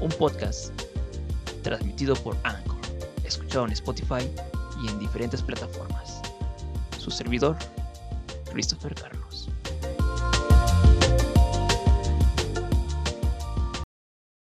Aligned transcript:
un 0.00 0.08
podcast 0.10 0.72
transmitido 1.62 2.14
por 2.14 2.36
Anchor, 2.44 2.80
escuchado 3.24 3.66
en 3.66 3.72
Spotify 3.72 4.30
y 4.82 4.88
en 4.88 4.98
diferentes 4.98 5.42
plataformas. 5.42 6.22
Su 6.98 7.10
servidor, 7.10 7.56
Christopher 8.50 8.94
Carlos. 8.94 9.48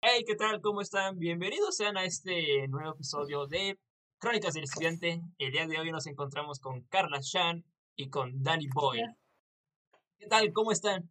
Hey, 0.00 0.24
¿qué 0.26 0.36
tal? 0.36 0.60
¿Cómo 0.60 0.80
están? 0.80 1.18
Bienvenidos 1.18 1.76
sean 1.76 1.96
a 1.96 2.04
este 2.04 2.68
nuevo 2.68 2.92
episodio 2.92 3.46
de 3.46 3.78
Crónicas 4.18 4.54
del 4.54 4.64
Estudiante. 4.64 5.22
El 5.38 5.52
día 5.52 5.66
de 5.66 5.78
hoy 5.80 5.90
nos 5.90 6.06
encontramos 6.06 6.60
con 6.60 6.82
Carla 6.82 7.18
Shan 7.20 7.64
y 7.96 8.10
con 8.10 8.42
Danny 8.44 8.68
Boyle. 8.68 9.16
¿Qué 10.18 10.28
tal? 10.28 10.52
¿Cómo 10.52 10.70
están? 10.70 11.10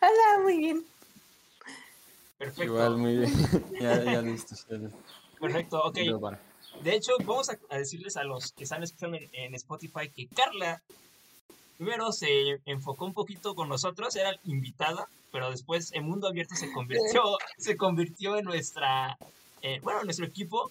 Hola, 0.00 0.42
muy 0.42 0.56
bien. 0.56 0.99
Perfecto. 2.40 2.64
Igual, 2.64 2.96
muy 2.96 3.18
bien. 3.18 3.30
ya, 3.82 4.02
ya 4.02 4.22
listo. 4.22 4.54
Perfecto, 5.38 5.82
ok. 5.84 5.98
De 6.82 6.94
hecho, 6.94 7.12
vamos 7.18 7.50
a, 7.50 7.76
decirles 7.76 8.16
a 8.16 8.24
los 8.24 8.52
que 8.52 8.64
están 8.64 8.82
escuchando 8.82 9.18
en, 9.32 9.54
Spotify 9.54 10.08
que 10.08 10.26
Carla 10.26 10.80
primero 11.76 12.12
se 12.12 12.62
enfocó 12.64 13.04
un 13.04 13.12
poquito 13.12 13.54
con 13.54 13.68
nosotros, 13.68 14.16
era 14.16 14.34
invitada, 14.44 15.06
pero 15.30 15.50
después 15.50 15.92
en 15.92 16.04
Mundo 16.04 16.28
Abierto 16.28 16.54
se 16.54 16.72
convirtió, 16.72 17.22
se 17.58 17.76
convirtió 17.76 18.38
en 18.38 18.46
nuestra, 18.46 19.18
eh, 19.60 19.80
bueno, 19.82 20.02
nuestro 20.04 20.24
equipo. 20.24 20.70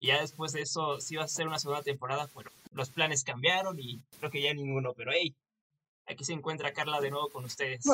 Y 0.00 0.08
ya 0.08 0.20
después 0.20 0.52
de 0.52 0.60
eso, 0.60 1.00
si 1.00 1.14
iba 1.14 1.24
a 1.24 1.28
ser 1.28 1.48
una 1.48 1.58
segunda 1.58 1.82
temporada, 1.82 2.28
bueno, 2.34 2.50
los 2.74 2.90
planes 2.90 3.24
cambiaron 3.24 3.80
y 3.80 4.02
creo 4.18 4.30
que 4.30 4.42
ya 4.42 4.52
ninguno, 4.52 4.92
pero 4.92 5.12
hey, 5.14 5.34
aquí 6.06 6.26
se 6.26 6.34
encuentra 6.34 6.74
Carla 6.74 7.00
de 7.00 7.10
nuevo 7.10 7.30
con 7.30 7.46
ustedes. 7.46 7.86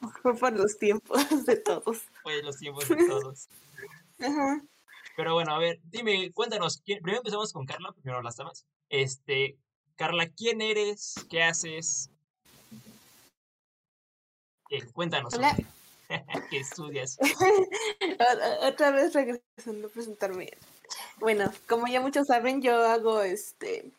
Fue 0.22 0.34
por 0.38 0.52
los 0.52 0.78
tiempos 0.78 1.46
de 1.46 1.56
todos. 1.56 2.02
Fue 2.22 2.42
los 2.42 2.56
tiempos 2.56 2.88
de 2.88 2.96
todos. 2.96 3.48
Ajá. 4.18 4.62
Pero 5.16 5.34
bueno, 5.34 5.54
a 5.54 5.58
ver, 5.58 5.80
dime, 5.84 6.32
cuéntanos. 6.32 6.80
primero 6.82 7.18
empezamos 7.18 7.52
con 7.52 7.66
Carla, 7.66 7.92
primero 7.92 8.22
las 8.22 8.36
damas. 8.36 8.66
Este, 8.88 9.58
Carla, 9.96 10.28
¿quién 10.28 10.60
eres? 10.60 11.14
¿Qué 11.28 11.42
haces? 11.42 12.10
Eh, 14.70 14.86
cuéntanos. 14.92 15.34
Hola. 15.34 15.56
¿Qué 16.50 16.58
estudias? 16.58 17.18
Otra 18.62 18.90
vez 18.92 19.12
regresando 19.12 19.88
a 19.88 19.90
presentarme. 19.90 20.50
Bueno, 21.18 21.52
como 21.68 21.86
ya 21.86 22.00
muchos 22.00 22.26
saben, 22.26 22.62
yo 22.62 22.84
hago 22.84 23.22
este, 23.22 23.92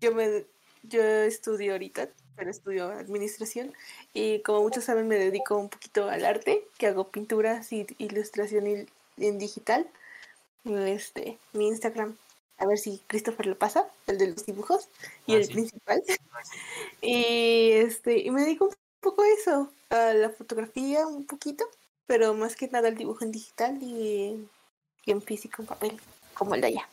yo 0.00 0.14
me, 0.14 0.46
yo 0.82 1.02
estudio 1.02 1.72
ahorita 1.72 2.08
pero 2.36 2.50
estudio 2.50 2.90
administración 2.90 3.72
y 4.14 4.40
como 4.42 4.62
muchos 4.62 4.84
saben 4.84 5.08
me 5.08 5.16
dedico 5.16 5.56
un 5.56 5.68
poquito 5.68 6.08
al 6.08 6.24
arte, 6.24 6.64
que 6.78 6.86
hago 6.86 7.08
pinturas 7.08 7.72
y 7.72 7.86
ilustración 7.98 8.86
en 9.18 9.38
digital. 9.38 9.86
Este, 10.64 11.38
mi 11.52 11.68
Instagram, 11.68 12.16
a 12.58 12.66
ver 12.66 12.78
si 12.78 13.00
Christopher 13.06 13.46
lo 13.46 13.56
pasa, 13.56 13.86
el 14.06 14.18
de 14.18 14.28
los 14.28 14.44
dibujos 14.44 14.88
y 15.26 15.34
ah, 15.34 15.38
el 15.38 15.48
principal. 15.48 16.02
y 17.00 17.70
este, 17.72 18.18
y 18.18 18.30
me 18.30 18.42
dedico 18.42 18.66
un 18.66 18.74
poco 19.00 19.22
a 19.22 19.28
eso, 19.28 19.72
a 19.88 20.12
la 20.12 20.30
fotografía 20.30 21.06
un 21.06 21.24
poquito, 21.24 21.64
pero 22.06 22.34
más 22.34 22.56
que 22.56 22.68
nada 22.68 22.88
al 22.88 22.96
dibujo 22.96 23.24
en 23.24 23.32
digital 23.32 23.78
y, 23.82 24.46
en 25.06 25.22
físico 25.22 25.62
en 25.62 25.68
papel, 25.68 26.00
como 26.34 26.54
el 26.54 26.60
de 26.60 26.66
allá. 26.68 26.88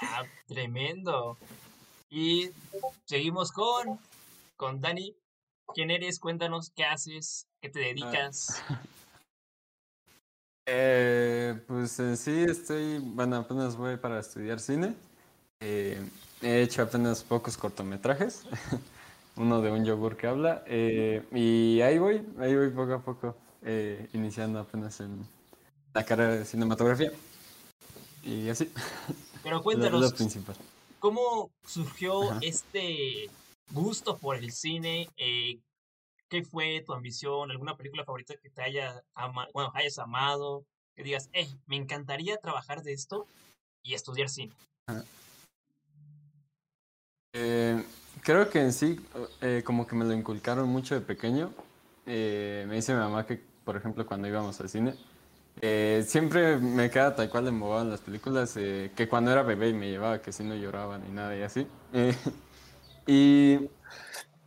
Ah, 0.00 0.24
tremendo. 0.48 1.38
Y 2.10 2.50
seguimos 3.04 3.52
con 3.52 4.00
con 4.58 4.82
Dani. 4.82 5.16
¿Quién 5.74 5.90
eres? 5.90 6.18
Cuéntanos 6.18 6.70
qué 6.74 6.84
haces, 6.84 7.46
qué 7.62 7.70
te 7.70 7.82
ah. 7.82 7.88
dedicas. 7.88 8.62
Eh, 10.70 11.58
pues 11.66 11.98
en 11.98 12.14
sí 12.18 12.44
estoy, 12.46 12.98
bueno, 12.98 13.36
apenas 13.36 13.74
voy 13.74 13.96
para 13.96 14.20
estudiar 14.20 14.60
cine. 14.60 14.94
Eh, 15.60 15.98
he 16.42 16.60
hecho 16.60 16.82
apenas 16.82 17.24
pocos 17.24 17.56
cortometrajes, 17.56 18.44
uno 19.36 19.62
de 19.62 19.70
un 19.70 19.86
yogur 19.86 20.18
que 20.18 20.26
habla, 20.26 20.62
eh, 20.66 21.24
y 21.32 21.80
ahí 21.80 21.96
voy, 21.96 22.22
ahí 22.38 22.54
voy 22.54 22.68
poco 22.68 22.92
a 22.92 22.98
poco, 22.98 23.34
iniciando 24.12 24.58
apenas 24.58 25.00
en 25.00 25.26
la 25.94 26.04
carrera 26.04 26.36
de 26.36 26.44
cinematografía. 26.44 27.12
Y 28.22 28.50
así. 28.50 28.70
Pero 29.42 29.62
cuéntanos, 29.62 30.14
¿cómo 30.98 31.50
surgió 31.64 32.38
este 32.42 33.30
gusto 33.72 34.18
por 34.18 34.36
el 34.36 34.52
cine, 34.52 35.08
eh, 35.16 35.58
¿qué 36.28 36.44
fue 36.44 36.82
tu 36.84 36.92
ambición? 36.92 37.50
¿Alguna 37.50 37.76
película 37.76 38.04
favorita 38.04 38.36
que 38.36 38.50
te 38.50 38.62
haya 38.62 39.02
bueno, 39.52 39.72
hayas 39.74 39.98
amado? 39.98 40.64
Que 40.94 41.02
digas, 41.02 41.30
eh, 41.32 41.48
me 41.66 41.76
encantaría 41.76 42.36
trabajar 42.38 42.82
de 42.82 42.92
esto 42.92 43.26
y 43.82 43.94
estudiar 43.94 44.28
cine. 44.28 44.52
Eh, 47.32 47.82
creo 48.22 48.48
que 48.50 48.60
en 48.60 48.72
sí, 48.72 49.00
eh, 49.40 49.62
como 49.64 49.86
que 49.86 49.94
me 49.96 50.04
lo 50.04 50.12
inculcaron 50.12 50.68
mucho 50.68 50.94
de 50.94 51.00
pequeño. 51.00 51.52
me 52.06 52.74
dice 52.74 52.94
mi 52.94 53.00
mamá 53.00 53.26
que, 53.26 53.40
por 53.64 53.76
ejemplo, 53.76 54.06
cuando 54.06 54.28
íbamos 54.28 54.60
al 54.60 54.68
cine, 54.68 54.94
siempre 56.04 56.56
me 56.56 56.90
queda 56.90 57.14
tal 57.14 57.28
cual 57.30 57.48
en 57.48 57.90
las 57.90 58.00
películas, 58.00 58.54
que 58.54 59.06
cuando 59.08 59.30
era 59.30 59.42
bebé 59.42 59.68
y 59.68 59.74
me 59.74 59.88
llevaba, 59.88 60.20
que 60.20 60.32
si 60.32 60.42
no 60.42 60.54
lloraba 60.54 60.98
ni 60.98 61.10
nada 61.10 61.36
y 61.36 61.42
así. 61.42 61.66
Y 63.10 63.56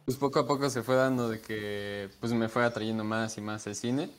pues 0.05 0.17
poco 0.17 0.39
a 0.39 0.45
poco 0.45 0.69
se 0.69 0.83
fue 0.83 0.95
dando 0.95 1.29
de 1.29 1.41
que 1.41 2.09
pues 2.19 2.31
me 2.31 2.47
fue 2.47 2.63
atrayendo 2.63 3.03
más 3.03 3.35
y 3.39 3.41
más 3.41 3.65
el 3.65 3.75
cine. 3.75 4.11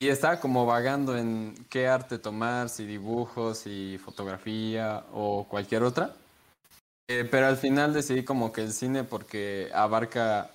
Y 0.00 0.08
estaba 0.08 0.40
como 0.40 0.64
vagando 0.64 1.18
en 1.18 1.54
qué 1.68 1.86
arte 1.86 2.18
tomar, 2.18 2.70
si 2.70 2.86
dibujos, 2.86 3.58
si 3.58 3.98
fotografía 4.02 5.04
o 5.12 5.46
cualquier 5.46 5.82
otra. 5.82 6.14
Eh, 7.10 7.28
pero 7.30 7.46
al 7.46 7.58
final 7.58 7.92
decidí 7.92 8.24
como 8.24 8.52
que 8.52 8.62
el 8.62 8.72
cine 8.72 9.04
porque 9.04 9.70
abarca 9.74 10.50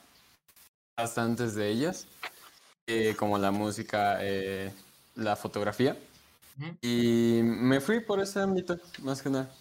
bastantes 0.98 1.54
de 1.54 1.70
ellas, 1.70 2.08
eh, 2.88 3.16
como 3.16 3.38
la 3.38 3.52
música, 3.52 4.18
eh, 4.22 4.72
la 5.14 5.36
fotografía. 5.36 5.96
Y 6.82 7.42
me 7.44 7.80
fui 7.80 8.00
por 8.00 8.20
ese 8.20 8.40
ámbito, 8.40 8.80
más 9.04 9.22
que 9.22 9.30
nada. 9.30 9.52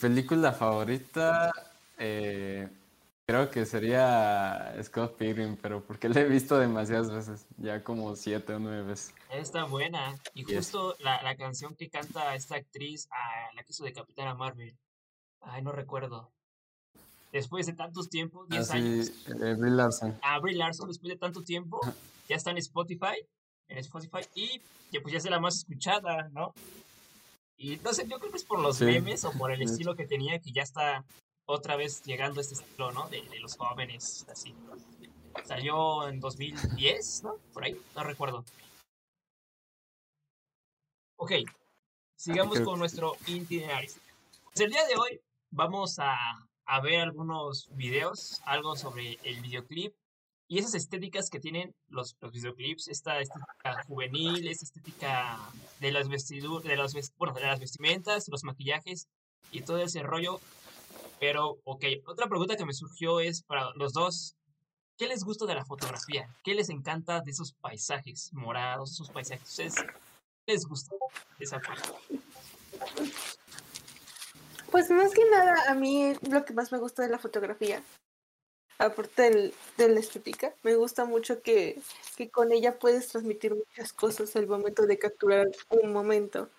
película 0.00 0.52
favorita, 0.52 1.52
eh, 1.98 2.68
creo 3.26 3.50
que 3.50 3.66
sería 3.66 4.74
Scott 4.82 5.16
Pilgrim, 5.16 5.56
pero 5.56 5.82
porque 5.82 6.08
la 6.08 6.20
he 6.20 6.24
visto 6.28 6.58
demasiadas 6.58 7.10
veces, 7.10 7.46
ya 7.58 7.82
como 7.82 8.14
siete 8.16 8.54
o 8.54 8.58
nueve 8.58 8.82
veces. 8.82 9.14
Está 9.30 9.64
buena. 9.64 10.16
Y 10.34 10.44
justo 10.44 10.96
la, 11.00 11.22
la, 11.22 11.36
canción 11.36 11.74
que 11.74 11.90
canta 11.90 12.34
esta 12.34 12.56
actriz, 12.56 13.08
ah, 13.10 13.50
la 13.54 13.62
que 13.62 13.72
hizo 13.72 13.84
de 13.84 13.92
Capitana 13.92 14.34
Marvel. 14.34 14.76
Ay, 15.40 15.62
no 15.62 15.72
recuerdo. 15.72 16.30
Después 17.32 17.66
de 17.66 17.74
tantos 17.74 18.08
tiempos, 18.08 18.48
10 18.48 18.70
años. 18.70 19.08
Eh, 19.26 19.54
Brie 19.58 19.72
Larson. 19.72 20.18
Ah, 20.22 20.38
Brie 20.38 20.56
Larson, 20.56 20.88
después 20.88 21.12
de 21.12 21.18
tanto 21.18 21.42
tiempo, 21.42 21.80
ya 22.28 22.36
está 22.36 22.50
en 22.50 22.58
Spotify. 22.58 23.16
En 23.68 23.78
Spotify. 23.78 24.20
Y 24.34 24.62
que 24.90 25.00
pues 25.00 25.12
ya 25.12 25.18
es 25.18 25.28
la 25.28 25.40
más 25.40 25.56
escuchada, 25.56 26.28
¿no? 26.32 26.54
Y 27.58 27.76
no 27.78 27.92
sé, 27.92 28.06
yo 28.06 28.18
creo 28.18 28.30
que 28.30 28.38
es 28.38 28.44
por 28.44 28.60
los 28.60 28.80
memes 28.80 29.24
o 29.24 29.32
por 29.32 29.50
el 29.50 29.62
estilo 29.62 29.96
que 29.96 30.06
tenía 30.06 30.38
que 30.38 30.52
ya 30.52 30.62
está 30.62 31.04
otra 31.46 31.76
vez 31.76 32.02
llegando 32.02 32.40
a 32.40 32.42
este 32.42 32.54
estilo, 32.54 32.92
¿no? 32.92 33.08
De, 33.08 33.22
los 33.40 33.56
jóvenes, 33.56 34.26
así. 34.30 34.54
Salió 35.44 36.08
en 36.08 36.20
2010, 36.20 37.22
¿no? 37.24 37.36
Por 37.52 37.64
ahí, 37.64 37.80
no 37.94 38.04
recuerdo. 38.04 38.44
Ok, 41.16 41.32
sigamos 42.16 42.60
con 42.60 42.78
nuestro 42.78 43.16
itinerario. 43.26 43.90
Pues 44.44 44.60
el 44.60 44.70
día 44.70 44.84
de 44.86 44.96
hoy 44.96 45.20
vamos 45.50 45.98
a, 45.98 46.16
a 46.66 46.80
ver 46.80 47.00
algunos 47.00 47.68
videos, 47.74 48.40
algo 48.44 48.76
sobre 48.76 49.18
el 49.22 49.40
videoclip 49.40 49.94
y 50.48 50.58
esas 50.58 50.74
estéticas 50.74 51.28
que 51.30 51.40
tienen 51.40 51.74
los, 51.88 52.16
los 52.20 52.32
videoclips, 52.32 52.88
esta 52.88 53.20
estética 53.20 53.82
juvenil, 53.86 54.46
esta 54.46 54.64
estética 54.64 55.38
de 55.80 55.92
las 55.92 56.08
vestiduras, 56.08 56.64
de 56.64 56.76
las, 56.76 56.94
bueno, 57.16 57.34
de 57.34 57.42
las 57.42 57.60
vestimentas, 57.60 58.28
los 58.28 58.44
maquillajes 58.44 59.08
y 59.50 59.62
todo 59.62 59.78
ese 59.78 60.02
rollo 60.02 60.40
pero, 61.18 61.58
ok, 61.64 61.84
otra 62.06 62.28
pregunta 62.28 62.56
que 62.56 62.66
me 62.66 62.74
surgió 62.74 63.20
es 63.20 63.42
para 63.42 63.70
los 63.74 63.92
dos, 63.92 64.36
¿qué 64.98 65.06
les 65.06 65.24
gusta 65.24 65.46
de 65.46 65.54
la 65.54 65.64
fotografía? 65.64 66.28
¿Qué 66.44 66.54
les 66.54 66.68
encanta 66.68 67.20
de 67.20 67.30
esos 67.30 67.52
paisajes 67.54 68.30
morados, 68.32 68.92
esos 68.92 69.10
paisajes? 69.10 69.74
les 70.46 70.64
gusta 70.64 70.94
esa 71.40 71.58
parte? 71.60 71.88
Pues 74.70 74.90
más 74.90 75.12
que 75.12 75.24
nada, 75.30 75.54
a 75.68 75.74
mí 75.74 76.14
lo 76.28 76.44
que 76.44 76.52
más 76.52 76.70
me 76.72 76.78
gusta 76.78 77.02
de 77.02 77.08
la 77.08 77.18
fotografía, 77.18 77.82
aparte 78.78 79.22
del, 79.22 79.54
de 79.76 79.88
la 79.88 80.00
estética, 80.00 80.54
me 80.62 80.74
gusta 80.76 81.04
mucho 81.04 81.42
que, 81.42 81.80
que 82.16 82.30
con 82.30 82.52
ella 82.52 82.78
puedes 82.78 83.08
transmitir 83.08 83.54
muchas 83.54 83.92
cosas 83.92 84.34
al 84.36 84.46
momento 84.46 84.86
de 84.86 84.98
capturar 84.98 85.48
un 85.70 85.92
momento. 85.92 86.50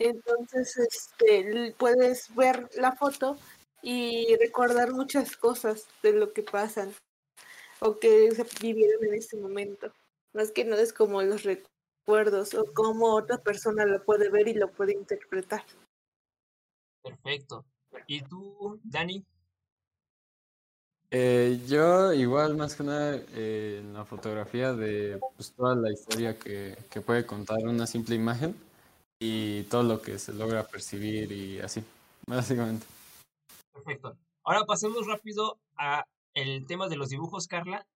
Entonces, 0.00 0.78
este, 0.78 1.74
puedes 1.78 2.34
ver 2.34 2.70
la 2.74 2.92
foto 2.92 3.36
y 3.82 4.34
recordar 4.36 4.92
muchas 4.92 5.36
cosas 5.36 5.86
de 6.02 6.12
lo 6.14 6.32
que 6.32 6.42
pasan 6.42 6.90
o 7.80 7.98
que 7.98 8.30
se 8.30 8.46
vivieron 8.62 9.04
en 9.04 9.14
ese 9.14 9.36
momento. 9.36 9.92
Más 10.32 10.52
que 10.52 10.64
nada 10.64 10.80
es 10.80 10.94
como 10.94 11.20
los 11.22 11.42
recuerdos 11.42 12.54
o 12.54 12.64
cómo 12.72 13.14
otra 13.14 13.42
persona 13.42 13.84
lo 13.84 14.02
puede 14.02 14.30
ver 14.30 14.48
y 14.48 14.54
lo 14.54 14.72
puede 14.72 14.94
interpretar. 14.94 15.64
Perfecto. 17.02 17.66
¿Y 18.06 18.22
tú, 18.22 18.80
Dani? 18.82 19.22
Eh, 21.10 21.60
yo 21.66 22.14
igual 22.14 22.56
más 22.56 22.74
que 22.74 22.84
nada 22.84 23.16
eh, 23.34 23.80
en 23.80 23.92
la 23.92 24.06
fotografía 24.06 24.72
de 24.72 25.20
pues, 25.36 25.52
toda 25.52 25.74
la 25.74 25.92
historia 25.92 26.38
que, 26.38 26.78
que 26.88 27.02
puede 27.02 27.26
contar 27.26 27.58
una 27.64 27.86
simple 27.86 28.14
imagen 28.14 28.54
y 29.20 29.64
todo 29.64 29.82
lo 29.82 30.00
que 30.00 30.18
se 30.18 30.32
logra 30.32 30.66
percibir 30.66 31.30
y 31.30 31.60
así, 31.60 31.84
básicamente. 32.26 32.86
Perfecto. 33.72 34.16
Ahora 34.42 34.64
pasemos 34.64 35.06
rápido 35.06 35.60
a 35.76 36.06
el 36.34 36.66
tema 36.66 36.88
de 36.88 36.96
los 36.96 37.10
dibujos, 37.10 37.46
Carla. 37.46 37.86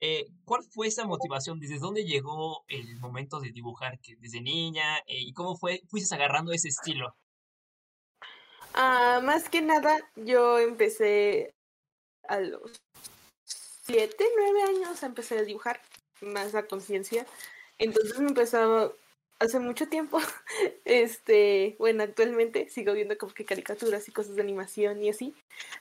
Eh, 0.00 0.28
¿cuál 0.44 0.62
fue 0.62 0.86
esa 0.86 1.04
motivación? 1.04 1.58
¿Desde 1.58 1.78
dónde 1.78 2.04
llegó 2.04 2.64
el 2.68 2.96
momento 3.00 3.40
de 3.40 3.50
dibujar? 3.50 3.98
¿Que 4.00 4.16
¿Desde 4.16 4.40
niña? 4.40 4.98
Eh, 4.98 5.20
¿Y 5.20 5.32
cómo 5.32 5.56
fue, 5.56 5.82
fuiste 5.88 6.14
agarrando 6.14 6.52
ese 6.52 6.68
estilo? 6.68 7.16
Ah, 8.72 9.20
más 9.22 9.48
que 9.48 9.60
nada, 9.60 9.98
yo 10.14 10.60
empecé 10.60 11.54
a 12.28 12.38
los 12.38 12.80
siete, 13.44 14.24
nueve 14.36 14.62
años, 14.62 15.02
empecé 15.02 15.38
a 15.38 15.42
dibujar 15.42 15.82
más 16.20 16.54
a 16.54 16.66
conciencia. 16.66 17.26
Entonces 17.76 18.20
me 18.20 18.28
empezaba 18.28 18.92
hace 19.40 19.58
mucho 19.58 19.88
tiempo, 19.88 20.20
este, 20.84 21.74
bueno, 21.78 22.04
actualmente 22.04 22.68
sigo 22.68 22.92
viendo 22.92 23.18
como 23.18 23.34
que 23.34 23.44
caricaturas 23.44 24.06
y 24.06 24.12
cosas 24.12 24.36
de 24.36 24.42
animación 24.42 25.02
y 25.02 25.08
así, 25.08 25.34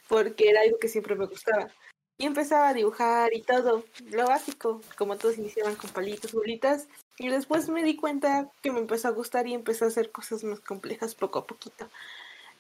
porque 0.07 0.49
era 0.49 0.61
algo 0.61 0.79
que 0.79 0.87
siempre 0.87 1.15
me 1.15 1.27
gustaba. 1.27 1.69
Y 2.17 2.25
empezaba 2.25 2.69
a 2.69 2.73
dibujar 2.73 3.33
y 3.33 3.41
todo, 3.41 3.85
lo 4.11 4.27
básico, 4.27 4.81
como 4.97 5.17
todos 5.17 5.37
iniciaban 5.37 5.75
con 5.75 5.89
palitos, 5.91 6.33
bolitas, 6.33 6.87
y 7.17 7.29
después 7.29 7.69
me 7.69 7.83
di 7.83 7.95
cuenta 7.95 8.49
que 8.61 8.71
me 8.71 8.79
empezó 8.79 9.07
a 9.09 9.11
gustar 9.11 9.47
y 9.47 9.53
empecé 9.53 9.85
a 9.85 9.89
hacer 9.89 10.11
cosas 10.11 10.43
más 10.43 10.59
complejas 10.59 11.15
poco 11.15 11.39
a 11.39 11.47
poquito. 11.47 11.87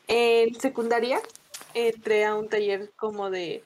En 0.07 0.55
secundaria 0.59 1.21
entré 1.73 2.25
a 2.25 2.35
un 2.35 2.49
taller 2.49 2.91
como 2.95 3.29
de 3.29 3.63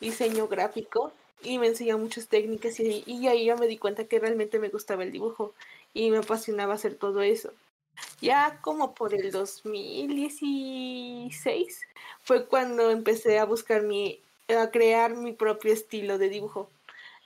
diseño 0.00 0.48
gráfico 0.48 1.12
y 1.42 1.58
me 1.58 1.68
enseñó 1.68 1.98
muchas 1.98 2.28
técnicas 2.28 2.78
y, 2.80 3.04
y 3.06 3.28
ahí 3.28 3.46
ya 3.46 3.56
me 3.56 3.68
di 3.68 3.78
cuenta 3.78 4.04
que 4.04 4.18
realmente 4.18 4.58
me 4.58 4.68
gustaba 4.70 5.04
el 5.04 5.12
dibujo 5.12 5.54
y 5.98 6.10
me 6.12 6.18
apasionaba 6.18 6.74
hacer 6.74 6.94
todo 6.94 7.22
eso. 7.22 7.52
Ya 8.20 8.60
como 8.62 8.94
por 8.94 9.14
el 9.14 9.32
2016 9.32 11.80
fue 12.22 12.46
cuando 12.46 12.92
empecé 12.92 13.40
a 13.40 13.44
buscar 13.44 13.82
mi, 13.82 14.20
a 14.48 14.70
crear 14.70 15.16
mi 15.16 15.32
propio 15.32 15.72
estilo 15.72 16.18
de 16.18 16.28
dibujo, 16.28 16.70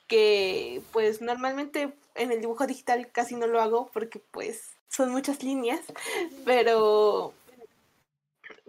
que 0.09 0.81
pues 0.91 1.21
normalmente 1.21 1.93
en 2.15 2.33
el 2.33 2.41
dibujo 2.41 2.67
digital 2.67 3.11
casi 3.13 3.37
no 3.37 3.47
lo 3.47 3.61
hago 3.61 3.91
porque 3.93 4.23
pues 4.31 4.71
son 4.89 5.11
muchas 5.11 5.43
líneas, 5.43 5.83
pero 6.47 7.35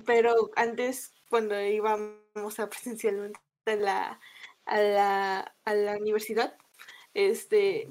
pero 0.06 0.52
antes 0.58 1.14
cuando 1.30 1.58
íbamos 1.62 2.60
a 2.60 2.70
presencialmente 2.70 3.40
la, 3.66 4.20
a 4.66 4.80
la, 4.80 5.56
a 5.64 5.74
la 5.74 5.98
universidad, 5.98 6.58
este 7.14 7.88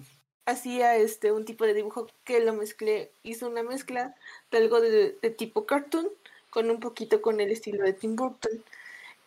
hacía 0.47 0.97
este 0.97 1.33
un 1.33 1.45
tipo 1.45 1.65
de 1.67 1.75
dibujo 1.75 2.09
que 2.25 2.41
lo 2.41 2.53
mezclé, 2.53 3.13
hizo 3.23 3.49
una 3.49 3.63
mezcla 3.63 4.15
de 4.51 4.59
algo 4.59 4.81
de, 4.81 5.17
de 5.21 5.31
tipo 5.31 5.67
cartoon 5.67 6.09
con 6.51 6.71
un 6.71 6.81
poquito 6.81 7.23
con 7.23 7.41
el 7.41 7.51
estilo 7.51 7.85
de 7.85 7.93
Tim 7.93 8.17
Burton. 8.17 8.63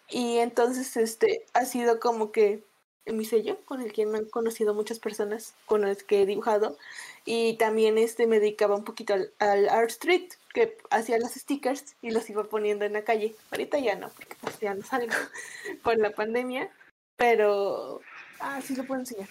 Y 0.10 0.38
entonces 0.38 0.98
este 0.98 1.46
ha 1.54 1.66
sido 1.66 2.00
como 2.00 2.32
que 2.32 2.64
mi 3.08 3.26
sello 3.26 3.58
con 3.66 3.82
el 3.82 3.94
que 3.94 4.06
me 4.06 4.18
han 4.20 4.26
conocido 4.26 4.74
muchas 4.74 5.00
personas 5.00 5.54
con 5.66 5.82
las 5.82 6.04
que 6.04 6.22
he 6.22 6.26
dibujado 6.26 6.78
y 7.24 7.58
también 7.58 7.98
este 7.98 8.28
me 8.28 8.40
dedicaba 8.40 8.76
un 8.76 8.84
poquito 8.84 9.14
al, 9.14 9.32
al 9.40 9.70
art 9.70 9.92
street 9.92 10.34
que 10.54 10.78
hacía 10.90 11.20
los 11.20 11.32
stickers 11.32 11.96
y 12.02 12.12
los 12.12 12.30
iba 12.30 12.44
poniendo 12.46 12.86
en 12.86 12.94
la 12.94 13.04
calle 13.04 13.36
ahorita 13.52 13.78
ya 13.80 13.96
no 13.96 14.10
porque 14.10 14.36
pues 14.42 14.60
ya 14.60 14.74
no 14.74 14.84
salgo 14.84 15.14
por 15.84 15.98
la 15.98 16.12
pandemia 16.12 16.72
pero 17.16 18.02
ah 18.40 18.60
sí 18.62 18.76
lo 18.76 18.86
puedo 18.86 19.02
enseñar. 19.02 19.30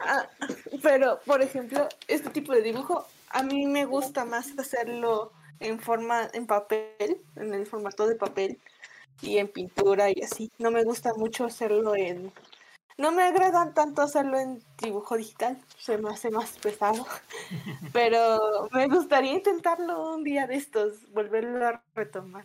Ah, 0.00 0.28
pero 0.82 1.20
por 1.26 1.42
ejemplo 1.42 1.88
este 2.06 2.30
tipo 2.30 2.52
de 2.52 2.62
dibujo 2.62 3.06
a 3.30 3.42
mí 3.42 3.66
me 3.66 3.84
gusta 3.84 4.24
más 4.24 4.56
hacerlo 4.58 5.32
en 5.60 5.80
forma 5.80 6.28
en 6.32 6.46
papel 6.46 7.20
en 7.36 7.52
el 7.52 7.66
formato 7.66 8.06
de 8.06 8.14
papel 8.14 8.60
y 9.22 9.38
en 9.38 9.48
pintura 9.48 10.10
y 10.10 10.22
así 10.22 10.50
no 10.58 10.70
me 10.70 10.84
gusta 10.84 11.12
mucho 11.14 11.44
hacerlo 11.46 11.96
en 11.96 12.32
no 12.96 13.10
me 13.12 13.22
agrada 13.24 13.72
tanto 13.74 14.02
hacerlo 14.02 14.38
en 14.38 14.62
dibujo 14.80 15.16
digital 15.16 15.58
se 15.78 15.98
me 15.98 16.10
hace 16.10 16.30
más 16.30 16.52
pesado 16.58 17.04
pero 17.92 18.68
me 18.72 18.86
gustaría 18.86 19.32
intentarlo 19.32 20.14
un 20.14 20.22
día 20.22 20.46
de 20.46 20.56
estos 20.56 21.10
volverlo 21.12 21.66
a 21.66 21.82
retomar 21.94 22.44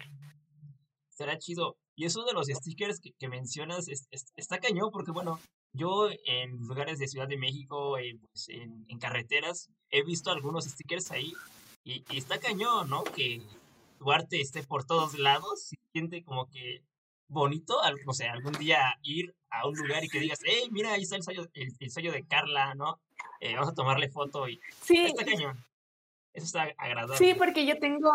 Será 1.09 1.37
chido. 1.37 1.77
Y 1.95 2.05
eso 2.05 2.23
de 2.25 2.33
los 2.33 2.47
stickers 2.47 2.99
que, 2.99 3.11
que 3.19 3.29
mencionas 3.29 3.87
es- 3.87 4.07
es- 4.09 4.33
está 4.35 4.57
cañón, 4.57 4.89
porque 4.91 5.11
bueno, 5.11 5.39
yo 5.73 6.09
en 6.25 6.57
lugares 6.67 6.99
de 6.99 7.07
Ciudad 7.07 7.27
de 7.27 7.37
México, 7.37 7.97
eh, 7.97 8.17
pues 8.31 8.49
en, 8.49 8.85
en 8.87 8.99
carreteras, 8.99 9.69
he 9.89 10.03
visto 10.03 10.31
algunos 10.31 10.65
stickers 10.65 11.11
ahí 11.11 11.33
y, 11.83 12.03
y 12.09 12.17
está 12.17 12.39
cañón, 12.39 12.89
¿no? 12.89 13.03
Que 13.03 13.41
tu 13.99 14.11
arte 14.11 14.39
esté 14.39 14.63
por 14.63 14.85
todos 14.85 15.17
lados, 15.17 15.63
se 15.69 15.75
siente 15.91 16.23
como 16.23 16.47
que 16.49 16.83
bonito, 17.27 17.81
al- 17.81 17.97
no 18.05 18.13
sé, 18.13 18.27
algún 18.27 18.53
día 18.53 18.95
ir 19.01 19.33
a 19.49 19.67
un 19.67 19.75
lugar 19.75 20.03
y 20.03 20.09
que 20.09 20.19
digas, 20.19 20.39
hey, 20.45 20.67
mira, 20.71 20.93
ahí 20.93 21.03
está 21.03 21.15
el 21.15 21.23
sello, 21.23 21.47
el, 21.53 21.73
el 21.79 21.89
sello 21.91 22.11
de 22.11 22.25
Carla, 22.25 22.75
¿no? 22.75 22.99
Eh, 23.39 23.55
vamos 23.55 23.69
a 23.69 23.73
tomarle 23.75 24.09
foto 24.09 24.47
y 24.47 24.59
sí 24.81 24.97
está 25.05 25.25
cañón. 25.25 25.63
Eso 26.33 26.45
está 26.47 26.63
agradable. 26.77 27.17
Sí, 27.17 27.35
porque 27.35 27.65
yo 27.65 27.77
tengo, 27.77 28.11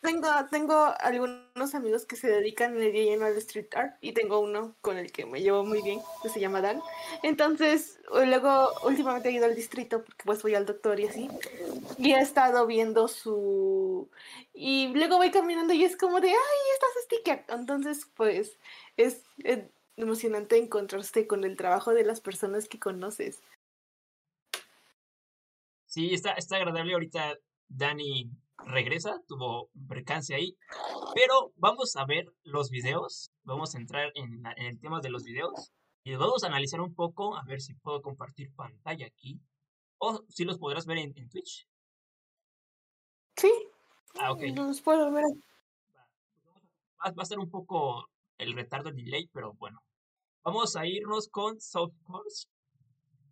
tengo, 0.00 0.28
tengo 0.50 0.92
algunos 0.98 1.74
amigos 1.74 2.04
que 2.04 2.16
se 2.16 2.28
dedican 2.28 2.74
de 2.74 2.90
lleno 2.90 3.26
al 3.26 3.36
street 3.36 3.68
art 3.74 3.96
y 4.00 4.12
tengo 4.12 4.40
uno 4.40 4.74
con 4.80 4.98
el 4.98 5.12
que 5.12 5.24
me 5.24 5.40
llevo 5.40 5.64
muy 5.64 5.80
bien, 5.82 6.00
que 6.22 6.28
se 6.28 6.40
llama 6.40 6.60
Dan. 6.60 6.82
Entonces, 7.22 8.00
luego 8.12 8.72
últimamente 8.82 9.28
he 9.28 9.32
ido 9.32 9.44
al 9.44 9.54
distrito 9.54 10.02
porque 10.02 10.24
pues 10.24 10.42
voy 10.42 10.56
al 10.56 10.66
doctor 10.66 10.98
y 10.98 11.06
así. 11.06 11.28
Y 11.96 12.12
he 12.12 12.18
estado 12.18 12.66
viendo 12.66 13.06
su... 13.06 14.08
Y 14.52 14.88
luego 14.88 15.18
voy 15.18 15.30
caminando 15.30 15.74
y 15.74 15.84
es 15.84 15.96
como 15.96 16.20
de, 16.20 16.30
ay, 16.30 16.34
estás 16.74 17.04
sticker. 17.04 17.44
Entonces, 17.48 18.08
pues 18.16 18.58
es 18.96 19.22
emocionante 19.96 20.56
encontrarse 20.56 21.28
con 21.28 21.44
el 21.44 21.56
trabajo 21.56 21.94
de 21.94 22.04
las 22.04 22.20
personas 22.20 22.68
que 22.68 22.80
conoces. 22.80 23.38
Sí, 25.94 26.12
está, 26.12 26.32
está 26.32 26.56
agradable. 26.56 26.92
Ahorita 26.94 27.36
Dani 27.68 28.28
regresa, 28.66 29.20
tuvo 29.28 29.70
un 29.74 29.86
percance 29.86 30.34
ahí. 30.34 30.56
Pero 31.14 31.52
vamos 31.54 31.94
a 31.94 32.04
ver 32.04 32.24
los 32.42 32.68
videos. 32.70 33.30
Vamos 33.44 33.74
a 33.74 33.78
entrar 33.78 34.10
en, 34.16 34.42
la- 34.42 34.54
en 34.56 34.66
el 34.66 34.80
tema 34.80 35.00
de 35.00 35.10
los 35.10 35.22
videos. 35.22 35.70
Y 36.02 36.16
vamos 36.16 36.42
a 36.42 36.48
analizar 36.48 36.80
un 36.80 36.92
poco, 36.96 37.36
a 37.36 37.44
ver 37.44 37.60
si 37.60 37.74
puedo 37.74 38.02
compartir 38.02 38.52
pantalla 38.56 39.06
aquí. 39.06 39.38
O 39.98 40.24
si 40.28 40.44
los 40.44 40.58
podrás 40.58 40.84
ver 40.84 40.98
en, 40.98 41.12
en 41.16 41.28
Twitch. 41.28 41.68
Sí, 43.36 43.52
Ah, 44.18 44.32
ok. 44.32 44.42
los 44.52 44.80
puedo 44.80 45.12
ver. 45.12 45.22
Va, 47.04 47.12
va 47.12 47.22
a 47.22 47.26
ser 47.26 47.38
un 47.38 47.50
poco 47.50 48.10
el 48.38 48.52
retardo, 48.54 48.88
el 48.88 48.96
delay, 48.96 49.28
pero 49.32 49.52
bueno. 49.54 49.80
Vamos 50.42 50.74
a 50.74 50.86
irnos 50.86 51.28
con 51.28 51.60
Softcourse. 51.60 52.48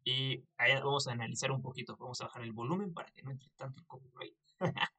Y 0.04 0.44
ahí 0.56 0.74
vamos 0.74 1.06
a 1.06 1.12
analizar 1.12 1.50
un 1.52 1.62
poquito. 1.62 1.96
Vamos 1.96 2.20
a 2.20 2.24
bajar 2.24 2.42
el 2.42 2.52
volumen 2.52 2.92
para 2.92 3.10
que 3.10 3.22
no 3.22 3.30
entre 3.30 3.48
tanto 3.56 3.80
el 3.80 3.86
copyright. 3.86 4.34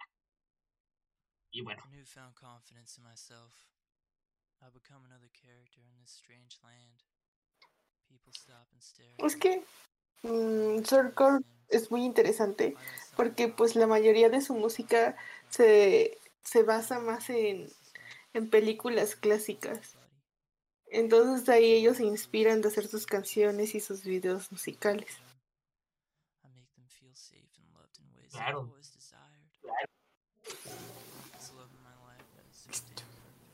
y 1.52 1.62
bueno. 1.62 1.84
Newfound 1.90 2.36
confidence 2.36 2.98
in 2.98 3.04
myself. 3.04 3.54
I 4.62 4.70
become 4.74 5.06
another 5.06 5.30
character 5.34 5.82
in 5.82 6.00
this 6.00 6.12
strange 6.12 6.58
land. 6.64 7.04
People 8.08 8.32
stop 8.34 8.68
and 8.72 8.82
stare. 8.82 9.16
Es 9.18 9.36
que 9.36 9.66
mm, 10.24 10.86
Softcore 10.86 11.44
es 11.68 11.92
muy 11.92 12.06
interesante 12.06 12.76
porque 13.18 13.50
pues 13.50 13.76
la 13.76 13.88
mayoría 13.88 14.30
de 14.30 14.42
su 14.42 14.54
música 14.56 15.18
se, 15.50 16.18
se 16.44 16.64
basa 16.64 17.00
más 17.00 17.30
en, 17.30 17.70
en 18.34 18.50
películas 18.50 19.16
clásicas. 19.16 19.98
Entonces 20.94 21.46
de 21.48 21.54
ahí 21.54 21.72
ellos 21.74 21.98
se 21.98 22.06
inspiran 22.06 22.62
de 22.62 22.68
hacer 22.68 22.88
sus 22.88 23.08
canciones 23.08 23.74
y 23.74 23.80
sus 23.80 24.04
videos 24.04 24.52
musicales. 24.52 25.18
Claro. 28.32 28.72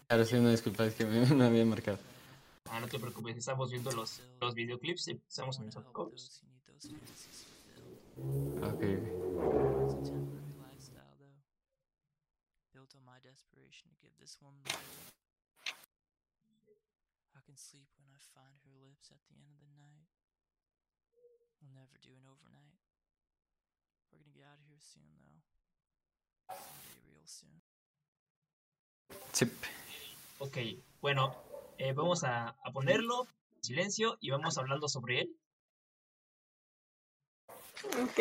Ahora 0.09 0.25
sí, 0.25 0.35
una 0.35 0.51
disculpa, 0.51 0.85
es 0.85 0.95
que 0.95 1.05
me, 1.05 1.25
me 1.25 1.45
había 1.45 1.63
marcado. 1.65 1.97
Ah, 2.69 2.81
no 2.81 2.87
te 2.87 2.99
preocupes, 2.99 3.37
estamos 3.37 3.71
viendo 3.71 3.91
los, 3.91 4.21
los 4.41 4.53
videoclips, 4.53 5.07
estamos 5.07 5.59
en 5.59 5.65
los 5.67 5.75
fulfilled. 5.75 6.43
Ok, 8.61 8.73
ok. 8.73 8.83
It's 8.83 9.93
a 9.93 10.01
temporary 10.03 10.53
lifestyle, 10.59 11.15
though, 11.19 11.39
built 12.73 12.93
on 12.95 13.05
my 13.05 13.19
desperation 13.23 13.87
to 13.89 13.95
give 14.01 14.11
this 14.19 14.37
woman 14.41 14.59
the 14.65 14.73
world. 14.73 15.09
I 17.35 17.41
can 17.45 17.48
sleep 17.59 17.89
when 17.99 18.07
I 18.07 18.19
find 18.33 18.55
her 18.63 18.75
lips 18.79 19.11
at 19.11 19.19
the 19.27 19.35
end 19.35 19.51
of 19.51 19.59
the 19.59 19.67
night. 19.75 20.07
We'll 21.59 21.75
never 21.75 21.99
do 21.99 22.15
an 22.15 22.23
overnight. 22.23 22.79
We're 24.07 24.23
gonna 24.23 24.31
get 24.31 24.47
out 24.47 24.59
of 24.59 24.65
here 24.65 24.79
soon, 24.79 25.11
though. 25.19 25.43
Someday 26.55 27.03
real 27.11 27.27
soon. 27.27 27.61
Sí. 29.33 29.45
Ok, 30.39 30.57
bueno, 31.01 31.35
eh, 31.77 31.91
vamos 31.91 32.23
a, 32.23 32.55
a 32.63 32.71
ponerlo 32.71 33.27
en 33.57 33.63
silencio 33.63 34.17
y 34.21 34.31
vamos 34.31 34.57
hablando 34.57 34.87
sobre 34.87 35.21
él. 35.21 35.35
Ok. 38.01 38.19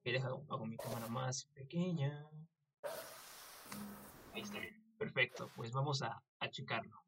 Ok, 0.00 0.04
deja, 0.04 0.28
hago 0.28 0.66
mi 0.66 0.78
cámara 0.78 1.06
más 1.08 1.44
pequeña. 1.52 2.26
Ahí 4.32 4.40
está 4.40 4.58
bien. 4.58 4.82
Perfecto, 4.96 5.50
pues 5.54 5.72
vamos 5.72 6.00
a, 6.02 6.22
a 6.40 6.50
checarlo. 6.50 7.04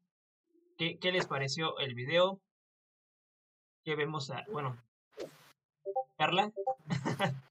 ¿Qué, 0.77 0.97
¿Qué 0.99 1.11
les 1.11 1.25
pareció 1.25 1.77
el 1.79 1.93
video? 1.95 2.39
¿Qué 3.83 3.95
vemos 3.95 4.29
a... 4.31 4.43
Bueno, 4.51 4.77
Carla, 6.17 6.51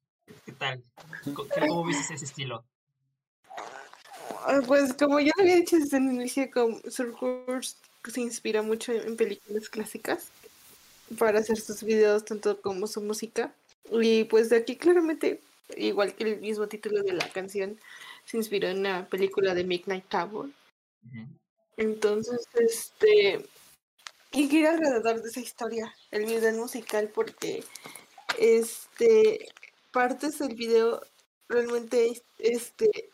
¿qué 0.47 0.53
tal? 0.53 0.83
Qué- 1.25 1.61
¿Cómo 1.69 1.85
viste 1.85 2.15
ese 2.15 2.25
estilo? 2.25 2.65
Ah, 4.45 4.61
Pues 4.67 4.95
como 4.95 5.21
ya 5.21 5.33
lo 5.37 5.43
había 5.43 5.57
dicho 5.57 5.77
desde 5.77 5.99
el 5.99 6.05
inicio, 6.05 6.51
como 6.51 6.79
Surcourse 6.91 7.77
se 8.11 8.21
inspira 8.21 8.63
mucho 8.63 8.93
en 8.93 9.17
películas 9.17 9.69
clásicas 9.69 10.29
para 11.19 11.39
hacer 11.41 11.59
sus 11.59 11.83
videos, 11.85 12.25
tanto 12.25 12.61
como 12.61 12.87
su 12.87 13.01
música. 13.03 13.55
Y 13.91 14.25
pues 14.25 14.49
de 14.49 14.57
aquí 14.57 14.77
claramente, 14.77 15.41
igual 15.77 16.15
que 16.15 16.25
el 16.25 16.41
mismo 16.41 16.67
título 16.67 17.03
de 17.03 17.13
la 17.13 17.29
canción, 17.29 17.79
se 18.25 18.39
inspiró 18.39 18.69
en 18.69 18.79
una 18.79 19.07
película 19.07 19.55
de 19.55 19.65
Midnight 19.65 20.09
Tower. 20.09 20.51
Ujú. 21.05 21.27
Entonces, 21.77 22.47
este, 22.55 23.47
y 24.33 24.49
gira 24.49 24.71
alrededor 24.71 25.23
de 25.23 25.29
esa 25.29 25.41
historia, 25.41 25.95
el 26.11 26.27
video 26.27 26.53
musical, 26.55 27.09
porque 27.09 27.65
este, 28.39 29.49
partes 29.93 30.39
del 30.39 30.55
video 30.55 31.01
realmente 31.49 32.23
este, 32.39 33.11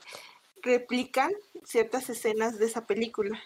replican 0.63 1.33
ciertas 1.65 2.09
escenas 2.11 2.59
de 2.59 2.67
esa 2.67 2.87
película. 2.87 3.41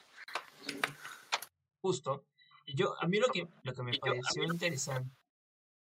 Justo. 1.81 2.25
Y 2.67 2.75
Yo, 2.77 2.95
a 3.01 3.07
mí 3.07 3.19
lo 3.19 3.29
que, 3.29 3.49
lo 3.65 3.75
que 3.75 3.83
me 3.83 3.99
pareció 3.99 4.45
interesante 4.45 5.11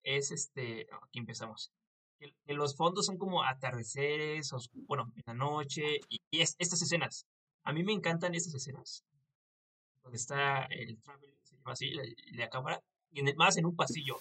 es 0.02 0.30
este, 0.30 0.86
aquí 1.02 1.18
empezamos. 1.18 1.70
Que, 2.18 2.34
que 2.46 2.54
los 2.54 2.76
fondos 2.76 3.06
son 3.06 3.16
como 3.16 3.42
atardeceres, 3.42 4.52
os- 4.52 4.70
bueno, 4.72 5.12
en 5.16 5.22
la 5.26 5.34
noche, 5.34 6.00
y, 6.08 6.20
y 6.30 6.40
es, 6.42 6.56
estas 6.58 6.82
escenas. 6.82 7.26
A 7.62 7.72
mí 7.72 7.82
me 7.84 7.92
encantan 7.92 8.34
estas 8.34 8.54
escenas. 8.54 9.02
Donde 10.04 10.16
está 10.18 10.64
el 10.66 11.00
travel, 11.02 11.34
se 11.42 11.56
llama 11.56 11.72
así, 11.72 11.90
la, 11.90 12.04
la 12.32 12.48
cámara, 12.48 12.80
y 13.10 13.20
en 13.20 13.28
el- 13.28 13.36
más 13.36 13.56
en 13.56 13.66
un 13.66 13.74
pasillo. 13.74 14.16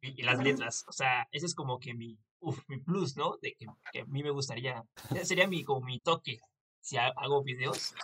Y, 0.00 0.20
y 0.20 0.22
las 0.22 0.38
letras. 0.44 0.84
O 0.88 0.92
sea, 0.92 1.28
ese 1.32 1.46
es 1.46 1.54
como 1.54 1.78
que 1.78 1.92
mi, 1.94 2.16
uf, 2.40 2.58
mi 2.68 2.78
plus, 2.78 3.16
¿no? 3.16 3.36
De 3.42 3.54
que, 3.54 3.66
que 3.92 4.00
a 4.00 4.04
mí 4.06 4.22
me 4.22 4.30
gustaría, 4.30 4.82
ese 5.10 5.26
sería 5.26 5.46
mi, 5.48 5.62
como 5.64 5.84
mi 5.86 5.98
toque 6.00 6.38
si 6.80 6.96
ha- 6.96 7.12
hago 7.16 7.42
videos. 7.42 7.94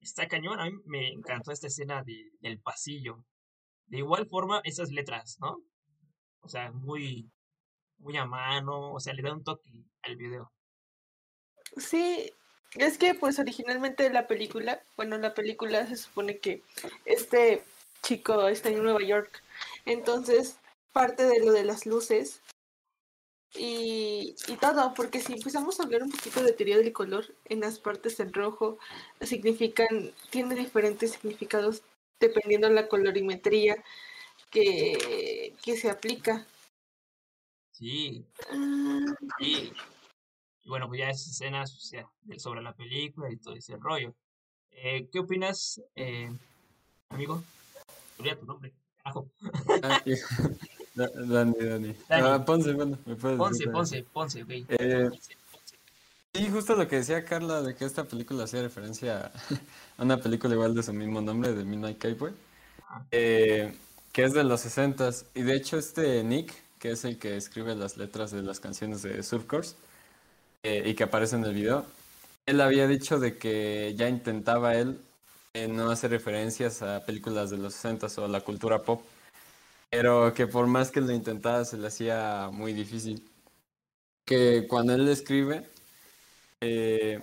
Está 0.00 0.28
cañón, 0.28 0.60
a 0.60 0.64
mí 0.66 0.72
me 0.86 1.08
encantó 1.12 1.52
esta 1.52 1.66
escena 1.66 2.02
de- 2.02 2.30
del 2.40 2.60
pasillo. 2.60 3.24
De 3.86 3.98
igual 3.98 4.26
forma, 4.28 4.60
esas 4.64 4.90
letras, 4.90 5.36
¿no? 5.40 5.58
O 6.40 6.48
sea, 6.48 6.70
muy, 6.72 7.30
muy 7.98 8.16
a 8.16 8.24
mano, 8.26 8.92
o 8.92 9.00
sea, 9.00 9.14
le 9.14 9.22
da 9.22 9.32
un 9.32 9.42
toque 9.44 9.84
al 10.02 10.16
video. 10.16 10.52
Sí, 11.76 12.30
es 12.74 12.98
que 12.98 13.14
pues 13.14 13.38
originalmente 13.38 14.10
la 14.10 14.26
película, 14.26 14.82
bueno, 14.96 15.18
la 15.18 15.34
película 15.34 15.86
se 15.86 15.96
supone 15.96 16.38
que 16.38 16.62
este 17.04 17.62
chico 18.02 18.48
está 18.48 18.68
en 18.68 18.82
Nueva 18.82 19.02
York, 19.02 19.42
entonces 19.84 20.58
parte 20.92 21.24
de 21.24 21.40
lo 21.40 21.52
de 21.52 21.64
las 21.64 21.86
luces 21.86 22.40
y, 23.54 24.34
y 24.48 24.56
todo, 24.56 24.92
porque 24.94 25.20
si 25.20 25.32
empezamos 25.32 25.80
a 25.80 25.84
hablar 25.84 26.02
un 26.02 26.10
poquito 26.10 26.42
de 26.42 26.52
teoría 26.52 26.76
del 26.76 26.92
color, 26.92 27.24
en 27.46 27.60
las 27.60 27.78
partes 27.78 28.20
en 28.20 28.32
rojo 28.32 28.78
significan, 29.20 30.12
tiene 30.30 30.54
diferentes 30.54 31.12
significados 31.12 31.82
dependiendo 32.20 32.68
de 32.68 32.74
la 32.74 32.88
colorimetría 32.88 33.82
que, 34.50 35.54
que 35.64 35.76
se 35.76 35.90
aplica. 35.90 36.46
Sí, 37.72 38.24
Ah, 38.50 39.04
sí. 39.38 39.72
Y 40.66 40.68
bueno, 40.68 40.88
pues 40.88 40.98
ya 40.98 41.10
esas 41.10 41.28
escenas 41.28 41.72
o 41.76 41.78
sea, 41.78 42.08
sobre 42.38 42.60
la 42.60 42.74
película 42.74 43.30
y 43.30 43.36
todo 43.36 43.54
ese 43.54 43.76
rollo. 43.76 44.12
Eh, 44.72 45.08
¿Qué 45.12 45.20
opinas, 45.20 45.80
eh, 45.94 46.28
amigo? 47.08 47.40
Olvida 48.18 48.34
tu 48.34 48.46
nombre. 48.46 48.72
Carajo. 48.98 49.28
Ah, 49.84 50.02
sí. 50.04 50.14
Dani, 50.96 51.14
Dani. 51.54 51.56
Dani. 51.60 51.96
Ah, 52.10 52.44
Ponce, 52.44 52.72
bueno, 52.72 52.98
me 53.06 53.14
puedes 53.14 53.38
Ponce, 53.38 53.58
decir, 53.58 53.72
Ponce, 53.72 54.02
Ponce, 54.12 54.42
ok. 54.42 54.50
Eh, 54.50 55.06
Ponce, 55.08 55.36
Ponce. 55.52 55.76
Sí, 56.34 56.50
justo 56.50 56.74
lo 56.74 56.88
que 56.88 56.96
decía 56.96 57.24
Carla 57.24 57.62
de 57.62 57.76
que 57.76 57.84
esta 57.84 58.02
película 58.02 58.42
hacía 58.42 58.62
referencia 58.62 59.30
a 59.98 60.02
una 60.02 60.16
película 60.16 60.54
igual 60.54 60.74
de 60.74 60.82
su 60.82 60.92
mismo 60.92 61.20
nombre, 61.20 61.52
de 61.52 61.64
Midnight 61.64 62.02
Cowboy, 62.02 62.32
Ajá. 62.88 63.06
eh, 63.12 63.72
que 64.12 64.24
es 64.24 64.32
de 64.32 64.42
los 64.42 64.62
60 64.62 65.10
Y 65.36 65.42
de 65.42 65.54
hecho 65.54 65.78
este 65.78 66.24
Nick, 66.24 66.52
que 66.80 66.90
es 66.90 67.04
el 67.04 67.20
que 67.20 67.36
escribe 67.36 67.76
las 67.76 67.96
letras 67.96 68.32
de 68.32 68.42
las 68.42 68.58
canciones 68.58 69.02
de 69.02 69.22
Surf 69.22 69.44
Course 69.44 69.76
eh, 70.66 70.82
y 70.84 70.94
que 70.94 71.04
aparece 71.04 71.36
en 71.36 71.44
el 71.44 71.54
video, 71.54 71.86
él 72.44 72.60
había 72.60 72.88
dicho 72.88 73.20
de 73.20 73.38
que 73.38 73.94
ya 73.96 74.08
intentaba 74.08 74.74
él 74.74 74.98
eh, 75.54 75.68
no 75.68 75.90
hacer 75.90 76.10
referencias 76.10 76.82
a 76.82 77.04
películas 77.06 77.50
de 77.50 77.58
los 77.58 77.74
60 77.74 78.08
o 78.18 78.24
a 78.24 78.28
la 78.28 78.40
cultura 78.40 78.82
pop, 78.82 79.02
pero 79.90 80.34
que 80.34 80.48
por 80.48 80.66
más 80.66 80.90
que 80.90 81.00
lo 81.00 81.12
intentaba 81.12 81.64
se 81.64 81.78
le 81.78 81.86
hacía 81.86 82.50
muy 82.52 82.72
difícil. 82.72 83.22
Que 84.24 84.66
cuando 84.68 84.92
él 84.94 85.08
escribe, 85.08 85.64
eh, 86.60 87.20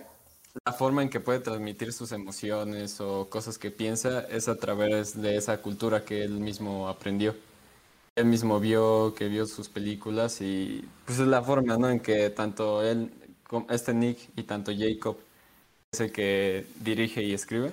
la 0.64 0.72
forma 0.72 1.02
en 1.02 1.10
que 1.10 1.20
puede 1.20 1.40
transmitir 1.40 1.92
sus 1.92 2.12
emociones 2.12 3.00
o 3.00 3.28
cosas 3.28 3.58
que 3.58 3.70
piensa 3.70 4.20
es 4.30 4.48
a 4.48 4.56
través 4.56 5.20
de 5.20 5.36
esa 5.36 5.60
cultura 5.60 6.04
que 6.04 6.22
él 6.24 6.40
mismo 6.40 6.88
aprendió. 6.88 7.34
Él 8.16 8.26
mismo 8.26 8.60
vio, 8.60 9.14
que 9.14 9.28
vio 9.28 9.46
sus 9.46 9.68
películas 9.68 10.40
y 10.40 10.84
pues 11.04 11.18
es 11.18 11.26
la 11.26 11.42
forma, 11.42 11.76
¿no? 11.76 11.90
En 11.90 12.00
que 12.00 12.30
tanto 12.30 12.82
él, 12.82 13.12
este 13.70 13.94
Nick 13.94 14.18
y 14.36 14.42
tanto 14.42 14.72
Jacob, 14.76 15.16
es 15.92 16.00
el 16.00 16.12
que 16.12 16.66
dirige 16.80 17.22
y 17.22 17.32
escribe, 17.32 17.72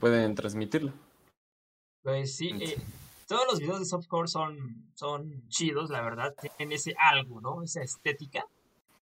pueden 0.00 0.34
transmitirlo. 0.34 0.92
Pues 2.02 2.36
sí, 2.36 2.50
eh, 2.60 2.76
todos 3.26 3.46
los 3.50 3.60
videos 3.60 3.80
de 3.80 3.86
softcore 3.86 4.28
son, 4.28 4.90
son 4.94 5.48
chidos, 5.48 5.90
la 5.90 6.02
verdad, 6.02 6.34
tienen 6.40 6.72
ese 6.72 6.94
algo, 6.98 7.40
¿no? 7.40 7.62
Esa 7.62 7.82
estética. 7.82 8.46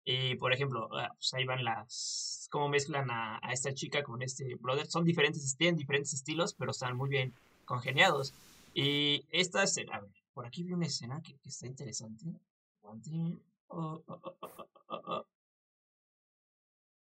Y 0.03 0.35
por 0.35 0.51
ejemplo, 0.51 0.89
ah, 0.93 1.11
pues 1.13 1.33
ahí 1.33 1.45
van 1.45 1.63
las, 1.63 2.47
cómo 2.51 2.69
mezclan 2.69 3.09
a, 3.11 3.39
a 3.41 3.53
esta 3.53 3.73
chica 3.73 4.03
con 4.03 4.21
este 4.21 4.55
brother. 4.55 4.87
Son 4.87 5.05
diferentes, 5.05 5.55
tienen 5.55 5.77
diferentes 5.77 6.13
estilos, 6.13 6.53
pero 6.53 6.71
están 6.71 6.97
muy 6.97 7.09
bien 7.09 7.33
congeniados. 7.65 8.33
Y 8.73 9.25
esta 9.31 9.63
escena, 9.63 9.95
a 9.95 10.01
ver, 10.01 10.11
por 10.33 10.45
aquí 10.45 10.63
vi 10.63 10.73
una 10.73 10.87
escena 10.87 11.21
que, 11.21 11.37
que 11.37 11.49
está 11.49 11.67
interesante. 11.67 12.25
Aguante. 12.83 13.37
Oh, 13.67 14.01
oh, 14.07 14.19
oh, 14.23 14.35
oh, 14.41 14.49
oh. 14.57 14.70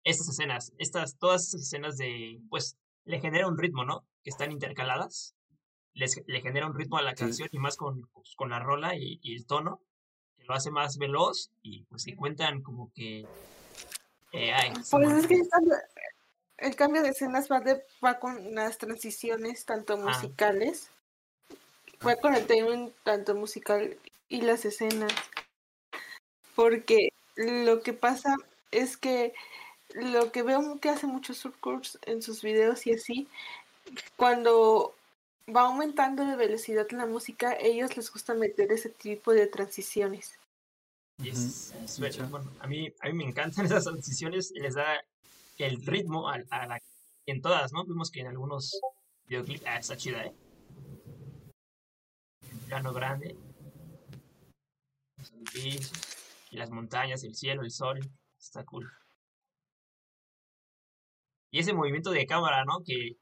Estas 0.04 0.28
escenas, 0.28 0.72
estas, 0.78 1.16
todas 1.18 1.44
estas 1.44 1.62
escenas 1.62 1.96
de, 1.96 2.40
pues, 2.50 2.76
le 3.04 3.20
genera 3.20 3.48
un 3.48 3.58
ritmo, 3.58 3.84
¿no? 3.84 4.04
Que 4.22 4.30
están 4.30 4.52
intercaladas 4.52 5.34
les, 5.94 6.20
le 6.26 6.40
genera 6.40 6.66
un 6.66 6.74
ritmo 6.74 6.98
a 6.98 7.02
la 7.02 7.12
Sí. 7.12 7.24
canción 7.24 7.48
y 7.52 7.58
más 7.58 7.76
con, 7.76 8.06
pues, 8.12 8.34
con 8.36 8.50
la 8.50 8.58
rola 8.58 8.94
y, 8.96 9.18
y 9.22 9.34
el 9.36 9.46
tono, 9.46 9.80
que 10.36 10.44
lo 10.44 10.54
hace 10.54 10.70
más 10.70 10.98
veloz 10.98 11.50
y 11.62 11.84
pues 11.84 12.04
que 12.04 12.16
cuentan 12.16 12.62
como 12.62 12.92
que... 12.92 13.26
eh, 14.32 14.52
ay, 14.52 14.72
Pues 14.90 15.12
es 15.12 15.26
que 15.26 15.40
el 16.58 16.76
cambio 16.76 17.02
de 17.02 17.10
escenas 17.10 17.50
va, 17.50 17.60
de, 17.60 17.82
va 18.04 18.18
con 18.18 18.54
las 18.54 18.78
transiciones 18.78 19.64
tanto 19.64 19.96
musicales, 19.96 20.90
va 22.06 22.16
con 22.16 22.34
el 22.34 22.46
timing 22.46 22.92
tanto 23.04 23.34
musical 23.34 23.96
y 24.28 24.42
las 24.42 24.64
escenas. 24.64 25.12
Porque 26.54 27.08
lo 27.36 27.82
que 27.82 27.92
pasa 27.92 28.34
es 28.70 28.96
que 28.96 29.34
lo 29.94 30.32
que 30.32 30.42
veo 30.42 30.78
que 30.80 30.90
hace 30.90 31.06
muchos 31.06 31.38
surfcourse 31.38 31.98
en 32.02 32.20
sus 32.22 32.42
videos 32.42 32.86
y 32.86 32.92
así 32.92 33.28
cuando 34.16 34.94
va 35.54 35.62
aumentando 35.62 36.24
de 36.24 36.36
velocidad 36.36 36.86
la 36.90 37.06
música, 37.06 37.50
a 37.50 37.58
ellos 37.58 37.96
les 37.96 38.10
gusta 38.10 38.34
meter 38.34 38.72
ese 38.72 38.88
tipo 38.88 39.32
de 39.32 39.46
transiciones. 39.46 40.38
Y 41.18 41.28
es, 41.30 41.72
bueno, 42.30 42.50
a 42.60 42.66
mí, 42.66 42.92
a 43.00 43.06
mí 43.08 43.12
me 43.12 43.24
encantan 43.24 43.66
esas 43.66 43.84
transiciones 43.84 44.50
y 44.52 44.60
les 44.60 44.74
da 44.74 45.04
el 45.58 45.84
ritmo 45.86 46.28
a, 46.28 46.42
a 46.50 46.66
la, 46.66 46.80
en 47.26 47.40
todas, 47.40 47.72
¿no? 47.72 47.84
Vimos 47.84 48.10
que 48.10 48.20
en 48.20 48.28
algunos 48.28 48.80
videoclips, 49.26 49.66
ah, 49.66 49.78
está 49.78 49.96
chida, 49.96 50.24
¿eh? 50.24 50.34
El 52.50 52.58
plano 52.60 52.92
grande, 52.92 53.36
y 55.54 56.56
las 56.56 56.70
montañas, 56.70 57.24
el 57.24 57.34
cielo, 57.34 57.62
el 57.62 57.70
sol, 57.70 58.00
está 58.38 58.64
cool. 58.64 58.90
Y 61.54 61.60
ese 61.60 61.72
movimiento 61.72 62.10
de 62.10 62.26
cámara, 62.26 62.64
¿no? 62.64 62.82
Que 62.84 63.16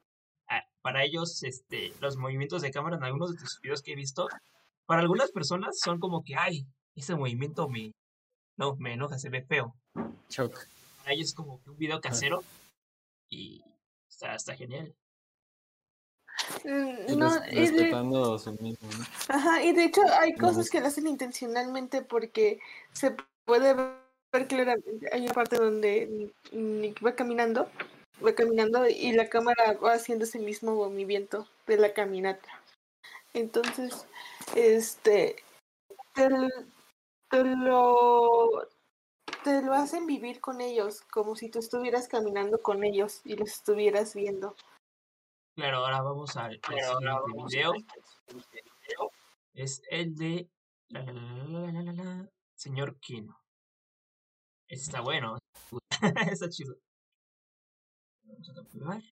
ah, 0.49 0.63
para 0.81 1.05
ellos, 1.05 1.43
este, 1.43 1.93
los 2.01 2.17
movimientos 2.17 2.63
de 2.63 2.71
cámara 2.71 2.97
en 2.97 3.05
algunos 3.05 3.31
de 3.33 3.39
tus 3.39 3.61
videos 3.61 3.83
que 3.83 3.93
he 3.93 3.95
visto, 3.95 4.27
para 4.87 5.03
algunas 5.03 5.31
personas 5.33 5.79
son 5.79 6.01
como 6.01 6.25
que, 6.25 6.35
ay, 6.35 6.65
ese 6.97 7.15
movimiento 7.15 7.69
me, 7.69 7.93
no, 8.57 8.75
me 8.77 8.95
enoja, 8.95 9.19
se 9.19 9.29
ve 9.29 9.43
feo. 9.43 9.75
Choc. 10.31 10.59
Para 11.01 11.13
ellos 11.13 11.27
es 11.29 11.35
como 11.35 11.63
que 11.63 11.69
un 11.69 11.77
video 11.77 12.01
casero 12.01 12.43
y 13.29 13.63
está, 14.09 14.35
está 14.35 14.57
genial. 14.57 14.95
Mm, 16.65 17.13
Y 17.13 17.17
No, 17.17 17.39
res- 17.39 17.53
y 17.53 17.57
de- 17.57 17.71
respetando 17.71 18.39
su 18.39 18.53
mismo, 18.53 18.89
¿no? 18.99 19.05
Ajá, 19.29 19.63
y 19.63 19.73
de 19.75 19.85
hecho 19.85 20.01
hay 20.21 20.33
cosas 20.37 20.71
que 20.71 20.81
lo 20.81 20.87
hacen 20.87 21.07
intencionalmente 21.07 22.01
porque 22.01 22.61
se 22.93 23.15
puede 23.45 23.75
ver 23.75 24.49
claramente, 24.49 25.11
hay 25.13 25.21
una 25.27 25.35
parte 25.35 25.57
donde 25.57 26.33
Nick 26.53 27.05
va 27.05 27.15
caminando, 27.15 27.69
va 28.23 28.35
caminando 28.35 28.89
y 28.89 29.13
la 29.13 29.29
cámara 29.29 29.75
va 29.75 29.95
haciendo 29.95 30.25
ese 30.25 30.39
mismo 30.39 30.75
movimiento 30.75 31.49
de 31.67 31.77
la 31.77 31.93
caminata. 31.93 32.49
Entonces, 33.35 34.07
este, 34.55 35.37
te, 36.15 36.29
lo, 36.31 36.49
te 39.45 39.63
lo 39.63 39.73
hacen 39.73 40.07
vivir 40.07 40.41
con 40.41 40.61
ellos, 40.61 41.03
como 41.11 41.37
si 41.37 41.51
tú 41.51 41.59
estuvieras 41.59 42.09
caminando 42.09 42.61
con 42.61 42.85
ellos 42.85 43.23
y 43.25 43.37
los 43.37 43.51
estuvieras 43.51 44.15
viendo. 44.15 44.55
Claro, 45.55 45.79
ahora 45.79 46.03
vamos 46.03 46.37
al, 46.37 46.61
claro, 46.61 46.95
ahora 46.95 47.21
vamos 47.21 47.51
video. 47.51 47.73
Es 49.55 49.83
el 49.91 50.15
de 50.15 50.49
señor 52.55 52.99
Kino. 53.01 53.39
Está 54.69 55.01
bueno. 55.01 55.39
está 56.31 56.49
chido. 56.49 56.77
Vamos 58.33 58.49
a 58.49 58.55
capturar. 58.55 59.03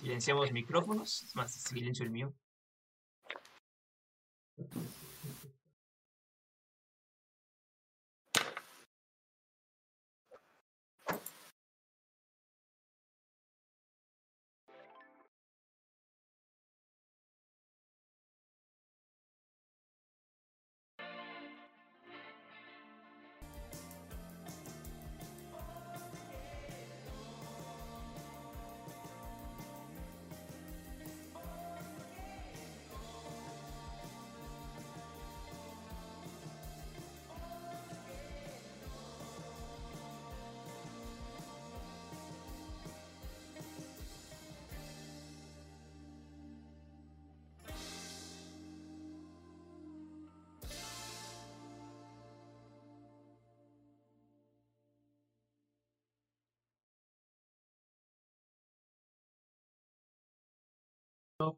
Silenciamos 0.00 0.52
micrófonos. 0.52 1.22
Es 1.22 1.34
más, 1.34 1.52
silencio 1.52 2.04
el 2.04 2.10
mío. 2.10 2.32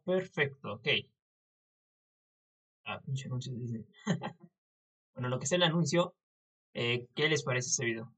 Perfecto, 0.04 0.74
ok. 0.74 0.88
Ah, 2.84 3.00
pinche 3.00 3.26
anuncio 3.26 3.54
dice. 3.54 3.86
bueno, 5.14 5.28
lo 5.30 5.38
que 5.38 5.46
es 5.46 5.52
el 5.52 5.62
anuncio, 5.62 6.14
eh, 6.74 7.06
¿qué 7.14 7.28
les 7.28 7.42
parece 7.42 7.68
ese 7.68 7.84
video? 7.86 8.12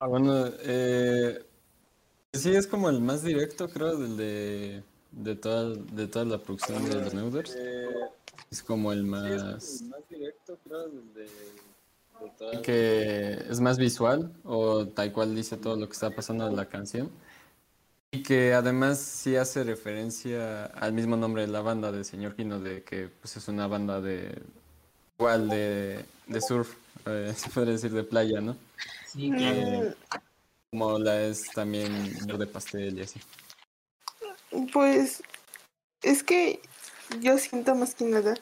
Ah, 0.00 0.06
bueno, 0.06 0.46
eh, 0.60 1.42
sí 2.34 2.54
es 2.54 2.66
como 2.66 2.90
el 2.90 3.00
más 3.00 3.22
directo, 3.22 3.68
creo, 3.70 3.96
del 3.96 4.16
de, 4.18 4.82
de, 5.12 5.36
toda, 5.36 5.74
de 5.74 6.06
toda 6.06 6.26
la 6.26 6.38
producción 6.38 6.84
de 6.84 6.94
los 6.96 7.14
Neuders. 7.14 7.56
Es 8.50 8.62
como 8.62 8.92
el 8.92 9.04
más... 9.04 9.84
directo, 10.10 10.58
creo, 10.64 10.88
del 10.88 11.14
de, 11.14 11.28
Que 12.62 13.44
es 13.48 13.60
más 13.60 13.78
visual, 13.78 14.32
o 14.44 14.86
tal 14.86 15.12
cual 15.12 15.34
dice 15.34 15.56
todo 15.56 15.76
lo 15.76 15.86
que 15.86 15.92
está 15.92 16.10
pasando 16.10 16.46
en 16.46 16.56
la 16.56 16.66
canción. 16.66 17.10
Y 18.10 18.22
que 18.22 18.54
además 18.54 18.98
sí 18.98 19.36
hace 19.36 19.64
referencia 19.64 20.64
al 20.64 20.92
mismo 20.92 21.16
nombre 21.16 21.42
de 21.42 21.48
la 21.48 21.60
banda 21.60 21.92
de 21.92 22.04
Señor 22.04 22.34
Kino, 22.36 22.58
de 22.58 22.82
que 22.82 23.08
pues 23.08 23.36
es 23.36 23.48
una 23.48 23.66
banda 23.66 24.00
de 24.00 24.40
igual 25.18 25.48
de, 25.48 26.04
de 26.26 26.40
surf, 26.40 26.74
eh, 27.06 27.32
se 27.36 27.50
puede 27.50 27.72
decir 27.72 27.92
de 27.92 28.04
playa, 28.04 28.40
¿no? 28.40 28.56
Sí, 29.06 29.30
claro. 29.30 29.84
Eh, 29.84 29.94
como 30.70 30.98
la 30.98 31.22
es 31.22 31.50
también 31.50 32.14
verde 32.26 32.46
pastel 32.46 32.98
y 32.98 33.02
así. 33.02 33.20
Pues 34.72 35.22
es 36.02 36.22
que 36.22 36.60
yo 37.20 37.38
siento 37.38 37.74
más 37.74 37.94
que 37.94 38.04
nada 38.04 38.34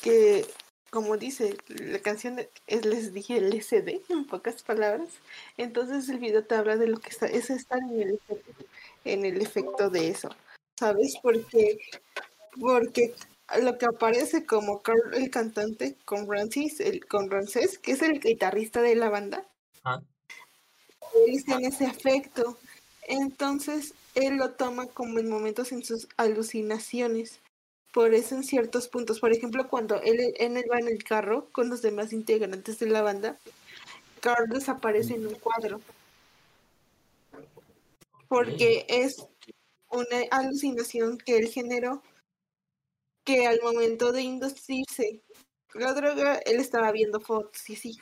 que, 0.00 0.46
como 0.94 1.16
dice, 1.16 1.56
la 1.66 1.98
canción 1.98 2.38
es, 2.68 2.86
les 2.86 3.12
dije 3.12 3.38
LCD 3.38 4.00
en 4.08 4.26
pocas 4.26 4.62
palabras, 4.62 5.08
entonces 5.56 6.08
el 6.08 6.18
video 6.18 6.44
te 6.44 6.54
habla 6.54 6.76
de 6.76 6.86
lo 6.86 6.98
que 6.98 7.10
está, 7.10 7.26
es 7.26 7.50
estar 7.50 7.80
en 7.80 8.00
el 8.00 8.14
efecto, 8.14 8.64
en 9.04 9.24
el 9.24 9.42
efecto 9.42 9.90
de 9.90 10.08
eso, 10.08 10.30
¿sabes? 10.78 11.16
Porque, 11.20 11.80
porque 12.60 13.12
lo 13.60 13.76
que 13.76 13.86
aparece 13.86 14.46
como 14.46 14.82
Carl 14.82 15.14
el 15.14 15.30
cantante 15.30 15.96
con 16.04 16.28
Francis, 16.28 16.78
el, 16.78 17.04
con 17.06 17.28
Ramsés, 17.28 17.78
que 17.78 17.92
es 17.92 18.02
el 18.02 18.20
guitarrista 18.20 18.80
de 18.80 18.94
la 18.94 19.10
banda, 19.10 19.44
Ah. 19.84 20.00
él 21.26 21.44
en 21.46 21.64
ese 21.64 21.84
efecto. 21.84 22.56
Entonces, 23.06 23.94
él 24.14 24.36
lo 24.36 24.52
toma 24.52 24.86
como 24.86 25.18
en 25.18 25.28
momentos 25.28 25.72
en 25.72 25.84
sus 25.84 26.08
alucinaciones. 26.16 27.40
Por 27.94 28.12
eso 28.12 28.34
en 28.34 28.42
ciertos 28.42 28.88
puntos, 28.88 29.20
por 29.20 29.32
ejemplo, 29.32 29.68
cuando 29.68 30.02
él, 30.02 30.34
él 30.36 30.64
va 30.70 30.80
en 30.80 30.88
el 30.88 31.04
carro 31.04 31.48
con 31.52 31.70
los 31.70 31.80
demás 31.80 32.12
integrantes 32.12 32.80
de 32.80 32.86
la 32.86 33.02
banda, 33.02 33.38
Carl 34.20 34.48
desaparece 34.50 35.14
en 35.14 35.28
un 35.28 35.34
cuadro. 35.36 35.80
Porque 38.28 38.84
es 38.88 39.24
una 39.90 40.22
alucinación 40.32 41.18
que 41.18 41.36
él 41.38 41.48
generó 41.48 42.02
que 43.24 43.46
al 43.46 43.60
momento 43.62 44.10
de 44.10 44.22
inducirse 44.22 45.22
la 45.74 45.92
droga, 45.94 46.40
él 46.44 46.58
estaba 46.58 46.90
viendo 46.90 47.20
fotos 47.20 47.70
y 47.70 47.74
así. 47.74 47.98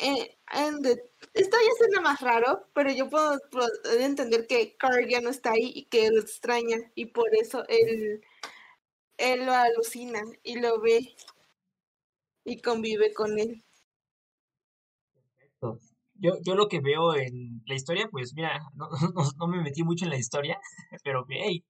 Eh, 0.00 0.36
the- 0.82 1.10
esto 1.34 1.56
ya 1.56 1.72
suena 1.76 2.00
más 2.00 2.20
raro, 2.20 2.66
pero 2.72 2.92
yo 2.92 3.10
puedo, 3.10 3.38
puedo 3.50 3.68
entender 3.98 4.46
que 4.46 4.76
Carl 4.76 5.08
ya 5.08 5.20
no 5.20 5.30
está 5.30 5.50
ahí 5.52 5.72
y 5.74 5.84
que 5.86 6.08
lo 6.10 6.20
extraña 6.20 6.78
y 6.94 7.06
por 7.06 7.34
eso 7.34 7.64
él, 7.68 8.22
él 9.18 9.44
lo 9.44 9.52
alucina 9.52 10.22
y 10.42 10.58
lo 10.58 10.80
ve 10.80 11.14
y 12.44 12.60
convive 12.60 13.12
con 13.12 13.38
él. 13.38 13.62
Yo, 16.20 16.32
yo 16.42 16.54
lo 16.56 16.66
que 16.68 16.80
veo 16.80 17.14
en 17.14 17.62
la 17.66 17.74
historia, 17.74 18.08
pues 18.10 18.34
mira, 18.34 18.60
no, 18.74 18.88
no, 19.14 19.30
no 19.38 19.46
me 19.48 19.62
metí 19.62 19.84
mucho 19.84 20.04
en 20.04 20.10
la 20.10 20.18
historia, 20.18 20.58
pero 21.04 21.24
que, 21.26 21.36
hey, 21.40 21.64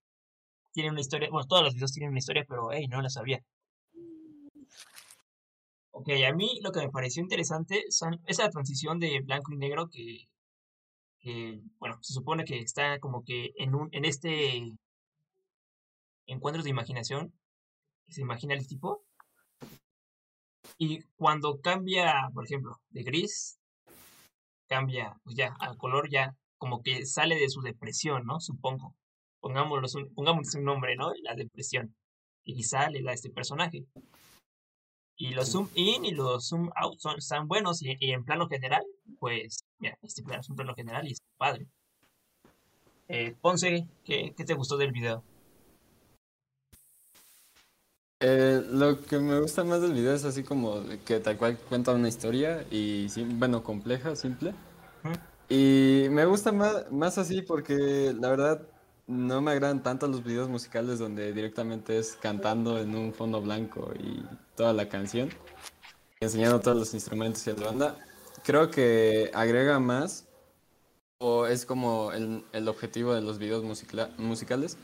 tiene 0.72 0.90
una 0.90 1.00
historia, 1.00 1.28
bueno, 1.30 1.46
todos 1.46 1.64
los 1.64 1.74
videos 1.74 1.92
tienen 1.92 2.10
una 2.10 2.18
historia, 2.18 2.44
pero 2.48 2.70
hey, 2.72 2.86
no 2.88 3.02
la 3.02 3.10
sabía. 3.10 3.42
Ok, 5.90 6.10
a 6.26 6.32
mí 6.32 6.60
lo 6.62 6.70
que 6.70 6.80
me 6.80 6.90
pareció 6.90 7.22
interesante 7.22 7.86
son 7.90 8.20
esa 8.26 8.48
transición 8.50 9.00
de 9.00 9.20
blanco 9.20 9.52
y 9.52 9.56
negro 9.56 9.88
que, 9.90 10.28
que, 11.18 11.60
bueno, 11.78 11.98
se 12.02 12.12
supone 12.14 12.44
que 12.44 12.60
está 12.60 13.00
como 13.00 13.24
que 13.24 13.52
en 13.56 13.74
un, 13.74 13.88
en 13.92 14.04
este 14.04 14.62
encuentros 16.28 16.64
de 16.64 16.70
imaginación, 16.70 17.32
que 18.06 18.12
se 18.12 18.20
imagina 18.20 18.54
el 18.54 18.66
tipo, 18.66 19.02
y 20.76 21.02
cuando 21.16 21.60
cambia, 21.60 22.30
por 22.32 22.44
ejemplo, 22.44 22.80
de 22.90 23.02
gris, 23.02 23.58
cambia, 24.68 25.16
pues 25.24 25.36
ya, 25.36 25.56
al 25.58 25.76
color 25.76 26.08
ya 26.10 26.36
como 26.58 26.82
que 26.82 27.06
sale 27.06 27.36
de 27.36 27.48
su 27.48 27.62
depresión, 27.62 28.26
¿no? 28.26 28.40
Supongo. 28.40 28.94
Pongámoslo, 29.40 29.86
un, 30.00 30.14
pongámosle 30.14 30.60
un 30.60 30.66
nombre, 30.66 30.96
¿no? 30.96 31.12
La 31.22 31.34
depresión. 31.34 31.94
Y 32.44 32.64
sale 32.64 33.00
la, 33.02 33.12
este 33.12 33.30
personaje. 33.30 33.86
Y 35.16 35.30
los 35.30 35.50
zoom 35.50 35.68
in 35.74 36.04
y 36.04 36.12
los 36.12 36.48
zoom 36.48 36.70
out 36.76 36.98
son, 36.98 37.18
están 37.18 37.48
buenos 37.48 37.82
y, 37.82 37.96
y 37.98 38.12
en 38.12 38.24
plano 38.24 38.48
general, 38.48 38.84
pues, 39.18 39.64
mira, 39.78 39.98
este 40.02 40.22
plano 40.22 40.40
es 40.40 40.48
un 40.48 40.56
plano 40.56 40.74
general 40.74 41.06
y 41.08 41.12
está 41.12 41.26
padre. 41.36 41.66
Eh, 43.08 43.34
Ponce, 43.40 43.88
¿qué, 44.04 44.34
¿qué 44.36 44.44
te 44.44 44.54
gustó 44.54 44.76
del 44.76 44.92
video? 44.92 45.24
Eh, 48.30 48.62
lo 48.70 49.00
que 49.00 49.18
me 49.18 49.40
gusta 49.40 49.64
más 49.64 49.80
del 49.80 49.94
video 49.94 50.12
es 50.12 50.24
así 50.26 50.42
como 50.42 50.82
que 51.06 51.18
tal 51.18 51.38
cual 51.38 51.56
cuenta 51.56 51.92
una 51.92 52.08
historia 52.08 52.62
y, 52.70 53.06
bueno, 53.24 53.62
compleja, 53.62 54.14
simple. 54.16 54.52
Y 55.48 56.08
me 56.10 56.26
gusta 56.26 56.52
más, 56.52 56.92
más 56.92 57.16
así 57.16 57.40
porque 57.40 58.14
la 58.20 58.28
verdad 58.28 58.60
no 59.06 59.40
me 59.40 59.52
agradan 59.52 59.82
tanto 59.82 60.06
los 60.08 60.22
videos 60.22 60.50
musicales 60.50 60.98
donde 60.98 61.32
directamente 61.32 61.98
es 61.98 62.18
cantando 62.20 62.78
en 62.78 62.94
un 62.94 63.14
fondo 63.14 63.40
blanco 63.40 63.94
y 63.98 64.22
toda 64.56 64.74
la 64.74 64.90
canción, 64.90 65.30
enseñando 66.20 66.60
todos 66.60 66.76
los 66.76 66.92
instrumentos 66.92 67.46
y 67.46 67.52
la 67.52 67.66
banda. 67.68 67.96
Creo 68.44 68.70
que 68.70 69.30
agrega 69.32 69.80
más 69.80 70.26
o 71.18 71.46
es 71.46 71.64
como 71.64 72.12
el, 72.12 72.44
el 72.52 72.68
objetivo 72.68 73.14
de 73.14 73.22
los 73.22 73.38
videos 73.38 73.64
musicla- 73.64 74.14
musicales, 74.18 74.76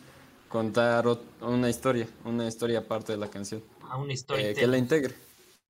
contar 0.64 1.04
una 1.40 1.68
historia, 1.68 2.06
una 2.24 2.46
historia 2.46 2.78
aparte 2.78 3.10
de 3.10 3.18
la 3.18 3.28
canción, 3.28 3.60
A 3.90 3.96
una 3.96 4.12
eh, 4.12 4.14
historia. 4.14 4.54
que 4.54 4.68
la 4.68 4.78
integre. 4.78 5.12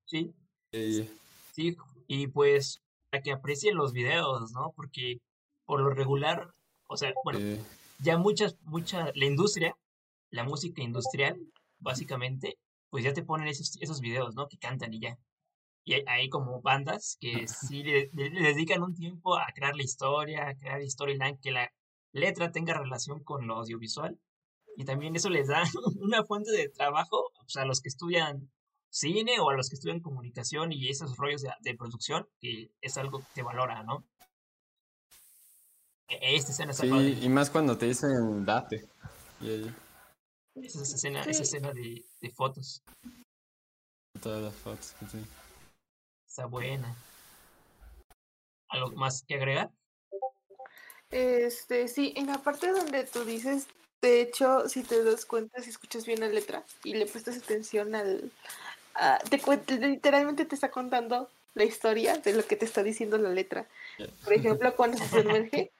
Sí, 0.04 0.34
Y- 0.72 1.08
Sí, 1.52 1.74
y 2.06 2.26
pues 2.26 2.82
para 3.10 3.22
que 3.22 3.32
aprecien 3.32 3.76
los 3.76 3.94
videos, 3.94 4.52
¿no? 4.52 4.74
Porque 4.76 5.22
por 5.64 5.80
lo 5.80 5.88
regular, 5.88 6.52
o 6.86 6.98
sea, 6.98 7.14
bueno, 7.24 7.38
eh, 7.40 7.58
ya 8.00 8.18
muchas, 8.18 8.58
mucha, 8.64 9.10
la 9.14 9.24
industria, 9.24 9.74
la 10.30 10.44
música 10.44 10.82
industrial, 10.82 11.40
básicamente, 11.78 12.58
pues 12.90 13.04
ya 13.04 13.14
te 13.14 13.22
ponen 13.22 13.48
esos, 13.48 13.78
esos 13.80 14.00
videos, 14.02 14.34
¿no? 14.34 14.48
Que 14.48 14.58
cantan 14.58 14.92
y 14.92 15.00
ya. 15.00 15.16
Y 15.86 15.94
hay, 15.94 16.02
hay 16.06 16.28
como 16.28 16.60
bandas 16.60 17.16
que 17.20 17.46
sí 17.48 17.82
le, 17.84 18.10
le- 18.12 18.28
le 18.28 18.42
dedican 18.52 18.82
un 18.82 18.94
tiempo 18.94 19.38
a 19.38 19.46
crear 19.54 19.74
la 19.76 19.82
historia, 19.82 20.48
a 20.48 20.54
crear 20.54 20.82
storyline, 20.90 21.38
que 21.40 21.52
la 21.52 21.72
letra 22.12 22.52
tenga 22.52 22.74
relación 22.74 23.24
con 23.24 23.46
lo 23.46 23.54
audiovisual. 23.56 24.18
Y 24.76 24.84
también 24.84 25.14
eso 25.16 25.30
les 25.30 25.48
da 25.48 25.62
una 26.00 26.24
fuente 26.24 26.50
de 26.50 26.68
trabajo 26.68 27.30
pues, 27.40 27.56
a 27.56 27.64
los 27.64 27.80
que 27.80 27.88
estudian 27.88 28.50
cine 28.90 29.40
o 29.40 29.50
a 29.50 29.54
los 29.54 29.68
que 29.68 29.74
estudian 29.74 30.00
comunicación 30.00 30.72
y 30.72 30.88
esos 30.88 31.16
rollos 31.16 31.42
de, 31.42 31.50
de 31.60 31.74
producción, 31.76 32.28
que 32.40 32.70
es 32.80 32.96
algo 32.96 33.18
que 33.20 33.26
te 33.34 33.42
valora, 33.42 33.82
¿no? 33.82 34.04
E- 36.08 36.36
Esta 36.36 36.52
escena 36.52 36.70
está 36.72 36.84
sí, 36.84 36.90
padre. 36.90 37.08
y 37.10 37.28
más 37.28 37.50
cuando 37.50 37.76
te 37.78 37.86
dicen 37.86 38.44
date. 38.44 38.88
Y 39.40 39.66
Esa 40.64 40.82
es 40.82 40.94
escena, 40.94 41.22
esa 41.22 41.42
escena 41.42 41.72
de, 41.72 42.04
de 42.20 42.30
fotos. 42.30 42.82
todas 44.20 44.42
las 44.42 44.54
fotos. 44.54 44.94
que 45.00 45.06
sí. 45.06 45.26
Está 46.28 46.46
buena. 46.46 46.94
¿Algo 48.68 48.90
más 48.92 49.24
que 49.26 49.34
agregar? 49.34 49.70
Este, 51.10 51.86
sí, 51.88 52.12
en 52.16 52.26
la 52.26 52.38
parte 52.42 52.72
donde 52.72 53.04
tú 53.04 53.24
dices, 53.24 53.66
de 54.04 54.20
hecho, 54.20 54.68
si 54.68 54.82
te 54.82 55.02
das 55.02 55.24
cuenta, 55.24 55.62
si 55.62 55.70
escuchas 55.70 56.06
bien 56.06 56.20
la 56.20 56.28
letra 56.28 56.62
y 56.84 56.94
le 56.94 57.06
prestas 57.06 57.36
atención 57.38 57.94
al... 57.94 58.30
a- 58.94 59.18
te 59.30 59.40
cuen- 59.40 59.64
literalmente 59.80 60.44
te 60.44 60.54
está 60.54 60.70
contando 60.70 61.28
la 61.54 61.64
historia 61.64 62.18
de 62.18 62.32
lo 62.32 62.44
que 62.46 62.56
te 62.56 62.64
está 62.64 62.82
diciendo 62.82 63.18
la 63.18 63.30
letra. 63.30 63.66
Por 64.22 64.32
ejemplo, 64.32 64.74
cuando 64.76 64.98
se 64.98 65.08
sumerge, 65.08 65.70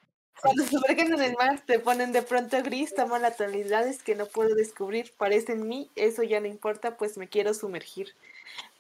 cuando 0.40 0.62
se 0.64 0.70
sumergen 0.70 1.12
en 1.12 1.20
el 1.22 1.34
mar, 1.34 1.62
te 1.66 1.78
ponen 1.78 2.12
de 2.12 2.22
pronto 2.22 2.62
gris, 2.62 2.94
toman 2.94 3.22
las 3.22 3.37
tonalidades 3.37 4.02
que 4.02 4.14
no 4.14 4.26
puedo 4.26 4.54
descubrir, 4.54 5.12
parecen 5.16 5.66
mí, 5.68 5.90
eso 5.96 6.22
ya 6.22 6.40
no 6.40 6.46
importa, 6.46 6.96
pues 6.96 7.16
me 7.16 7.28
quiero 7.28 7.54
sumergir. 7.54 8.14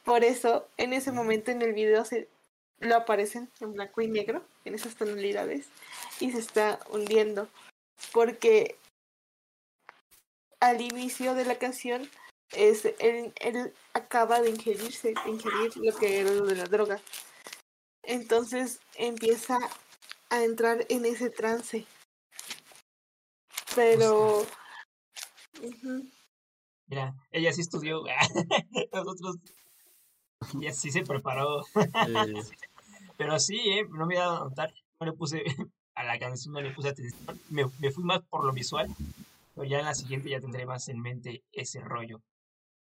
Por 0.04 0.22
eso, 0.24 0.66
en 0.76 0.92
ese 0.92 1.12
momento 1.12 1.50
en 1.50 1.62
el 1.62 1.72
video 1.72 2.04
se 2.04 2.28
lo 2.80 2.96
aparecen 2.96 3.48
en 3.60 3.72
blanco 3.72 4.02
y 4.02 4.08
negro, 4.08 4.42
en 4.64 4.74
esas 4.74 4.94
tonalidades, 4.94 5.66
y 6.20 6.32
se 6.32 6.38
está 6.38 6.78
hundiendo. 6.90 7.48
Porque 8.12 8.76
al 10.64 10.80
inicio 10.80 11.34
de 11.34 11.44
la 11.44 11.56
canción 11.58 12.08
es 12.52 12.86
él, 12.98 13.34
él 13.40 13.74
acaba 13.92 14.40
de 14.40 14.48
ingerirse, 14.48 15.12
ingerir 15.26 15.76
lo 15.76 15.94
que 15.94 16.20
era 16.20 16.30
lo 16.30 16.46
de 16.46 16.56
la 16.56 16.64
droga. 16.64 17.00
Entonces 18.02 18.80
empieza 18.94 19.58
a 20.30 20.42
entrar 20.42 20.86
en 20.88 21.04
ese 21.04 21.28
trance. 21.28 21.84
Pero 23.74 24.46
Mira, 26.86 27.14
ella 27.30 27.52
sí 27.52 27.60
estudió. 27.60 28.02
Nosotros. 28.92 29.36
Ella 30.60 30.72
sí 30.72 30.90
se 30.90 31.02
preparó. 31.02 31.62
Pero 33.16 33.38
sí, 33.38 33.56
¿eh? 33.56 33.86
No 33.90 34.06
me 34.06 34.14
he 34.14 34.18
dado 34.18 34.36
a 34.36 34.44
notar. 34.44 34.74
No 35.00 35.06
le 35.06 35.12
puse. 35.12 35.42
A 35.96 36.02
la 36.02 36.18
canción 36.18 36.52
no 36.52 36.60
le 36.60 36.72
puse 36.72 36.88
atención. 36.88 37.40
Me, 37.50 37.64
me 37.78 37.92
fui 37.92 38.02
más 38.02 38.20
por 38.22 38.44
lo 38.44 38.52
visual. 38.52 38.88
Pero 39.54 39.68
ya 39.68 39.78
en 39.78 39.84
la 39.86 39.94
siguiente 39.94 40.30
ya 40.30 40.40
tendré 40.40 40.66
más 40.66 40.88
en 40.88 41.00
mente 41.00 41.44
ese 41.52 41.80
rollo. 41.80 42.22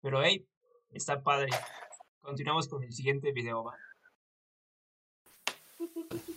Pero 0.00 0.22
hey, 0.22 0.46
está 0.90 1.22
padre. 1.22 1.50
Continuamos 2.20 2.68
con 2.68 2.82
el 2.82 2.92
siguiente 2.92 3.32
video, 3.32 3.64
va. 3.64 3.76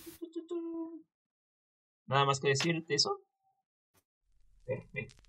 Nada 2.06 2.26
más 2.26 2.40
que 2.40 2.50
decir 2.50 2.86
de 2.86 2.96
eso. 2.96 3.20
Perfecto. 4.66 5.22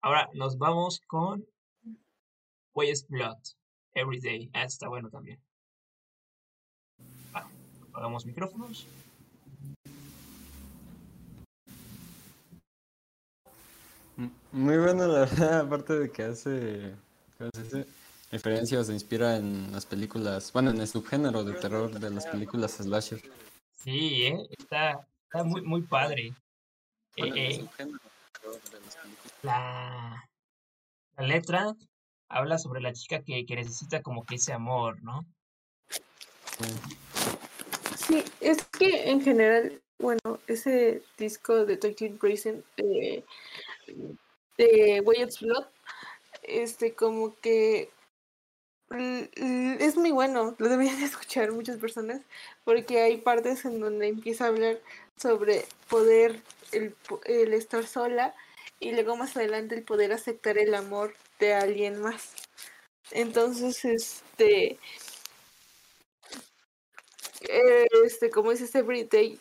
Ahora 0.00 0.28
nos 0.34 0.58
vamos 0.58 1.00
con 1.06 1.46
Way's 2.74 3.06
Blood. 3.08 3.38
Everyday. 3.94 4.50
Ah, 4.52 4.64
está 4.64 4.88
bueno 4.88 5.10
también. 5.10 5.40
Va, 7.34 7.48
apagamos 7.88 8.26
micrófonos. 8.26 8.86
Muy 14.52 14.78
bueno, 14.78 15.06
la 15.06 15.20
verdad, 15.20 15.60
aparte 15.60 15.98
de 15.98 16.10
que 16.10 16.22
hace. 16.24 16.94
Referencia 18.30 18.80
o 18.80 18.84
se 18.84 18.94
inspira 18.94 19.36
en 19.36 19.72
las 19.72 19.84
películas, 19.84 20.52
bueno, 20.52 20.70
en 20.70 20.80
el 20.80 20.88
subgénero 20.88 21.44
de 21.44 21.52
terror 21.54 21.90
de 21.90 22.10
las 22.10 22.26
películas 22.26 22.72
slasher. 22.72 23.20
Sí, 23.76 24.22
eh, 24.26 24.48
está, 24.58 25.06
está 25.24 25.44
muy, 25.44 25.60
muy 25.60 25.82
padre. 25.82 26.28
Eh, 26.28 26.34
Bueno, 27.18 27.34
el 27.34 27.42
eh, 27.52 27.60
subgénero 27.60 27.98
de 27.98 28.30
terror 28.40 28.60
de 28.70 28.80
las 28.80 28.96
películas. 28.96 29.32
la, 29.42 30.28
la 31.18 31.26
letra 31.26 31.74
habla 32.28 32.56
sobre 32.58 32.80
la 32.80 32.92
chica 32.94 33.22
que, 33.22 33.44
que 33.44 33.56
necesita 33.56 34.00
como 34.02 34.24
que 34.24 34.36
ese 34.36 34.52
amor, 34.54 35.02
¿no? 35.02 35.26
sí, 37.96 38.24
es 38.40 38.64
que 38.66 39.10
en 39.10 39.20
general, 39.20 39.82
bueno, 40.02 40.40
ese 40.48 41.02
disco 41.16 41.64
de 41.64 41.78
Tokyo 41.78 42.08
Racing 42.20 42.60
eh, 42.76 43.24
de 44.56 45.00
Wyatt's 45.04 45.40
Blood, 45.40 45.66
este 46.42 46.94
como 46.94 47.36
que 47.40 47.90
es 48.90 49.96
muy 49.96 50.10
bueno, 50.10 50.54
lo 50.58 50.68
deberían 50.68 50.98
de 51.00 51.06
escuchar 51.06 51.52
muchas 51.52 51.78
personas, 51.78 52.20
porque 52.64 53.00
hay 53.00 53.16
partes 53.18 53.64
en 53.64 53.80
donde 53.80 54.08
empieza 54.08 54.44
a 54.44 54.48
hablar 54.48 54.80
sobre 55.16 55.64
poder, 55.88 56.40
el, 56.72 56.94
el 57.24 57.54
estar 57.54 57.86
sola 57.86 58.34
y 58.80 58.92
luego 58.92 59.16
más 59.16 59.36
adelante 59.36 59.74
el 59.76 59.82
poder 59.84 60.12
aceptar 60.12 60.58
el 60.58 60.74
amor 60.74 61.14
de 61.40 61.54
alguien 61.54 62.00
más. 62.00 62.34
Entonces, 63.12 63.84
este, 63.84 64.78
eh, 67.48 67.86
este, 68.04 68.30
como 68.30 68.52
es 68.52 68.60
este 68.60 68.80
Everyday, 68.80 69.38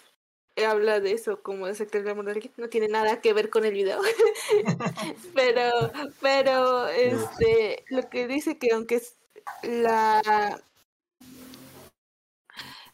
habla 0.58 1.00
de 1.00 1.14
eso, 1.14 1.42
como 1.42 1.66
de 1.66 1.72
aceptar 1.72 2.02
el 2.02 2.10
amor 2.10 2.26
de. 2.26 2.52
No 2.58 2.70
tiene 2.70 2.88
nada 2.88 3.22
que 3.22 3.34
ver 3.34 3.50
con 3.50 3.66
el 3.66 3.74
video. 3.74 4.00
pero, 5.36 5.70
pero, 6.20 6.88
este, 6.88 7.84
lo 7.90 8.10
que 8.10 8.28
dice 8.28 8.58
que 8.58 8.74
aunque 8.74 8.96
es 8.96 9.16
la 9.64 10.62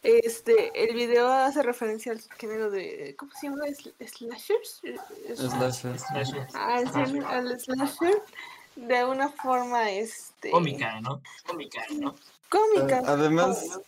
este, 0.04 0.72
el 0.84 0.96
video 0.96 1.28
hace 1.28 1.64
referencia 1.64 2.12
al 2.12 2.22
género 2.38 2.70
de, 2.70 3.16
¿cómo 3.18 3.32
se 3.34 3.48
llama? 3.48 3.66
Sl- 3.66 3.94
¿Slashers? 4.08 4.82
Es- 5.26 5.40
Slasher. 5.40 6.00
Slasher. 6.00 6.48
al, 6.54 6.88
género- 6.92 7.28
al 7.28 7.60
slasher 7.60 8.22
de 8.76 9.04
una 9.06 9.30
forma, 9.30 9.92
este... 9.92 10.52
Cómica, 10.52 11.02
¿no? 11.02 11.22
Cómica, 11.46 11.84
¿no? 12.00 12.16
Cómica. 12.48 13.02
Además 13.06 13.80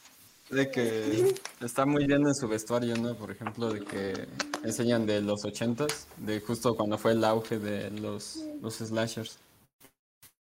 de 0.49 0.71
que 0.71 1.35
está 1.61 1.85
muy 1.85 2.05
bien 2.05 2.25
en 2.25 2.35
su 2.35 2.47
vestuario, 2.47 2.95
¿no? 2.97 3.15
Por 3.15 3.31
ejemplo, 3.31 3.71
de 3.71 3.81
que 3.81 4.27
enseñan 4.63 5.05
de 5.05 5.21
los 5.21 5.45
ochentas, 5.45 6.07
de 6.17 6.39
justo 6.41 6.75
cuando 6.75 6.97
fue 6.97 7.11
el 7.11 7.23
auge 7.23 7.59
de 7.59 7.91
los, 7.91 8.43
los 8.61 8.75
slashers. 8.75 9.39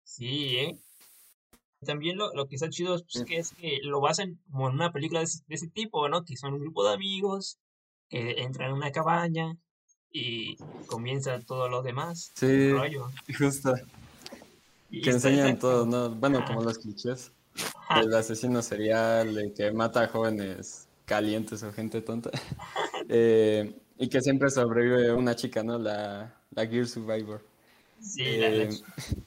Sí, 0.04 0.58
¿eh? 0.58 0.80
También 1.86 2.18
lo, 2.18 2.34
lo 2.34 2.48
que 2.48 2.56
está 2.56 2.70
chido 2.70 2.96
es 2.96 3.04
pues, 3.04 3.26
que 3.26 3.38
es 3.38 3.52
que 3.52 3.80
lo 3.84 4.00
basan 4.00 4.40
como 4.52 4.70
en 4.70 4.76
una 4.76 4.92
película 4.92 5.20
de 5.20 5.26
ese, 5.26 5.44
de 5.48 5.56
ese 5.56 5.68
tipo, 5.68 6.08
¿no? 6.08 6.24
Que 6.24 6.38
son 6.38 6.54
un 6.54 6.62
grupo 6.62 6.88
de 6.88 6.94
amigos 6.94 7.58
que 8.10 8.42
entra 8.42 8.68
en 8.68 8.74
una 8.74 8.92
cabaña 8.92 9.58
y 10.12 10.56
comienza 10.88 11.40
todo 11.42 11.68
lo 11.68 11.84
demás. 11.84 12.32
Sí, 12.36 12.72
rollo. 12.72 13.10
justo. 13.38 13.74
Y 14.90 15.02
Que 15.02 15.10
enseñan 15.10 15.60
todo, 15.60 15.86
¿no? 15.86 16.10
Bueno, 16.10 16.44
como 16.46 16.64
los 16.64 16.78
clichés. 16.78 17.32
El 17.90 18.14
asesino 18.14 18.62
serial, 18.62 19.38
el 19.38 19.54
que 19.54 19.72
mata 19.72 20.04
a 20.04 20.08
jóvenes 20.08 20.88
calientes 21.06 21.62
o 21.64 21.72
gente 21.72 22.02
tonta. 22.02 22.32
Eh, 23.10 23.76
y 24.00 24.10
que 24.10 24.20
siempre 24.20 24.50
sobrevive 24.50 25.14
una 25.14 25.36
chica, 25.36 25.62
¿no? 25.64 25.78
La, 25.78 26.34
la 26.50 26.66
Gear 26.66 26.88
Survivor. 26.88 27.40
Sí, 28.02 28.38
la- 28.38 28.50
la- 28.50 28.64
Eh, 28.64 28.70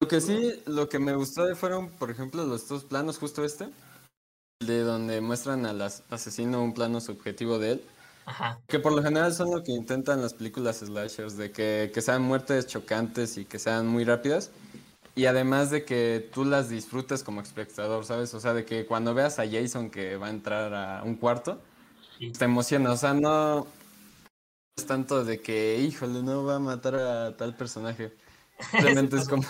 Lo 0.00 0.08
que 0.08 0.20
sí, 0.20 0.60
lo 0.66 0.88
que 0.88 0.98
me 0.98 1.14
gustó 1.14 1.44
de 1.44 1.54
fueron, 1.54 1.88
por 1.90 2.10
ejemplo, 2.10 2.44
los 2.44 2.66
dos 2.66 2.82
planos, 2.82 3.18
justo 3.18 3.44
este, 3.44 3.68
de 4.60 4.80
donde 4.80 5.20
muestran 5.20 5.64
al 5.64 5.80
as- 5.82 6.02
asesino 6.10 6.60
un 6.62 6.74
plano 6.74 7.00
subjetivo 7.00 7.60
de 7.60 7.72
él, 7.72 7.84
Ajá. 8.26 8.60
que 8.66 8.80
por 8.80 8.92
lo 8.92 9.00
general 9.02 9.32
son 9.32 9.52
lo 9.52 9.62
que 9.62 9.70
intentan 9.70 10.20
las 10.20 10.34
películas 10.34 10.78
slashers, 10.78 11.36
de 11.36 11.52
que, 11.52 11.92
que 11.94 12.02
sean 12.02 12.22
muertes 12.22 12.66
chocantes 12.66 13.38
y 13.38 13.44
que 13.44 13.60
sean 13.60 13.86
muy 13.86 14.02
rápidas, 14.04 14.50
y 15.14 15.26
además 15.26 15.70
de 15.70 15.84
que 15.84 16.28
tú 16.32 16.44
las 16.44 16.68
disfrutes 16.68 17.22
como 17.22 17.40
espectador, 17.40 18.04
¿sabes? 18.04 18.32
O 18.34 18.40
sea, 18.40 18.54
de 18.54 18.64
que 18.64 18.86
cuando 18.86 19.14
veas 19.14 19.38
a 19.38 19.48
Jason 19.48 19.90
que 19.90 20.16
va 20.16 20.28
a 20.28 20.30
entrar 20.30 20.74
a 20.74 21.02
un 21.02 21.16
cuarto, 21.16 21.60
te 22.38 22.44
emociona, 22.44 22.92
o 22.92 22.96
sea, 22.96 23.12
no 23.12 23.66
es 24.76 24.86
tanto 24.86 25.24
de 25.24 25.40
que, 25.40 25.78
híjole, 25.78 26.22
no 26.22 26.44
va 26.44 26.56
a 26.56 26.60
matar 26.60 26.94
a 26.94 27.36
tal 27.36 27.56
personaje. 27.56 28.12
Simplemente 28.70 29.16
es 29.16 29.28
como 29.28 29.44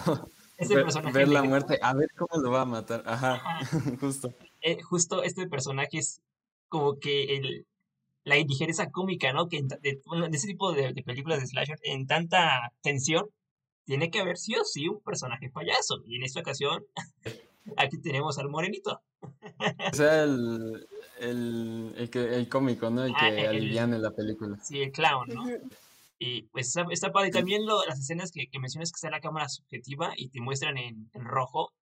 ver, 1.12 1.28
la 1.28 1.42
muerte, 1.42 1.78
a 1.80 1.94
ver 1.94 2.08
cómo 2.16 2.42
lo 2.42 2.50
va 2.50 2.62
a 2.62 2.66
matar. 2.66 3.02
Ajá, 3.06 3.34
Ajá. 3.34 3.80
justo. 4.00 4.34
eh, 4.62 4.80
justo 4.82 5.22
este 5.22 5.46
personaje 5.48 5.98
es 5.98 6.22
como 6.68 6.98
que 6.98 7.36
el, 7.36 7.66
la 8.24 8.38
indigereza 8.38 8.90
cómica, 8.90 9.32
¿no? 9.32 9.48
Que 9.48 9.58
en, 9.58 9.68
de, 9.68 10.00
ese 10.32 10.46
tipo 10.46 10.72
de, 10.72 10.92
de 10.92 11.02
películas 11.02 11.40
de 11.40 11.46
slasher, 11.46 11.78
en 11.82 12.06
tanta 12.06 12.72
tensión, 12.80 13.26
tiene 13.84 14.10
que 14.10 14.20
haber 14.20 14.36
sí 14.36 14.54
o 14.56 14.64
sí 14.64 14.88
un 14.88 15.00
personaje 15.00 15.50
payaso. 15.50 16.02
Y 16.06 16.16
en 16.16 16.24
esta 16.24 16.40
ocasión, 16.40 16.84
aquí 17.76 17.98
tenemos 18.00 18.38
al 18.38 18.48
morenito. 18.48 19.00
O 19.22 19.94
sea, 19.94 20.24
el, 20.24 20.88
el, 21.20 21.94
el, 21.96 22.10
que, 22.10 22.34
el 22.34 22.48
cómico, 22.48 22.90
¿no? 22.90 23.04
El 23.04 23.12
Ah, 23.14 23.30
que 23.30 23.40
el- 23.40 23.48
aliviane 23.48 23.98
la 23.98 24.10
película. 24.10 24.58
Sí, 24.62 24.80
el 24.82 24.90
clown, 24.92 25.28
¿no? 25.28 25.44
Y 26.18 26.42
pues 26.48 26.68
está, 26.68 26.84
está 26.90 27.10
padre. 27.12 27.30
También 27.30 27.66
lo- 27.66 27.84
las 27.84 27.98
escenas 27.98 28.30
que, 28.32 28.46
que 28.48 28.58
mencionas 28.60 28.90
que 28.92 28.96
está 28.96 29.10
la 29.10 29.20
cámara 29.20 29.48
subjetiva 29.48 30.12
y 30.16 30.28
te 30.28 30.40
muestran 30.40 30.78
en, 30.78 31.10
en 31.12 31.24
rojo, 31.24 31.72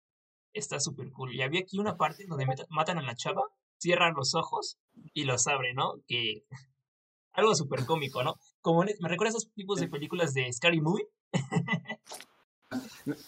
está 0.52 0.80
súper 0.80 1.10
cool. 1.12 1.34
Y 1.34 1.42
había 1.42 1.60
aquí 1.60 1.78
una 1.78 1.96
parte 1.96 2.24
donde 2.26 2.46
matan 2.70 2.98
a 2.98 3.02
la 3.02 3.14
chava, 3.14 3.42
cierran 3.78 4.14
los 4.14 4.34
ojos 4.34 4.78
y 5.14 5.24
los 5.24 5.46
abre, 5.46 5.74
¿no? 5.74 5.94
Que 6.06 6.44
algo 7.32 7.54
súper 7.54 7.84
cómico, 7.86 8.22
¿no? 8.22 8.36
Como 8.60 8.82
en- 8.84 8.96
me 9.00 9.08
recuerda 9.08 9.28
a 9.34 9.36
esos 9.36 9.50
tipos 9.52 9.78
de 9.80 9.88
películas 9.88 10.34
de 10.34 10.50
Scary 10.52 10.80
Movie. 10.80 11.06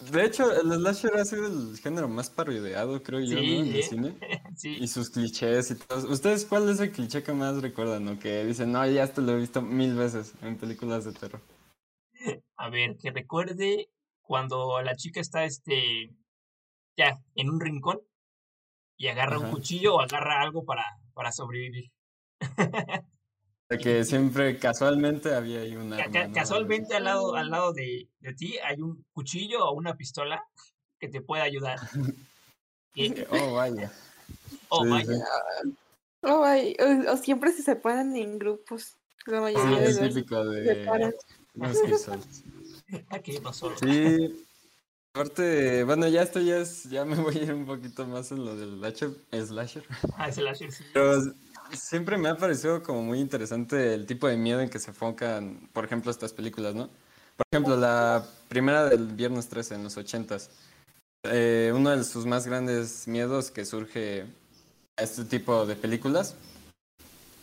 De 0.09 0.25
hecho, 0.25 0.51
el 0.51 0.71
slasher 0.71 1.17
ha 1.17 1.25
sido 1.25 1.47
el 1.47 1.77
género 1.77 2.07
más 2.07 2.29
parodiado, 2.29 3.03
creo 3.03 3.19
yo, 3.19 3.35
¿no? 3.35 3.41
En 3.41 3.67
el 3.67 3.75
¿eh? 3.75 3.83
cine. 3.83 4.17
Sí, 4.55 4.77
Y 4.79 4.87
sus 4.87 5.09
clichés 5.09 5.71
y 5.71 5.75
todo. 5.75 6.09
¿Ustedes 6.11 6.45
cuál 6.45 6.69
es 6.69 6.79
el 6.79 6.91
cliché 6.91 7.23
que 7.23 7.33
más 7.33 7.61
recuerdan? 7.61 8.05
¿no? 8.05 8.19
Que 8.19 8.45
dicen, 8.45 8.71
no, 8.71 8.85
ya 8.87 9.03
esto 9.03 9.21
lo 9.21 9.33
he 9.33 9.37
visto 9.37 9.61
mil 9.61 9.95
veces 9.95 10.33
en 10.43 10.57
películas 10.57 11.05
de 11.05 11.13
terror. 11.13 11.41
a 12.55 12.69
ver, 12.69 12.95
que 12.97 13.11
recuerde 13.11 13.89
cuando 14.21 14.81
la 14.81 14.95
chica 14.95 15.19
está, 15.19 15.43
este, 15.43 16.15
ya, 16.95 17.19
en 17.35 17.49
un 17.49 17.59
rincón 17.59 17.99
y 18.95 19.07
agarra 19.07 19.39
un 19.39 19.49
cuchillo 19.49 19.95
o 19.95 20.01
agarra 20.01 20.41
algo 20.41 20.63
para, 20.63 20.85
para 21.13 21.31
sobrevivir. 21.31 21.91
De 23.73 23.79
que 23.79 24.03
siempre 24.05 24.59
casualmente 24.59 25.33
había 25.33 25.61
ahí 25.61 25.75
una. 25.75 25.97
Ca- 25.97 26.11
ca- 26.11 26.31
casualmente 26.31 26.95
al 26.95 27.05
lado, 27.05 27.35
al 27.35 27.49
lado 27.49 27.73
de, 27.73 28.07
de 28.19 28.33
ti 28.35 28.57
hay 28.63 28.79
un 28.79 29.03
cuchillo 29.13 29.65
o 29.65 29.73
una 29.73 29.95
pistola 29.97 30.43
que 30.99 31.09
te 31.09 31.21
puede 31.21 31.41
ayudar. 31.41 31.79
Oh, 33.29 33.53
vaya. 33.53 33.91
oh, 34.69 34.83
Sí, 34.83 34.89
vaya, 34.91 35.15
sí. 35.15 35.73
Oh, 36.21 36.43
ay, 36.43 36.75
o, 36.79 37.13
o 37.13 37.17
siempre 37.17 37.51
se 37.51 37.63
separan 37.63 38.15
en 38.15 38.37
grupos. 38.37 38.95
La 39.25 39.39
Sí, 39.39 39.41
mayoría 39.41 39.79
de 39.81 39.89
es 39.89 39.99
típico 39.99 40.45
de. 40.45 40.85
los 41.55 41.81
que 41.81 41.93
solo. 43.53 43.75
Sí. 43.77 44.45
Aparte, 45.15 45.83
bueno, 45.85 46.07
ya 46.07 46.21
esto 46.21 46.39
ya 46.39 46.57
es, 46.57 46.83
ya 46.83 47.03
me 47.03 47.15
voy 47.15 47.37
a 47.37 47.43
ir 47.43 47.53
un 47.53 47.65
poquito 47.65 48.05
más 48.05 48.31
en 48.31 48.45
lo 48.45 48.55
del 48.55 48.77
slasher, 48.77 49.11
slasher. 49.31 49.83
Ah, 50.15 50.29
ese 50.29 50.41
láser, 50.43 50.71
sí. 50.71 50.83
Pero 50.93 51.13
siempre 51.73 52.17
me 52.17 52.29
ha 52.29 52.37
parecido 52.37 52.83
como 52.83 53.01
muy 53.03 53.19
interesante 53.19 53.93
el 53.93 54.05
tipo 54.05 54.27
de 54.27 54.37
miedo 54.37 54.61
en 54.61 54.69
que 54.69 54.79
se 54.79 54.91
enfocan, 54.91 55.69
por 55.73 55.85
ejemplo, 55.85 56.11
estas 56.11 56.33
películas, 56.33 56.75
¿no? 56.75 56.87
Por 57.35 57.45
ejemplo, 57.51 57.77
la 57.77 58.25
primera 58.47 58.85
del 58.89 59.07
Viernes 59.07 59.49
13 59.49 59.75
en 59.75 59.83
los 59.83 59.97
80s. 59.97 60.49
eh, 61.25 61.71
uno 61.75 61.91
de 61.91 62.03
sus 62.03 62.25
más 62.25 62.47
grandes 62.47 63.07
miedos 63.07 63.51
que 63.51 63.65
surge 63.65 64.23
a 64.97 65.03
este 65.03 65.25
tipo 65.25 65.65
de 65.65 65.75
películas 65.75 66.35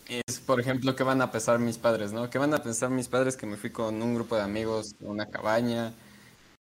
es, 0.07 0.39
por 0.39 0.59
ejemplo, 0.59 0.95
qué 0.95 1.03
van 1.03 1.21
a 1.21 1.31
pensar 1.31 1.59
mis 1.59 1.77
padres, 1.77 2.11
¿no? 2.13 2.29
¿Qué 2.29 2.37
van 2.37 2.53
a 2.53 2.63
pensar 2.63 2.89
mis 2.89 3.07
padres 3.07 3.37
que 3.37 3.45
me 3.45 3.57
fui 3.57 3.71
con 3.71 4.01
un 4.01 4.15
grupo 4.15 4.35
de 4.35 4.41
amigos 4.43 4.93
a 5.01 5.05
una 5.05 5.29
cabaña, 5.29 5.93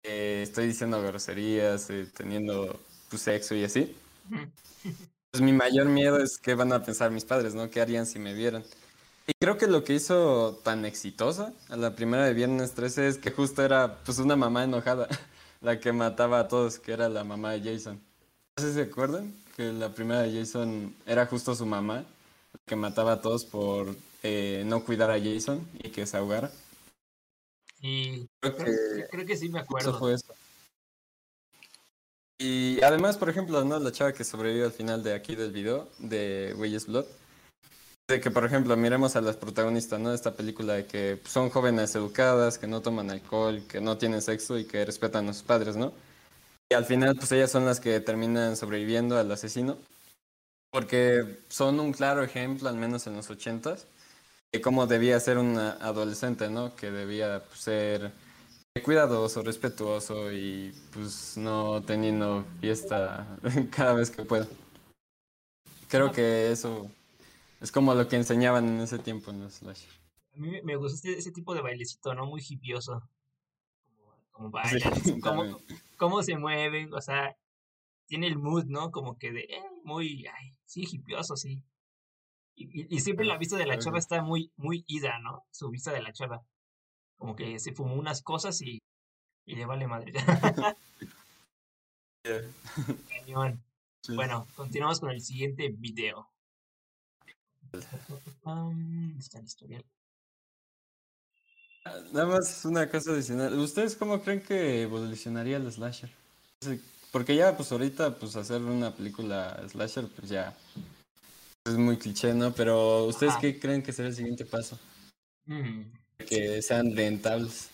eh, 0.05 0.41
estoy 0.43 0.69
diciendo 0.69 1.03
groserías, 1.03 1.91
eh, 1.91 2.07
teniendo 2.17 2.87
pues, 3.09 3.23
sexo 3.23 3.55
y 3.55 3.65
así? 3.65 3.97
Pues 5.33 5.43
mi 5.43 5.53
mayor 5.53 5.87
miedo 5.87 6.19
es 6.19 6.39
qué 6.39 6.55
van 6.55 6.73
a 6.73 6.83
pensar 6.83 7.11
mis 7.11 7.25
padres, 7.25 7.55
¿no? 7.55 7.71
¿Qué 7.71 7.81
harían 7.81 8.07
si 8.07 8.19
me 8.19 8.35
vieran? 8.35 8.65
Y 9.27 9.33
creo 9.39 9.57
que 9.59 9.67
lo 9.69 9.85
que 9.85 9.95
hizo 9.95 10.61
tan 10.65 10.85
exitosa 10.85 11.53
a 11.69 11.77
la 11.77 11.95
primera 11.95 12.25
de 12.25 12.35
Viernes 12.35 12.73
13 12.73 13.07
es 13.09 13.19
que 13.19 13.31
justo 13.31 13.63
era 13.63 13.99
pues 14.05 14.19
una 14.19 14.35
mamá 14.35 14.65
enojada, 14.65 15.09
la 15.61 15.79
que 15.79 15.93
mataba 15.93 16.41
a 16.41 16.49
todos, 16.49 16.79
que 16.79 16.93
era 16.93 17.09
la 17.09 17.23
mamá 17.23 17.53
de 17.53 17.61
Jason. 17.73 18.01
No 18.57 18.65
sé 18.65 18.71
si 18.71 18.75
se 18.75 18.83
acuerdan 18.83 19.33
que 19.57 19.73
la 19.73 19.91
primera 19.95 20.23
de 20.23 20.33
Jason 20.37 20.95
era 21.07 21.27
justo 21.27 21.55
su 21.55 21.65
mamá, 21.67 21.99
la 21.99 22.61
que 22.67 22.77
mataba 22.77 23.13
a 23.13 23.21
todos 23.21 23.45
por 23.45 23.95
eh, 24.23 24.65
no 24.67 24.85
cuidar 24.85 25.11
a 25.13 25.21
Jason 25.21 25.67
y 25.83 25.91
que 25.91 26.07
se 26.07 26.17
ahogara. 26.17 26.51
Y 27.81 28.27
Creo 28.41 28.57
que 28.57 29.07
creo 29.11 29.27
que 29.27 29.37
sí 29.37 29.49
me 29.49 29.61
eso 29.61 29.65
acuerdo. 29.65 29.99
fue 29.99 30.15
eso. 30.15 30.35
Y 32.43 32.83
además, 32.83 33.19
por 33.19 33.29
ejemplo, 33.29 33.63
¿no? 33.65 33.79
La 33.79 33.93
chava 33.93 34.15
que 34.15 34.25
sobrevivió 34.25 34.65
al 34.65 34.73
final 34.73 35.03
de 35.03 35.13
aquí 35.13 35.37
del 35.37 35.53
video, 35.53 35.91
de 35.99 36.55
Weyes 36.57 36.87
Blood. 36.87 37.05
De 38.09 38.19
que, 38.19 38.31
por 38.31 38.47
ejemplo, 38.47 38.75
miremos 38.79 39.15
a 39.15 39.21
las 39.21 39.37
protagonistas, 39.37 40.01
¿no? 40.01 40.09
De 40.09 40.15
esta 40.15 40.33
película 40.35 40.73
de 40.73 40.87
que 40.87 41.21
son 41.27 41.51
jóvenes 41.51 41.95
educadas, 41.95 42.57
que 42.57 42.67
no 42.67 42.81
toman 42.81 43.11
alcohol, 43.11 43.63
que 43.69 43.83
no 43.83 43.99
tienen 43.99 44.23
sexo 44.23 44.59
y 44.59 44.65
que 44.65 44.87
respetan 44.87 45.29
a 45.29 45.35
sus 45.35 45.43
padres, 45.43 45.77
¿no? 45.77 45.93
Y 46.71 46.75
al 46.75 46.87
final, 46.87 47.15
pues 47.15 47.31
ellas 47.33 47.51
son 47.51 47.67
las 47.67 47.79
que 47.79 48.01
terminan 48.01 48.57
sobreviviendo 48.57 49.19
al 49.19 49.31
asesino. 49.31 49.77
Porque 50.71 51.41
son 51.51 51.79
un 51.79 51.93
claro 51.93 52.23
ejemplo, 52.23 52.71
al 52.71 52.77
menos 52.77 53.07
en 53.07 53.17
los 53.17 53.29
ochentas, 53.29 53.87
de 54.51 54.63
cómo 54.63 54.87
debía 54.87 55.21
ser 55.21 55.37
una 55.37 55.73
adolescente, 55.73 56.49
¿no? 56.49 56.75
Que 56.75 56.91
debía 56.91 57.43
pues, 57.47 57.61
ser 57.61 58.13
cuidadoso, 58.79 59.43
respetuoso 59.43 60.31
y 60.33 60.73
pues 60.93 61.37
no 61.37 61.83
teniendo 61.83 62.45
fiesta 62.61 63.27
cada 63.75 63.95
vez 63.95 64.11
que 64.11 64.25
pueda. 64.25 64.47
Creo 65.89 66.13
que 66.13 66.53
eso 66.53 66.89
es 67.61 67.73
como 67.73 67.95
lo 67.95 68.07
que 68.09 68.15
enseñaban 68.15 68.69
en 68.69 68.81
ese 68.81 69.01
tiempo 69.01 69.33
en 69.33 69.43
los 69.43 69.55
slasher. 69.55 69.91
A 70.35 70.37
mí 70.39 70.63
me- 70.63 70.77
gusta 70.77 71.09
ese 71.09 71.33
tipo 71.33 71.53
de 71.53 71.63
bailecito, 71.63 72.15
¿no? 72.15 72.27
Muy 72.27 72.41
hipioso. 72.49 73.03
Como, 74.31 74.53
como 74.53 74.63
Sí, 74.69 74.79
cómo, 75.99 76.23
se 76.23 76.37
mueven, 76.39 76.95
o 76.95 77.01
sea, 77.01 77.37
tiene 78.07 78.29
el 78.29 78.39
mood, 78.39 78.67
¿no? 78.67 78.93
Como 78.93 79.19
que 79.19 79.33
de, 79.33 79.41
eh, 79.41 79.63
muy, 79.83 80.27
ay, 80.29 80.57
sí, 80.65 80.87
hipioso, 80.91 81.37
sí. 81.37 81.61
Y, 82.55 82.83
y- 82.83 82.87
y 82.89 83.01
siempre 83.01 83.27
la 83.27 83.37
vista 83.37 83.57
de 83.57 83.67
la 83.67 83.79
chava 83.79 83.99
está 83.99 84.23
muy, 84.23 84.53
muy 84.57 84.85
ida, 84.87 85.19
¿no? 85.19 85.45
Su 85.51 85.71
vista 85.71 85.93
de 85.93 86.03
la 86.03 86.13
chava. 86.13 86.41
Como 87.21 87.37
que 87.37 87.61
se 87.61 87.75
fumó 87.75 87.95
unas 87.97 88.23
cosas 88.23 88.63
y, 88.63 88.79
y 89.47 89.55
le 89.55 89.67
vale 89.67 89.87
madre. 89.87 90.15
Cañón. 93.09 93.63
Sí. 94.03 94.17
Bueno, 94.17 94.47
continuamos 94.57 95.01
con 95.01 95.11
el 95.11 95.21
siguiente 95.21 95.69
video. 95.69 96.31
Está 99.19 99.39
el 99.39 99.45
historial. 99.45 99.85
Nada 102.13 102.27
más 102.27 102.65
una 102.65 102.89
cosa 102.89 103.13
adicional. 103.13 103.59
¿Ustedes 103.59 103.97
cómo 103.97 104.23
creen 104.23 104.41
que 104.43 104.83
evolucionaría 104.83 105.59
el 105.59 105.71
slasher? 105.71 106.11
Porque 107.13 107.37
ya 107.37 107.55
pues 107.55 107.71
ahorita 107.71 108.19
pues 108.19 108.35
hacer 108.37 108.63
una 108.63 108.95
película 108.97 109.63
slasher 109.69 110.09
pues 110.09 110.31
ya 110.31 110.57
es 111.67 111.77
muy 111.77 111.99
cliché, 111.99 112.33
¿no? 112.33 112.53
Pero 112.53 113.05
¿ustedes 113.05 113.33
Ajá. 113.33 113.43
qué 113.43 113.61
creen 113.61 113.83
que 113.83 113.93
será 113.93 114.09
el 114.09 114.15
siguiente 114.15 114.47
paso? 114.47 114.79
Mm, 115.47 115.83
Que 116.29 116.63
sean 116.63 116.95
rentables. 116.97 117.69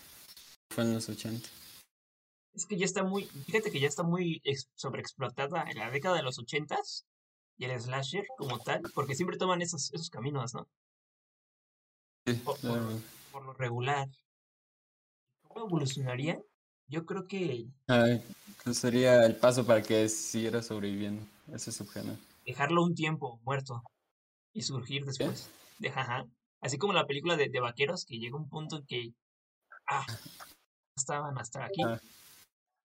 Fue 0.73 0.83
en 0.83 0.93
los 0.93 1.07
80. 1.09 1.47
Es 2.53 2.65
que 2.65 2.77
ya 2.77 2.85
está 2.85 3.03
muy, 3.03 3.23
fíjate 3.25 3.71
que 3.71 3.79
ya 3.79 3.87
está 3.87 4.03
muy 4.03 4.41
ex- 4.43 4.69
sobreexplotada 4.75 5.63
en 5.69 5.77
la 5.77 5.91
década 5.91 6.15
de 6.17 6.23
los 6.23 6.39
ochentas 6.39 7.05
y 7.57 7.65
el 7.65 7.79
slasher 7.79 8.25
como 8.37 8.59
tal, 8.59 8.81
porque 8.95 9.15
siempre 9.15 9.37
toman 9.37 9.61
esos, 9.61 9.93
esos 9.93 10.09
caminos, 10.09 10.53
¿no? 10.55 10.67
Sí, 12.25 12.33
por, 12.33 12.55
por- 12.55 12.61
claro. 12.61 12.99
por 13.31 13.45
lo 13.45 13.53
regular. 13.53 14.07
¿Cómo 15.47 15.65
evolucionaría? 15.67 16.39
Yo 16.87 17.05
creo 17.05 17.27
que 17.27 17.67
Ay, 17.87 18.23
¿cuál 18.63 18.75
sería 18.75 19.25
el 19.25 19.35
paso 19.35 19.65
para 19.65 19.81
que 19.81 20.07
siguiera 20.09 20.61
sobreviviendo 20.63 21.23
ese 21.53 21.71
subgénero? 21.71 22.17
dejarlo 22.45 22.83
un 22.83 22.95
tiempo 22.95 23.39
muerto 23.43 23.83
y 24.53 24.61
surgir 24.61 25.03
después. 25.05 25.49
De, 25.79 25.89
ajá. 25.89 26.25
Así 26.61 26.77
como 26.77 26.93
la 26.93 27.05
película 27.05 27.35
de, 27.35 27.49
de 27.49 27.59
vaqueros, 27.59 28.05
que 28.05 28.17
llega 28.17 28.35
un 28.37 28.49
punto 28.49 28.77
en 28.77 28.85
que 28.85 29.13
ah, 29.87 30.05
estaban 30.95 31.37
hasta 31.37 31.65
aquí. 31.65 31.83
Ah. 31.83 31.99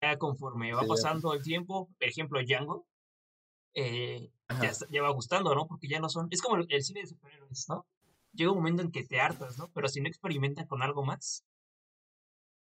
Ya 0.02 0.18
conforme 0.18 0.72
va 0.74 0.82
Sí, 0.82 0.88
pasando 0.88 1.32
el 1.32 1.42
tiempo, 1.42 1.88
por 1.98 2.08
ejemplo, 2.08 2.40
Django, 2.44 2.86
eh, 3.74 4.30
ya, 4.60 4.72
ya 4.90 5.02
va 5.02 5.10
gustando, 5.10 5.54
¿no? 5.54 5.66
Porque 5.66 5.88
ya 5.88 6.00
no 6.00 6.08
son. 6.08 6.28
Es 6.30 6.42
como 6.42 6.56
el, 6.56 6.66
el 6.68 6.82
cine 6.82 7.00
de 7.00 7.06
superhéroes, 7.06 7.66
¿no? 7.68 7.86
Llega 8.32 8.50
un 8.50 8.58
momento 8.58 8.82
en 8.82 8.90
que 8.90 9.04
te 9.04 9.20
hartas, 9.20 9.58
¿no? 9.58 9.70
Pero 9.72 9.88
si 9.88 10.00
no 10.00 10.08
experimentan 10.08 10.66
con 10.66 10.82
algo 10.82 11.04
más, 11.04 11.44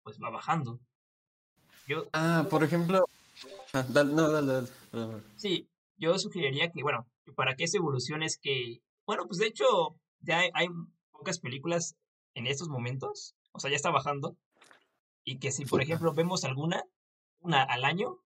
pues 0.03 0.19
va 0.23 0.31
bajando. 0.31 0.81
Yo, 1.87 2.07
Ah, 2.13 2.47
por 2.49 2.65
ejemplo. 2.65 3.07
ah, 3.75 3.85
dale- 3.89 4.13
no, 4.15 4.31
dale. 4.31 4.69
Sí, 5.37 5.69
yo 5.97 6.19
sugeriría 6.19 6.71
que, 6.71 6.83
bueno, 6.83 7.07
para 7.37 7.55
que 7.57 7.65
esa 7.65 7.77
evolución 7.79 8.23
es 8.23 8.39
que, 8.39 8.81
bueno, 9.07 9.27
pues 9.27 9.39
de 9.39 9.47
hecho, 9.49 9.99
ya 10.21 10.41
hay, 10.41 10.51
hay 10.55 10.69
pocas 11.11 11.39
películas 11.39 11.97
en 12.35 12.47
estos 12.47 12.69
momentos, 12.69 13.35
o 13.53 13.61
sea, 13.61 13.71
ya 13.71 13.77
está 13.77 13.91
bajando, 13.91 14.37
y 15.25 15.39
que 15.39 15.53
si, 15.53 15.67
por 15.67 15.83
ejemplo, 15.83 16.15
vemos 16.15 16.45
alguna, 16.45 16.83
una 17.41 17.63
al 17.63 17.85
año, 17.85 18.19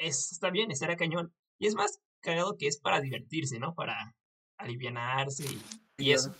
es, 0.00 0.32
está 0.32 0.48
bien, 0.48 0.70
estará 0.70 0.96
cañón. 0.96 1.34
Y 1.58 1.66
es 1.66 1.74
más 1.74 2.00
cagado 2.20 2.56
que 2.56 2.68
es 2.68 2.78
para 2.80 3.02
divertirse, 3.02 3.58
¿no? 3.58 3.74
Para 3.74 4.14
alivianarse 4.56 5.44
y, 5.98 6.10
eso. 6.10 6.34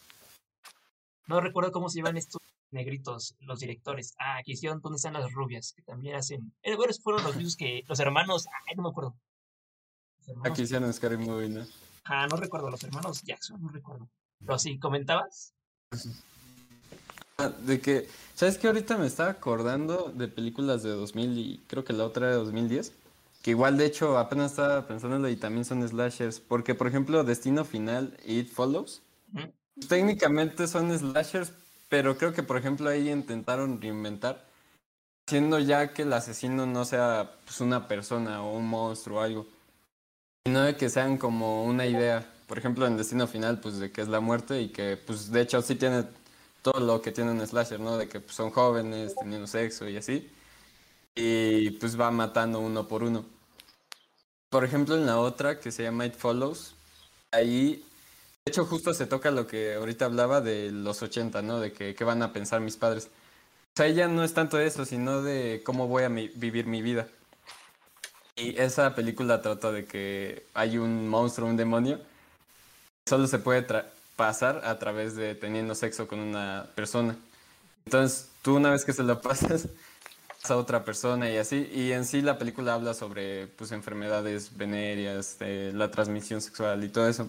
No 1.26 1.42
recuerdo 1.42 1.72
cómo 1.72 1.90
se 1.90 1.98
llaman 1.98 2.16
estos 2.16 2.40
negritos, 2.70 3.36
los 3.40 3.60
directores. 3.60 4.14
Ah, 4.18 4.40
que 4.44 4.52
hicieron 4.52 4.80
¿Dónde 4.80 4.96
están 4.96 5.12
las 5.12 5.30
rubias? 5.30 5.74
Que 5.76 5.82
también 5.82 6.16
hacen... 6.16 6.54
Eh, 6.62 6.74
bueno, 6.74 6.94
fueron 7.02 7.22
los 7.22 7.36
mismos 7.36 7.56
que 7.56 7.82
los 7.86 8.00
hermanos... 8.00 8.46
Ay, 8.46 8.76
no 8.76 8.84
me 8.84 8.88
acuerdo. 8.88 9.14
Aquí 10.44 10.62
hicieron 10.62 10.90
Scary 10.92 11.18
Movie, 11.18 11.50
¿no? 11.50 11.66
Ah, 12.04 12.26
no 12.28 12.36
recuerdo, 12.36 12.70
los 12.70 12.82
hermanos 12.82 13.22
Jackson, 13.22 13.60
no 13.60 13.68
recuerdo. 13.68 14.08
Pero 14.44 14.58
sí, 14.58 14.78
¿comentabas? 14.78 15.54
Ah, 17.38 17.48
De 17.48 17.80
que, 17.80 18.08
¿sabes 18.34 18.58
qué? 18.58 18.66
Ahorita 18.66 18.96
me 18.96 19.06
estaba 19.06 19.30
acordando 19.30 20.12
de 20.14 20.28
películas 20.28 20.82
de 20.82 20.90
2000 20.90 21.38
y 21.38 21.60
creo 21.66 21.84
que 21.84 21.92
la 21.92 22.04
otra 22.04 22.28
de 22.28 22.34
2010. 22.34 22.92
Que 23.42 23.50
igual, 23.50 23.76
de 23.76 23.86
hecho, 23.86 24.18
apenas 24.18 24.52
estaba 24.52 24.86
pensándolo 24.86 25.28
y 25.28 25.36
también 25.36 25.64
son 25.64 25.86
slashers. 25.86 26.38
Porque, 26.38 26.74
por 26.74 26.86
ejemplo, 26.86 27.24
Destino 27.24 27.64
Final 27.64 28.16
y 28.24 28.40
It 28.40 28.52
Follows, 28.52 29.02
técnicamente 29.88 30.68
son 30.68 30.96
slashers, 30.96 31.52
pero 31.88 32.16
creo 32.16 32.32
que, 32.32 32.42
por 32.42 32.56
ejemplo, 32.56 32.88
ahí 32.88 33.10
intentaron 33.10 33.80
reinventar, 33.80 34.44
haciendo 35.26 35.58
ya 35.58 35.92
que 35.92 36.02
el 36.02 36.12
asesino 36.12 36.66
no 36.66 36.84
sea 36.84 37.32
pues, 37.44 37.60
una 37.60 37.88
persona 37.88 38.42
o 38.42 38.56
un 38.56 38.68
monstruo 38.68 39.18
o 39.18 39.22
algo, 39.22 39.46
sino 40.46 40.62
de 40.62 40.76
que 40.76 40.88
sean 40.88 41.18
como 41.18 41.64
una 41.64 41.86
idea. 41.86 42.31
Por 42.52 42.58
ejemplo, 42.58 42.86
en 42.86 42.98
Destino 42.98 43.26
Final, 43.26 43.60
pues 43.60 43.78
de 43.78 43.90
que 43.90 44.02
es 44.02 44.08
la 44.08 44.20
muerte 44.20 44.60
y 44.60 44.68
que, 44.68 44.98
pues, 44.98 45.30
de 45.32 45.40
hecho, 45.40 45.62
sí 45.62 45.74
tiene 45.74 46.04
todo 46.60 46.80
lo 46.80 47.00
que 47.00 47.10
tiene 47.10 47.30
un 47.30 47.40
slasher, 47.46 47.80
¿no? 47.80 47.96
De 47.96 48.08
que 48.10 48.20
pues, 48.20 48.34
son 48.36 48.50
jóvenes, 48.50 49.14
teniendo 49.16 49.46
sexo 49.46 49.88
y 49.88 49.96
así. 49.96 50.30
Y 51.14 51.72
pues 51.72 52.00
va 52.00 52.10
matando 52.12 52.60
uno 52.60 52.88
por 52.88 53.04
uno. 53.04 53.24
Por 54.50 54.64
ejemplo, 54.64 54.96
en 54.96 55.06
la 55.06 55.18
otra 55.18 55.58
que 55.60 55.72
se 55.72 55.82
llama 55.82 56.06
It 56.06 56.14
Follows, 56.14 56.74
ahí, 57.32 57.84
de 58.44 58.50
hecho, 58.52 58.66
justo 58.66 58.94
se 58.94 59.06
toca 59.06 59.30
lo 59.30 59.46
que 59.46 59.74
ahorita 59.74 60.06
hablaba 60.06 60.40
de 60.42 60.72
los 60.72 61.02
80, 61.02 61.42
¿no? 61.42 61.60
De 61.60 61.72
que 61.72 61.94
qué 61.94 62.04
van 62.04 62.22
a 62.22 62.32
pensar 62.32 62.60
mis 62.60 62.76
padres. 62.76 63.06
O 63.74 63.76
sea, 63.76 63.88
ya 63.90 64.08
no 64.08 64.24
es 64.24 64.34
tanto 64.34 64.60
eso, 64.60 64.84
sino 64.86 65.22
de 65.22 65.62
cómo 65.64 65.88
voy 65.88 66.04
a 66.04 66.10
mi- 66.10 66.28
vivir 66.30 66.66
mi 66.66 66.82
vida. 66.82 67.08
Y 68.36 68.58
esa 68.60 68.94
película 68.94 69.42
trata 69.42 69.70
de 69.72 69.84
que 69.84 70.46
hay 70.54 70.78
un 70.78 71.08
monstruo, 71.08 71.48
un 71.48 71.56
demonio, 71.56 72.00
solo 73.06 73.26
se 73.26 73.38
puede 73.38 73.66
pasar 74.16 74.62
a 74.64 74.78
través 74.78 75.16
de 75.16 75.34
teniendo 75.34 75.74
sexo 75.74 76.06
con 76.06 76.20
una 76.20 76.66
persona. 76.74 77.16
Entonces, 77.84 78.28
tú 78.42 78.56
una 78.56 78.70
vez 78.70 78.84
que 78.84 78.92
se 78.92 79.02
lo 79.02 79.20
pasas 79.22 79.68
a 80.48 80.56
otra 80.56 80.84
persona 80.84 81.30
y 81.30 81.36
así, 81.36 81.68
y 81.72 81.92
en 81.92 82.04
sí 82.04 82.20
la 82.20 82.38
película 82.38 82.74
habla 82.74 82.94
sobre 82.94 83.46
pues 83.46 83.70
enfermedades 83.72 84.56
venéreas, 84.56 85.36
eh, 85.40 85.72
la 85.74 85.90
transmisión 85.90 86.40
sexual 86.40 86.82
y 86.82 86.88
todo 86.88 87.08
eso. 87.08 87.28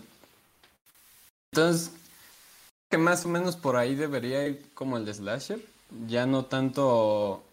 Entonces, 1.52 1.92
que 2.90 2.98
más 2.98 3.26
o 3.26 3.30
menos 3.30 3.56
por 3.56 3.76
ahí 3.76 3.96
debería 3.96 4.48
ir 4.48 4.74
como 4.74 4.98
el 4.98 5.06
de 5.06 5.14
slasher, 5.14 5.64
ya 6.08 6.26
no 6.26 6.46
tanto 6.46 7.44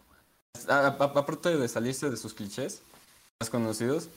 aparte 0.68 1.56
de 1.56 1.68
salirse 1.68 2.10
de 2.10 2.16
sus 2.16 2.34
clichés 2.34 2.82
más 3.38 3.50
conocidos, 3.50 4.08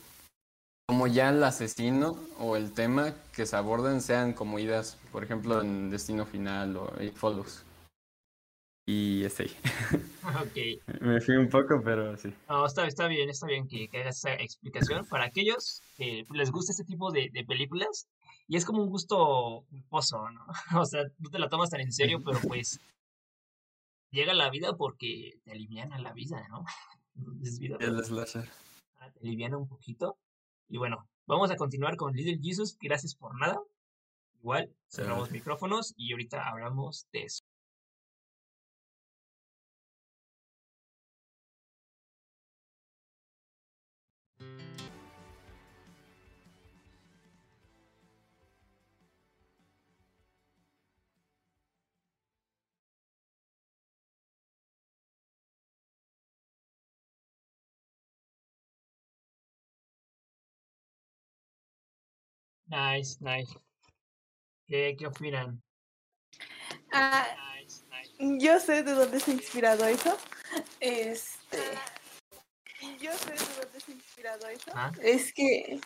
como 0.86 1.06
ya 1.06 1.30
el 1.30 1.42
asesino 1.42 2.16
o 2.38 2.56
el 2.56 2.72
tema 2.72 3.14
que 3.32 3.46
se 3.46 3.56
aborden 3.56 4.00
sean 4.00 4.32
como 4.32 4.58
ideas, 4.58 4.98
por 5.12 5.24
ejemplo, 5.24 5.60
en 5.60 5.90
Destino 5.90 6.26
Final 6.26 6.76
o 6.76 7.02
It 7.02 7.14
Follows. 7.14 7.64
Y 8.86 9.24
este, 9.24 9.44
ok. 10.24 10.82
me 11.00 11.20
fui 11.20 11.36
un 11.36 11.48
poco, 11.48 11.80
pero 11.82 12.16
sí. 12.18 12.34
No, 12.48 12.66
está, 12.66 12.86
está 12.86 13.08
bien, 13.08 13.30
está 13.30 13.46
bien 13.46 13.66
que, 13.66 13.88
que 13.88 14.02
hagas 14.02 14.18
esa 14.18 14.34
explicación. 14.34 15.06
Para 15.06 15.24
aquellos 15.24 15.80
que 15.96 16.24
les 16.34 16.50
gusta 16.50 16.72
este 16.72 16.84
tipo 16.84 17.10
de, 17.10 17.30
de 17.32 17.44
películas, 17.44 18.08
y 18.46 18.56
es 18.56 18.66
como 18.66 18.82
un 18.82 18.90
gusto 18.90 19.64
culposo, 19.70 20.30
¿no? 20.30 20.46
O 20.82 20.84
sea, 20.84 21.02
no 21.18 21.30
te 21.30 21.38
la 21.38 21.48
tomas 21.48 21.70
tan 21.70 21.80
en 21.80 21.92
serio, 21.92 22.22
pero 22.22 22.38
pues 22.46 22.78
llega 24.10 24.34
la 24.34 24.50
vida 24.50 24.76
porque 24.76 25.40
te 25.44 25.52
aliviana 25.52 25.98
la 25.98 26.12
vida, 26.12 26.46
¿no? 26.50 26.64
Es 27.42 27.58
vida, 27.58 27.78
El 27.80 28.04
slasher. 28.04 28.48
Ah, 28.98 29.10
te 29.10 29.20
aliviana 29.20 29.56
un 29.56 29.66
poquito. 29.66 30.18
Y 30.68 30.78
bueno, 30.78 31.08
vamos 31.26 31.50
a 31.50 31.56
continuar 31.56 31.96
con 31.96 32.14
Little 32.14 32.38
Jesus. 32.42 32.76
Gracias 32.80 33.14
por 33.14 33.38
nada. 33.38 33.60
Igual, 34.40 34.74
cerramos 34.88 35.30
micrófonos 35.30 35.94
y 35.96 36.12
ahorita 36.12 36.48
hablamos 36.48 37.06
de 37.12 37.22
eso. 37.22 37.44
Nice, 62.74 63.18
nice. 63.20 63.54
¿Qué, 64.66 64.96
qué 64.98 65.06
opinan? 65.06 65.62
Ah, 66.92 67.24
yo 68.18 68.58
sé 68.58 68.82
de 68.82 68.92
dónde 68.92 69.20
se 69.20 69.30
ha 69.30 69.34
inspirado 69.34 69.86
eso. 69.86 70.18
Este. 70.80 71.58
Yo 73.00 73.12
sé 73.12 73.30
de 73.30 73.62
dónde 73.62 73.80
se 73.80 73.92
ha 73.92 73.94
inspirado 73.94 74.48
eso. 74.48 74.72
Ah. 74.74 74.90
Es 75.00 75.32
que. 75.32 75.80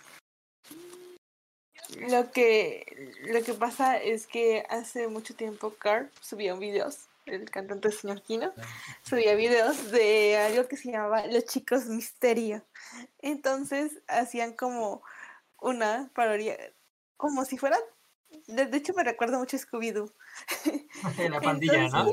Lo 2.09 2.31
que, 2.31 2.87
lo 3.23 3.43
que 3.43 3.53
pasa 3.53 3.99
es 3.99 4.27
que 4.27 4.65
hace 4.71 5.09
mucho 5.09 5.35
tiempo 5.35 5.75
Carl 5.75 6.11
subía 6.21 6.55
videos, 6.55 7.09
el 7.27 7.51
cantante 7.51 7.91
señor 7.93 8.23
Kino, 8.23 8.53
subía 9.03 9.35
videos 9.35 9.91
de 9.91 10.37
algo 10.37 10.69
que 10.69 10.77
se 10.77 10.91
llamaba 10.91 11.27
Los 11.27 11.45
Chicos 11.47 11.87
Misterio. 11.87 12.62
Entonces 13.21 14.01
hacían 14.07 14.53
como 14.53 15.03
una 15.61 16.11
parodia, 16.15 16.57
como 17.19 17.45
si 17.45 17.59
fueran, 17.59 17.81
de, 18.47 18.75
hecho 18.75 18.95
me 18.95 19.05
recuerda 19.05 19.39
mucho 19.39 19.59
a 19.59 19.61
Scooby-Doo. 19.61 20.11
La 21.31 21.41
pandilla, 21.41 21.89
¿no? 21.89 22.11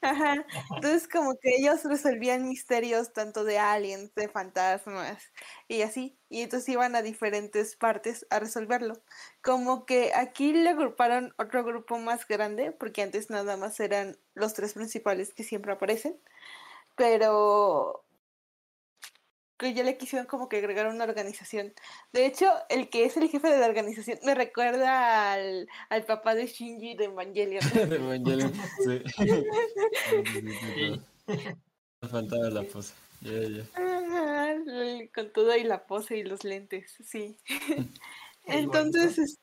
Ajá. 0.00 0.44
Entonces 0.74 1.08
como 1.08 1.34
que 1.36 1.56
ellos 1.56 1.82
resolvían 1.84 2.48
misterios 2.48 3.12
tanto 3.12 3.44
de 3.44 3.58
aliens, 3.58 4.14
de 4.14 4.28
fantasmas 4.28 5.22
y 5.68 5.82
así. 5.82 6.18
Y 6.28 6.42
entonces 6.42 6.68
iban 6.68 6.94
a 6.94 7.02
diferentes 7.02 7.76
partes 7.76 8.26
a 8.30 8.38
resolverlo. 8.38 9.02
Como 9.42 9.86
que 9.86 10.12
aquí 10.14 10.52
le 10.52 10.70
agruparon 10.70 11.34
otro 11.38 11.64
grupo 11.64 11.98
más 11.98 12.26
grande, 12.26 12.72
porque 12.72 13.02
antes 13.02 13.30
nada 13.30 13.56
más 13.56 13.80
eran 13.80 14.18
los 14.34 14.54
tres 14.54 14.74
principales 14.74 15.34
que 15.34 15.44
siempre 15.44 15.72
aparecen. 15.72 16.20
Pero 16.96 18.05
que 19.58 19.72
ya 19.74 19.82
le 19.84 19.96
quisieron 19.96 20.26
como 20.26 20.48
que 20.48 20.58
agregar 20.58 20.86
una 20.88 21.04
organización. 21.04 21.72
De 22.12 22.26
hecho, 22.26 22.46
el 22.68 22.88
que 22.90 23.04
es 23.04 23.16
el 23.16 23.28
jefe 23.28 23.48
de 23.48 23.58
la 23.58 23.66
organización 23.66 24.18
me 24.24 24.34
recuerda 24.34 25.32
al, 25.32 25.68
al 25.88 26.04
papá 26.04 26.34
de 26.34 26.46
Shinji 26.46 26.94
de 26.96 27.04
Evangelion. 27.06 27.62
Evangelion, 27.74 28.52
sí. 28.84 29.02
Sí. 31.26 31.40
Me 32.02 32.08
faltaba 32.08 32.50
la 32.50 32.62
pose. 32.62 32.94
Ya, 33.22 33.32
ya. 33.32 33.64
Ajá, 33.74 34.52
el- 34.52 35.10
con 35.14 35.32
todo 35.32 35.56
y 35.56 35.64
la 35.64 35.86
pose 35.86 36.18
y 36.18 36.22
los 36.22 36.44
lentes, 36.44 36.94
sí. 37.04 37.36
Entonces, 38.44 39.18
es- 39.18 39.38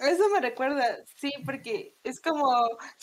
Eso 0.00 0.28
me 0.28 0.40
recuerda, 0.40 0.98
sí, 1.16 1.30
porque 1.44 1.94
es 2.04 2.20
como, 2.20 2.44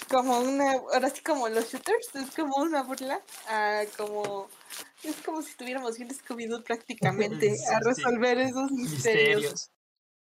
como 0.10 0.40
una, 0.40 0.74
ahora 0.74 1.10
sí 1.10 1.22
como 1.22 1.50
los 1.50 1.72
shooters, 1.72 2.16
es 2.16 2.36
como 2.36 2.56
una 2.58 2.84
burla, 2.84 3.22
a 3.48 3.84
como, 3.98 4.48
es 5.04 5.16
como 5.26 5.42
si 5.42 5.56
tuviéramos 5.56 5.98
un 6.00 6.10
Scooby-Doo 6.10 6.64
prácticamente 6.64 7.50
Sí, 7.58 7.66
a 7.74 7.80
sí. 7.80 7.84
resolver 7.84 8.38
esos 8.40 8.72
misterios. 8.72 9.42
Misterios. 9.42 9.72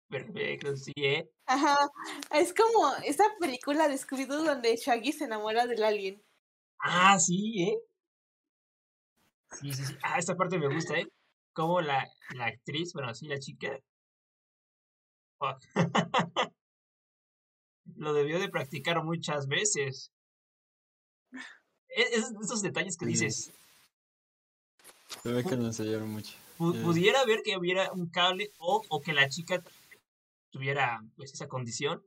Perfecto, 0.09 0.75
sí, 0.77 0.93
¿eh? 0.97 1.29
Ajá, 1.45 1.77
es 2.31 2.53
como 2.53 2.93
esa 3.03 3.25
película 3.39 3.87
de 3.87 3.95
Scooby-Doo 3.95 4.43
donde 4.45 4.75
Shaggy 4.77 5.11
se 5.11 5.25
enamora 5.25 5.67
del 5.67 5.83
alien. 5.83 6.21
Ah, 6.79 7.17
sí, 7.19 7.63
¿eh? 7.63 7.77
Sí, 9.59 9.71
sí, 9.73 9.85
sí. 9.85 9.95
Ah, 10.03 10.17
esta 10.19 10.35
parte 10.35 10.57
me 10.57 10.67
gusta, 10.67 10.97
¿eh? 10.99 11.05
Como 11.53 11.81
la, 11.81 12.07
la 12.35 12.45
actriz, 12.45 12.93
bueno, 12.93 13.13
sí, 13.13 13.27
la 13.27 13.39
chica. 13.39 13.77
Lo 17.95 18.13
debió 18.13 18.39
de 18.39 18.49
practicar 18.49 19.03
muchas 19.03 19.47
veces. 19.47 20.11
E- 21.89 22.09
Es, 22.13 22.31
esos 22.41 22.61
detalles 22.61 22.97
que 22.97 23.05
dices. 23.05 23.51
Se 25.23 25.31
ve 25.31 25.43
que 25.43 25.55
lo 25.57 25.65
enseñaron 25.67 26.09
mucho. 26.09 26.33
pu- 26.57 26.81
pudiera 26.83 27.23
ver 27.25 27.41
que 27.43 27.57
hubiera 27.57 27.91
un 27.91 28.09
cable 28.09 28.51
o, 28.59 28.81
o 28.89 29.01
que 29.01 29.13
la 29.13 29.27
chica 29.29 29.61
tuviera 30.51 31.01
pues 31.15 31.33
esa 31.33 31.47
condición. 31.47 32.05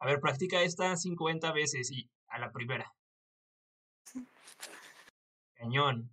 A 0.00 0.06
ver, 0.06 0.20
practica 0.20 0.62
esta 0.62 0.96
50 0.96 1.52
veces 1.52 1.90
y 1.90 2.08
a 2.28 2.38
la 2.38 2.50
primera. 2.52 2.92
Cañón. 5.54 6.10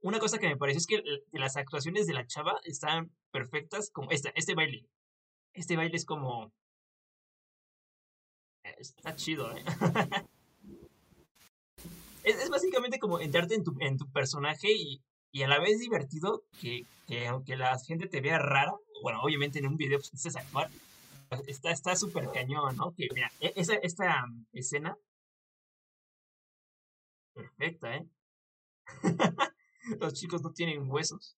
Una 0.00 0.18
cosa 0.18 0.38
que 0.38 0.48
me 0.48 0.56
parece 0.56 0.78
es 0.78 0.86
que 0.86 1.02
las 1.32 1.56
actuaciones 1.56 2.06
de 2.06 2.12
la 2.12 2.26
chava 2.26 2.60
están 2.64 3.10
perfectas 3.30 3.90
como 3.90 4.10
esta, 4.10 4.30
este 4.34 4.54
baile. 4.54 4.86
Este 5.54 5.76
baile 5.76 5.96
es 5.96 6.04
como... 6.04 6.52
Está 8.78 9.14
chido, 9.14 9.50
¿eh? 9.56 9.64
es, 12.24 12.50
básicamente 12.50 12.98
como 12.98 13.20
entrarte 13.20 13.54
en 13.54 13.64
tu, 13.64 13.76
en 13.80 13.96
tu 13.96 14.10
personaje 14.10 14.72
y, 14.72 15.02
y 15.32 15.42
a 15.42 15.48
la 15.48 15.60
vez 15.60 15.78
divertido 15.78 16.44
que, 16.60 16.86
que 17.06 17.26
aunque 17.28 17.56
la 17.56 17.78
gente 17.78 18.08
te 18.08 18.20
vea 18.20 18.38
rara, 18.38 18.74
bueno, 19.02 19.20
obviamente 19.22 19.58
en 19.58 19.66
un 19.68 19.76
video 19.76 19.98
pues, 19.98 20.12
necesitas 20.12 20.44
actuar, 20.44 20.70
está 21.46 21.70
está 21.70 21.96
súper 21.96 22.30
cañón, 22.32 22.76
¿no? 22.76 22.94
Que 22.94 23.08
mira, 23.14 23.30
e- 23.40 23.52
esa, 23.56 23.74
esta 23.76 24.24
um, 24.24 24.44
escena, 24.52 24.96
perfecta, 27.34 27.96
¿eh? 27.96 28.08
Los 30.00 30.14
chicos 30.14 30.42
no 30.42 30.52
tienen 30.52 30.90
huesos. 30.90 31.36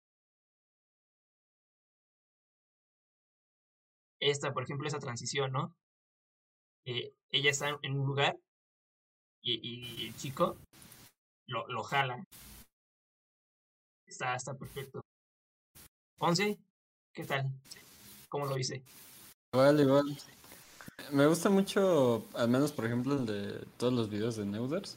Esta, 4.18 4.52
por 4.52 4.64
ejemplo, 4.64 4.88
esa 4.88 4.98
transición, 4.98 5.52
¿no? 5.52 5.76
Eh, 6.86 7.14
ella 7.30 7.50
está 7.50 7.78
en 7.82 7.98
un 7.98 8.06
lugar 8.06 8.36
y, 9.42 10.06
el 10.06 10.16
chico 10.16 10.56
lo, 11.46 11.66
lo 11.68 11.82
jala. 11.82 12.24
Está, 14.06 14.34
está 14.36 14.54
perfecto. 14.54 15.00
Once, 16.18 16.58
¿qué 17.12 17.24
tal? 17.24 17.50
¿Cómo 18.28 18.46
lo 18.46 18.56
hice? 18.58 18.82
Igual, 19.52 19.80
igual. 19.80 20.18
Me 21.10 21.26
gusta 21.26 21.50
mucho, 21.50 22.26
al 22.34 22.48
menos 22.48 22.72
por 22.72 22.86
ejemplo, 22.86 23.16
el 23.16 23.26
de 23.26 23.66
todos 23.76 23.92
los 23.92 24.08
videos 24.08 24.36
de 24.36 24.44
Neuders, 24.44 24.96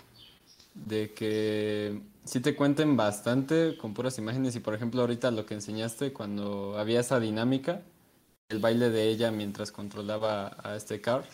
de 0.73 1.13
que 1.13 2.01
sí 2.23 2.39
te 2.39 2.55
cuenten 2.55 2.95
bastante 2.95 3.77
con 3.77 3.93
puras 3.93 4.17
imágenes 4.17 4.55
y 4.55 4.59
por 4.59 4.73
ejemplo 4.73 5.01
ahorita 5.01 5.31
lo 5.31 5.45
que 5.45 5.55
enseñaste 5.55 6.13
cuando 6.13 6.77
había 6.77 6.99
esa 6.99 7.19
dinámica, 7.19 7.81
el 8.49 8.59
baile 8.59 8.89
de 8.89 9.09
ella 9.09 9.31
mientras 9.31 9.71
controlaba 9.71 10.55
a 10.63 10.75
este 10.75 11.01
Carl, 11.01 11.25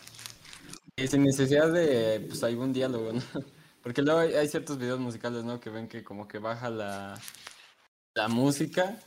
y 0.96 1.08
sin 1.08 1.24
necesidad 1.24 1.72
de 1.72 2.20
pues 2.28 2.44
algún 2.44 2.74
diálogo, 2.74 3.14
¿no? 3.14 3.22
Porque 3.84 4.02
luego 4.02 4.20
hay, 4.22 4.34
hay 4.36 4.48
ciertos 4.48 4.78
videos 4.78 5.00
musicales, 5.00 5.44
¿no? 5.44 5.60
Que 5.60 5.70
ven 5.70 5.88
que 5.88 6.04
como 6.04 6.28
que 6.28 6.40
baja 6.40 6.70
la, 6.70 7.20
la 8.16 8.28
música 8.30 8.98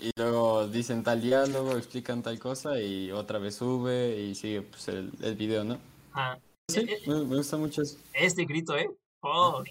y 0.00 0.10
luego 0.16 0.66
dicen 0.66 1.02
tal 1.04 1.20
diálogo, 1.20 1.76
explican 1.76 2.22
tal 2.22 2.38
cosa 2.38 2.80
y 2.80 3.12
otra 3.12 3.38
vez 3.38 3.56
sube 3.56 4.16
y 4.18 4.34
sigue 4.34 4.62
pues 4.62 4.88
el, 4.88 5.12
el 5.22 5.34
video, 5.36 5.64
¿no? 5.64 5.78
Ah, 6.14 6.38
Sí, 6.70 6.80
eh, 6.80 6.86
eh, 6.90 7.02
me, 7.06 7.24
me 7.24 7.36
gusta 7.36 7.56
mucho 7.56 7.82
eso. 7.82 7.96
este 8.12 8.44
grito, 8.44 8.76
¿eh? 8.76 8.90
Oh. 9.20 9.62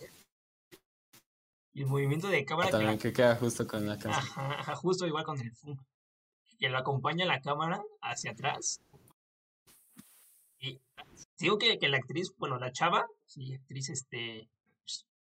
Y 1.74 1.82
el 1.82 1.88
movimiento 1.88 2.28
de 2.28 2.43
cámara 2.43 2.68
que 2.70 2.74
la- 2.74 2.80
También 2.80 2.99
que 2.99 3.14
queda 3.14 3.36
justo 3.36 3.68
con 3.68 3.86
la. 3.86 3.93
Ajá, 3.93 4.60
ajá, 4.60 4.76
justo 4.76 5.05
igual 5.05 5.24
con 5.24 5.39
el 5.39 5.51
funk. 5.51 5.80
Que 6.58 6.70
lo 6.70 6.78
acompaña 6.80 7.26
la 7.28 7.39
cámara 7.39 7.84
hacia 8.01 8.32
atrás. 8.32 8.82
Digo 11.40 11.58
que, 11.58 11.78
que 11.78 11.88
la 11.88 11.98
actriz, 11.98 12.34
bueno, 12.38 12.58
la 12.58 12.72
chava, 12.72 13.08
sí, 13.26 13.54
actriz, 13.54 13.90
este, 13.90 14.50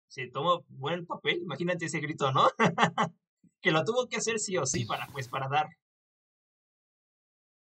se 0.09 0.27
toma 0.27 0.61
buen 0.69 1.07
papel. 1.07 1.41
Imagínate 1.43 1.85
ese 1.85 2.01
grito, 2.01 2.33
¿no? 2.33 2.49
que 3.63 3.71
lo 3.71 3.85
tuvo 3.85 4.09
que 4.09 4.17
hacer 4.17 4.41
sí 4.41 4.57
o 4.57 4.67
sí 4.67 4.85
para, 4.85 5.07
pues, 5.09 5.29
para 5.29 5.49
dar 5.49 5.69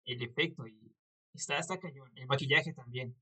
el 0.06 0.22
efecto. 0.22 0.68
Y 0.68 0.94
está, 1.34 1.58
está 1.58 1.80
cañón. 1.80 2.12
El 2.16 2.28
maquillaje 2.28 2.74
también. 2.74 3.16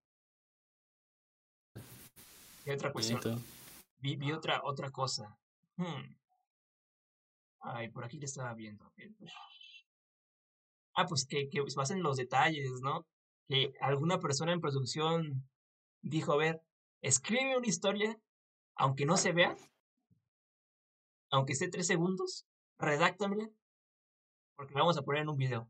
Y 2.65 2.71
otra 2.71 2.91
cuestión. 2.91 3.21
Vi, 3.99 4.17
vi 4.17 4.33
otra, 4.33 4.61
otra 4.63 4.91
cosa. 4.91 5.37
Hmm. 5.77 6.13
Ay, 7.61 7.89
por 7.89 8.03
aquí 8.03 8.17
le 8.17 8.25
estaba 8.25 8.53
viendo. 8.53 8.91
Eh, 8.97 9.11
pues. 9.17 9.31
Ah, 10.93 11.05
pues 11.05 11.25
que, 11.25 11.49
que 11.49 11.69
se 11.69 11.77
basen 11.77 11.97
en 11.97 12.03
los 12.03 12.17
detalles, 12.17 12.81
¿no? 12.81 13.05
Que 13.47 13.73
alguna 13.79 14.19
persona 14.19 14.53
en 14.53 14.61
producción 14.61 15.47
dijo, 16.01 16.33
a 16.33 16.37
ver, 16.37 16.61
escribe 17.01 17.57
una 17.57 17.67
historia, 17.67 18.19
aunque 18.75 19.05
no 19.05 19.17
se 19.17 19.31
vea, 19.31 19.55
aunque 21.29 21.53
esté 21.53 21.67
tres 21.67 21.87
segundos, 21.87 22.45
redáctamela, 22.79 23.49
porque 24.55 24.73
la 24.73 24.81
vamos 24.81 24.97
a 24.97 25.03
poner 25.03 25.23
en 25.23 25.29
un 25.29 25.37
video. 25.37 25.69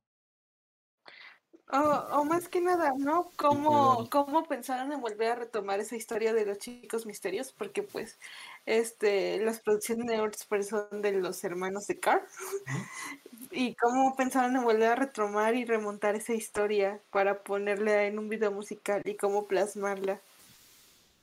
O, 1.72 1.78
o 1.78 2.26
más 2.26 2.48
que 2.48 2.62
nada, 2.62 2.94
¿no? 2.96 3.32
¿Cómo, 3.38 4.08
¿Cómo 4.12 4.44
pensaron 4.44 4.92
en 4.92 5.02
volver 5.02 5.32
a 5.32 5.36
retomar 5.36 5.80
esa 5.80 5.96
historia 5.96 6.32
de 6.32 6.46
los 6.46 6.60
chicos 6.60 7.08
misterios? 7.08 7.52
Porque 7.54 7.82
pues 7.82 8.20
este 8.68 9.44
las 9.44 9.62
producciones 9.62 10.06
de 10.06 10.16
Earthspring 10.16 10.64
son 10.64 11.02
de 11.02 11.14
los 11.14 11.44
hermanos 11.44 11.88
de 11.88 12.00
Carr. 12.00 12.28
¿Y 13.56 13.76
cómo 13.76 14.16
pensaron 14.16 14.56
en 14.56 14.64
volver 14.64 14.90
a 14.90 14.96
retomar 14.96 15.56
y 15.56 15.66
remontar 15.66 16.16
esa 16.16 16.34
historia 16.34 17.02
para 17.12 17.44
ponerla 17.44 18.06
en 18.06 18.20
un 18.20 18.30
video 18.30 18.52
musical 18.52 19.02
y 19.06 19.16
cómo 19.16 19.48
plasmarla 19.48 20.22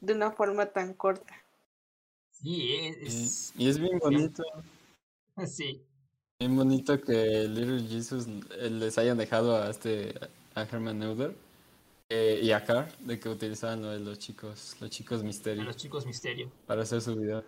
de 0.00 0.14
una 0.14 0.32
forma 0.32 0.66
tan 0.66 0.94
corta? 0.94 1.34
Sí, 2.30 2.94
Y, 3.00 3.06
es... 3.06 3.52
y 3.56 3.68
es 3.68 3.78
bien 3.78 3.98
bonito, 3.98 4.42
sí, 5.46 5.86
bien 6.40 6.56
bonito 6.56 7.00
que 7.00 7.46
Little 7.48 7.86
Jesus 7.88 8.26
eh, 8.58 8.70
les 8.70 8.98
hayan 8.98 9.18
dejado 9.18 9.56
a 9.56 9.70
este, 9.70 10.14
a 10.54 10.62
Herman 10.62 10.98
Neuder 10.98 11.36
eh, 12.10 12.40
y 12.42 12.50
a 12.52 12.64
Carr 12.64 12.96
de 12.98 13.20
que 13.20 13.28
utilizaban 13.28 13.82
lo 13.82 13.90
de 13.90 14.00
los 14.00 14.18
chicos, 14.18 14.76
los 14.80 14.90
chicos 14.90 15.20
a 15.20 15.24
misterio 15.24 15.62
los 15.64 15.76
chicos 15.76 16.06
misterio. 16.06 16.50
para 16.66 16.82
hacer 16.82 17.00
su 17.00 17.14
video. 17.16 17.44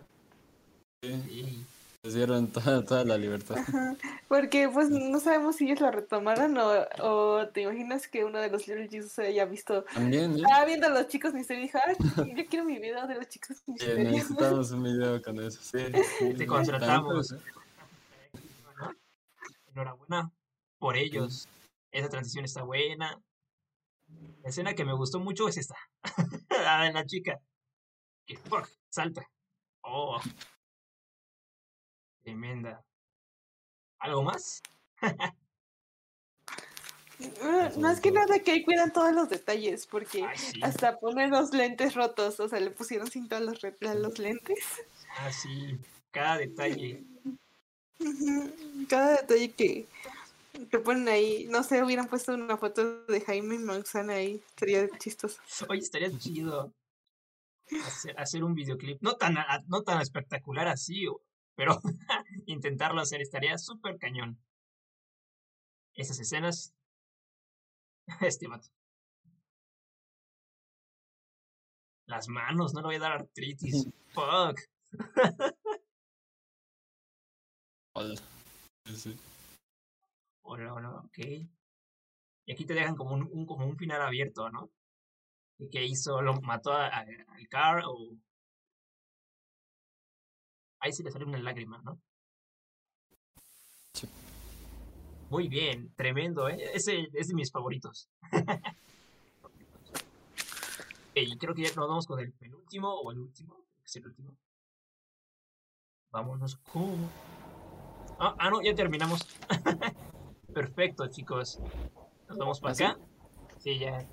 Sí, 1.03 1.21
Sí. 1.27 1.65
Les 2.05 2.13
dieron 2.13 2.47
toda, 2.51 2.85
toda 2.85 3.03
la 3.03 3.17
libertad. 3.17 3.57
Ajá, 3.57 3.95
Porque 4.27 4.69
pues 4.69 4.89
no 4.89 5.19
sabemos 5.19 5.55
si 5.55 5.65
ellos 5.65 5.81
la 5.81 5.89
retomaron 5.91 6.55
o, 6.57 6.71
o 7.01 7.47
te 7.49 7.61
imaginas 7.61 8.07
que 8.07 8.23
uno 8.23 8.39
de 8.39 8.49
los 8.51 8.67
Little 8.67 8.87
Jesus 8.87 9.17
haya 9.19 9.45
visto 9.45 9.83
También, 9.85 10.33
¿eh? 10.33 10.41
Estaba 10.41 10.65
viendo 10.65 10.87
a 10.87 10.91
los 10.91 11.07
chicos 11.07 11.33
misterios 11.33 11.63
y 11.63 11.67
dijo, 11.67 11.79
"Ay, 11.85 12.35
yo 12.35 12.45
quiero 12.47 12.63
mi 12.65 12.77
video 12.77 13.07
de 13.07 13.15
los 13.15 13.27
chicos 13.27 13.57
Sí, 13.65 13.71
misterios. 13.71 14.11
necesitamos 14.11 14.71
un 14.71 14.83
video 14.83 15.21
con 15.21 15.39
eso, 15.39 15.59
sí. 15.61 15.79
sí, 16.19 16.29
Te 16.33 16.37
sí, 16.37 16.45
contratamos. 16.45 17.35
Enhorabuena 19.67 20.31
por 20.77 20.95
ellos. 20.95 21.47
Esa 21.91 22.09
transición 22.09 22.45
está 22.45 22.63
buena. 22.63 23.19
La 24.43 24.49
escena 24.49 24.75
que 24.75 24.85
me 24.85 24.93
gustó 24.93 25.19
mucho 25.19 25.47
es 25.47 25.57
esta. 25.57 25.75
la 26.49 26.83
de 26.83 26.93
la 26.93 27.05
chica. 27.05 27.39
Que 28.27 28.39
salta. 28.89 29.27
Oh. 29.81 30.19
Tremenda. 32.25 32.83
¿Algo 33.99 34.23
más? 34.23 34.61
Ah, 37.41 37.71
Más 37.79 38.01
que 38.01 38.11
nada 38.11 38.39
que 38.39 38.51
ahí 38.51 38.63
cuidan 38.63 38.91
todos 38.91 39.13
los 39.13 39.29
detalles, 39.29 39.85
porque 39.85 40.23
Ay, 40.23 40.37
sí. 40.37 40.59
hasta 40.63 40.97
ponen 40.97 41.29
los 41.29 41.53
lentes 41.53 41.93
rotos, 41.93 42.39
o 42.39 42.49
sea, 42.49 42.59
le 42.59 42.71
pusieron 42.71 43.09
cinta 43.11 43.37
a 43.37 43.41
los, 43.41 43.63
a 43.63 43.93
los 43.93 44.17
lentes. 44.17 44.57
Ah, 45.17 45.31
sí. 45.31 45.77
Cada 46.09 46.39
detalle. 46.39 47.03
Cada 48.89 49.17
detalle 49.21 49.51
que, 49.53 49.85
que 50.71 50.79
ponen 50.79 51.07
ahí, 51.07 51.45
no 51.49 51.61
sé, 51.63 51.83
hubieran 51.83 52.07
puesto 52.07 52.33
una 52.33 52.57
foto 52.57 53.05
de 53.05 53.21
Jaime 53.21 53.59
Maussan 53.59 54.09
ahí, 54.09 54.41
sería 54.57 54.89
chistoso. 54.97 55.39
Oye, 55.69 55.81
estaría 55.81 56.09
chido 56.17 56.73
hacer, 57.85 58.19
hacer 58.19 58.43
un 58.43 58.55
videoclip. 58.55 58.99
No 59.01 59.15
tan, 59.15 59.37
no 59.67 59.83
tan 59.83 60.01
espectacular 60.01 60.67
así, 60.67 61.07
o- 61.07 61.21
pero 61.55 61.79
intentarlo 62.45 63.01
hacer 63.01 63.21
estaría 63.21 63.57
súper 63.57 63.97
cañón. 63.97 64.39
Esas 65.93 66.19
escenas 66.19 66.73
Este 68.21 68.47
vato. 68.47 68.67
Las 72.07 72.27
manos, 72.27 72.73
no 72.73 72.81
le 72.81 72.85
voy 72.87 72.95
a 72.95 72.99
dar 72.99 73.11
artritis. 73.13 73.87
Fuck. 74.13 74.59
Hola. 77.95 78.15
Sí, 78.85 78.95
sí. 78.95 79.19
Hola, 80.43 80.73
hola, 80.73 80.91
ok. 80.99 81.17
Y 82.47 82.51
aquí 82.51 82.65
te 82.65 82.75
dejan 82.75 82.95
como 82.95 83.15
un, 83.15 83.23
un- 83.31 83.45
como 83.47 83.65
un 83.65 83.75
final 83.77 84.01
abierto, 84.01 84.49
¿no? 84.51 84.69
¿Y 85.57 85.69
qué 85.69 85.83
hizo? 85.83 86.21
¿Lo 86.21 86.39
mató 86.41 86.73
al 86.73 87.47
car 87.49 87.81
o...? 87.85 88.11
Ahí 90.85 90.93
sí 90.93 91.01
le 91.01 91.09
sale 91.09 91.25
una 91.25 91.39
lágrima, 91.39 91.81
¿no? 91.83 91.99
Sí. 93.93 94.07
Muy 95.31 95.47
bien, 95.47 95.91
tremendo, 95.95 96.47
¿eh? 96.47 96.57
Ese 96.75 97.07
es 97.11 97.27
de 97.29 97.33
mis 97.33 97.51
favoritos. 97.51 98.07
y 101.15 101.35
creo 101.39 101.55
que 101.55 101.63
ya 101.63 101.69
nos 101.69 101.87
vamos 101.87 102.05
con 102.05 102.19
el 102.19 102.31
penúltimo 102.33 102.93
o 102.93 103.11
el 103.11 103.17
último. 103.17 103.55
Creo 103.55 103.77
que 103.79 103.85
es 103.85 103.95
el 103.95 104.05
último. 104.05 104.37
Vámonos 106.11 106.57
con... 106.57 107.09
Ah, 108.19 108.35
ah, 108.37 108.51
no, 108.51 108.61
ya 108.61 108.75
terminamos. 108.75 109.27
Perfecto, 110.53 111.07
chicos. 111.07 111.57
Nos 112.29 112.37
vamos 112.37 112.59
para 112.59 112.73
¿Ah, 112.73 112.91
acá. 112.91 112.99
Sí, 113.57 113.79
ya 113.79 114.07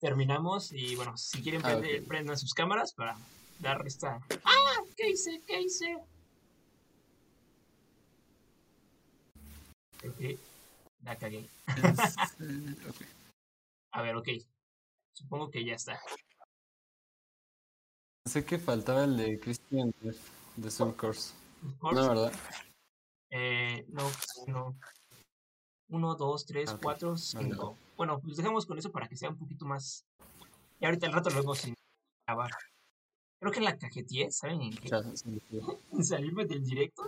terminamos. 0.00 0.72
Y 0.72 0.96
bueno, 0.96 1.18
si 1.18 1.42
quieren 1.42 1.60
Ah, 1.66 1.76
ok. 1.76 1.84
prendan 2.08 2.38
sus 2.38 2.54
cámaras 2.54 2.94
para 2.94 3.14
dar 3.58 3.86
esta. 3.86 4.20
¡Ah! 4.42 4.81
¿Qué 4.96 5.10
hice? 5.10 5.42
¿Qué 5.46 5.60
hice? 5.60 5.98
Creo 9.98 10.16
que 10.16 10.38
la 11.02 11.16
cagué. 11.16 11.48
A 13.92 14.02
ver, 14.02 14.16
ok. 14.16 14.28
Supongo 15.14 15.50
que 15.50 15.64
ya 15.64 15.74
está. 15.74 16.00
Sé 18.26 18.44
que 18.44 18.58
faltaba 18.58 19.04
el 19.04 19.16
de 19.16 19.38
Christian 19.38 19.92
de, 20.56 20.70
Soul 20.70 20.96
Course. 20.96 21.34
No, 21.82 22.08
¿verdad? 22.08 22.32
Eh, 23.30 23.84
no, 23.88 24.10
no. 24.46 24.76
Uno, 25.88 26.14
dos, 26.14 26.46
tres, 26.46 26.70
Ah, 26.70 26.74
ok. 26.74 26.82
cuatro, 26.82 27.10
Vale, 27.10 27.20
cinco. 27.20 27.76
Bueno, 27.96 28.18
pues 28.20 28.36
dejamos 28.36 28.64
con 28.64 28.78
eso 28.78 28.90
para 28.90 29.08
que 29.08 29.16
sea 29.16 29.28
un 29.28 29.38
poquito 29.38 29.66
más. 29.66 30.04
Y 30.80 30.86
ahorita 30.86 31.06
al 31.06 31.12
rato 31.12 31.30
luego 31.30 31.54
sin 31.54 31.74
grabar. 32.26 32.50
Creo 33.42 33.52
que 33.52 33.60
la 33.60 33.76
cajeteé, 33.76 34.30
¿saben? 34.30 34.62
En, 34.62 34.76
qué? 34.76 34.88
En 35.90 36.04
salirme 36.04 36.44
del 36.44 36.62
directo. 36.62 37.02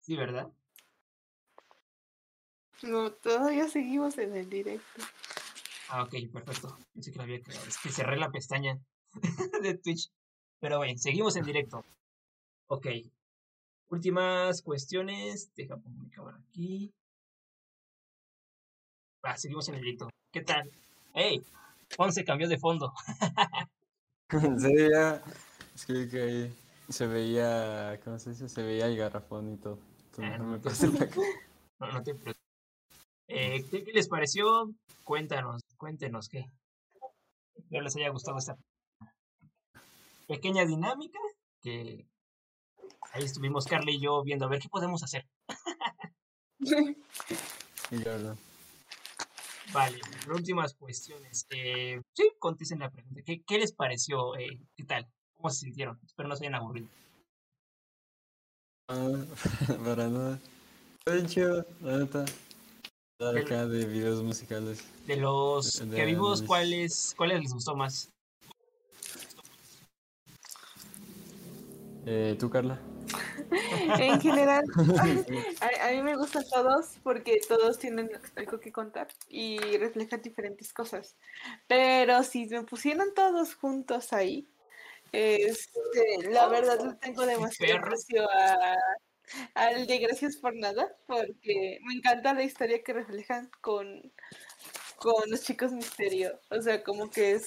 Sí, 0.00 0.16
¿verdad? 0.16 0.50
No, 2.82 3.12
todavía 3.12 3.68
seguimos 3.68 4.18
en 4.18 4.34
el 4.34 4.50
directo. 4.50 5.04
Ah, 5.90 6.02
ok, 6.02 6.14
perfecto. 6.32 6.76
Pensé 6.92 7.12
que 7.12 7.18
la 7.18 7.22
había 7.22 7.40
cagado. 7.40 7.68
Es 7.68 7.78
que 7.78 7.90
cerré 7.90 8.16
la 8.16 8.32
pestaña 8.32 8.80
de 9.62 9.78
Twitch. 9.78 10.10
Pero 10.58 10.78
bueno, 10.78 10.98
seguimos 10.98 11.36
en 11.36 11.44
directo. 11.44 11.84
Ok. 12.66 12.88
Últimas 13.90 14.60
cuestiones. 14.62 15.54
Deja 15.54 15.76
poner 15.76 16.00
mi 16.00 16.10
cámara 16.10 16.38
aquí. 16.48 16.92
Ah, 19.22 19.36
seguimos 19.36 19.68
en 19.68 19.76
el 19.76 19.82
directo. 19.82 20.08
¿Qué 20.32 20.40
tal? 20.40 20.68
¡Hey! 21.14 21.46
Ponce 21.96 22.24
cambió 22.24 22.48
de 22.48 22.58
fondo. 22.58 22.92
Sí, 24.58 24.74
ya. 24.90 25.22
Es 25.74 25.86
que, 25.86 26.08
que 26.08 26.22
ahí 26.22 26.56
se 26.88 27.06
veía, 27.06 28.00
¿cómo 28.04 28.18
se 28.18 28.30
dice? 28.30 28.48
Se 28.48 28.62
veía 28.62 28.86
el 28.86 28.96
garrafón 28.96 29.54
y 29.54 29.56
todo. 29.56 29.78
Entonces, 30.06 30.38
no 30.38 30.44
no 30.44 30.50
me 30.52 30.58
te 30.58 30.64
pasé 30.68 30.88
la 30.88 31.08
No, 31.80 31.92
no 31.92 32.02
te. 32.02 32.14
Eh, 33.28 33.64
¿qué, 33.70 33.84
qué 33.84 33.92
les 33.92 34.08
pareció? 34.08 34.72
Cuéntanos, 35.04 35.62
cuéntenos 35.76 36.28
qué. 36.28 36.46
Espero 37.56 37.82
les 37.82 37.96
haya 37.96 38.10
gustado 38.10 38.38
esta 38.38 38.56
pequeña 40.28 40.64
dinámica 40.64 41.18
que 41.62 42.06
ahí 43.12 43.24
estuvimos 43.24 43.66
Carla 43.66 43.90
y 43.90 44.00
yo 44.00 44.22
viendo 44.22 44.46
a 44.46 44.48
ver 44.48 44.60
qué 44.60 44.68
podemos 44.68 45.02
hacer. 45.02 45.26
Y 47.90 48.02
yo, 48.02 48.16
no. 48.18 48.38
Vale, 49.72 49.98
últimas 50.34 50.74
cuestiones. 50.74 51.46
Eh, 51.50 52.00
sí, 52.14 52.30
contesten 52.38 52.80
la 52.80 52.90
pregunta. 52.90 53.22
¿Qué, 53.24 53.42
qué 53.46 53.58
les 53.58 53.72
pareció? 53.72 54.36
Eh, 54.36 54.58
¿Qué 54.76 54.84
tal? 54.84 55.06
¿Cómo 55.34 55.50
se 55.50 55.60
sintieron? 55.60 55.98
Espero 56.04 56.28
no 56.28 56.36
se 56.36 56.44
hayan 56.44 56.56
aburrido. 56.56 56.88
Ah, 58.88 59.08
para 59.84 60.08
nada. 60.08 60.38
Está 61.06 61.26
chido, 61.26 61.66
la 61.80 61.98
neta. 61.98 62.24
Acá 63.20 63.66
de 63.66 63.86
videos 63.86 64.22
musicales. 64.22 64.84
De 65.06 65.16
los 65.16 65.78
De- 65.78 65.86
de 65.86 65.96
que 65.96 66.04
vimos. 66.06 66.42
¿cuáles, 66.42 67.14
¿cuáles 67.16 67.40
les 67.40 67.52
gustó 67.52 67.74
más? 67.76 68.10
Eh, 72.04 72.36
¿Tú, 72.38 72.50
Carla? 72.50 72.80
En 73.98 74.20
general, 74.20 74.64
a, 75.60 75.88
a 75.88 75.92
mí 75.92 76.02
me 76.02 76.16
gustan 76.16 76.44
todos 76.50 76.98
porque 77.02 77.40
todos 77.46 77.78
tienen 77.78 78.10
algo 78.36 78.60
que 78.60 78.72
contar 78.72 79.08
y 79.28 79.58
reflejan 79.78 80.22
diferentes 80.22 80.72
cosas. 80.72 81.16
Pero 81.66 82.22
si 82.22 82.46
me 82.46 82.62
pusieran 82.64 83.14
todos 83.14 83.54
juntos 83.54 84.12
ahí, 84.12 84.48
este, 85.12 86.30
la 86.30 86.48
verdad 86.48 86.78
le 86.84 86.94
tengo 86.94 87.26
demasiado 87.26 87.78
aprecio 87.78 88.28
a, 88.30 88.76
al 89.54 89.86
de 89.86 89.98
Gracias 89.98 90.36
por 90.36 90.54
Nada 90.56 90.96
porque 91.06 91.78
me 91.82 91.94
encanta 91.94 92.34
la 92.34 92.44
historia 92.44 92.82
que 92.82 92.92
reflejan 92.94 93.50
con, 93.60 94.12
con 94.96 95.30
los 95.30 95.42
chicos 95.42 95.72
misterio. 95.72 96.40
O 96.50 96.60
sea, 96.62 96.82
como 96.82 97.10
que 97.10 97.40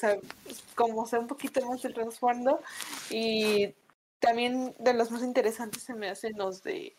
como 0.76 1.08
sea 1.08 1.20
un 1.20 1.28
poquito 1.28 1.66
más 1.66 1.84
el 1.86 1.94
trasfondo 1.94 2.62
y 3.10 3.74
también 4.20 4.76
de 4.80 4.94
los 4.94 5.12
más 5.12 5.24
interesantes 5.24 5.84
se 5.84 5.94
me 5.94 6.10
hacen 6.10 6.34
los 6.38 6.64
de 6.64 6.96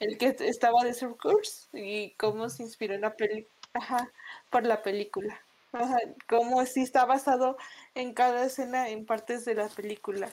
el 0.00 0.18
que 0.18 0.34
estaba 0.40 0.84
de 0.84 0.94
Surcourse 0.94 1.68
y 1.72 2.10
cómo 2.16 2.48
se 2.48 2.62
inspiró 2.62 2.94
en 2.94 3.02
la 3.02 3.14
peli 3.14 3.46
ajá, 3.74 4.10
por 4.50 4.66
la 4.66 4.82
película. 4.82 5.40
Ajá, 5.72 5.96
cómo 6.28 6.64
sí 6.66 6.82
está 6.82 7.04
basado 7.04 7.56
en 7.94 8.14
cada 8.14 8.46
escena 8.46 8.88
en 8.88 9.06
partes 9.06 9.44
de 9.44 9.54
la 9.54 9.68
película. 9.68 10.30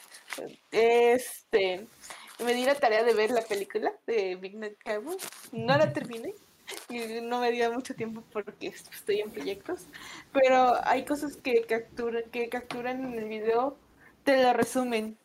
Este 0.71 1.87
me 2.43 2.53
di 2.53 2.65
la 2.65 2.75
tarea 2.75 3.03
de 3.03 3.13
ver 3.13 3.31
la 3.31 3.41
película 3.41 3.91
de 4.05 4.35
Big 4.35 4.55
Night 4.55 4.77
Cowboy. 4.83 5.17
No 5.51 5.77
la 5.77 5.93
terminé 5.93 6.33
y 6.89 7.21
no 7.21 7.39
me 7.39 7.51
dio 7.51 7.71
mucho 7.71 7.95
tiempo 7.95 8.23
porque 8.31 8.67
estoy 8.67 9.21
en 9.21 9.31
proyectos. 9.31 9.81
Pero 10.31 10.75
hay 10.85 11.05
cosas 11.05 11.37
que 11.37 11.63
capturan, 11.63 12.23
que 12.31 12.49
capturan 12.49 13.03
en 13.03 13.19
el 13.19 13.25
video, 13.25 13.77
te 14.23 14.41
lo 14.41 14.53
resumen 14.53 15.17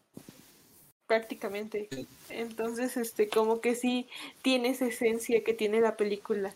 prácticamente. 1.06 1.88
Entonces, 2.28 2.96
este, 2.96 3.28
como 3.28 3.60
que 3.60 3.74
sí 3.74 4.08
tiene 4.42 4.70
esa 4.70 4.86
esencia 4.86 5.42
que 5.44 5.54
tiene 5.54 5.80
la 5.80 5.96
película. 5.96 6.54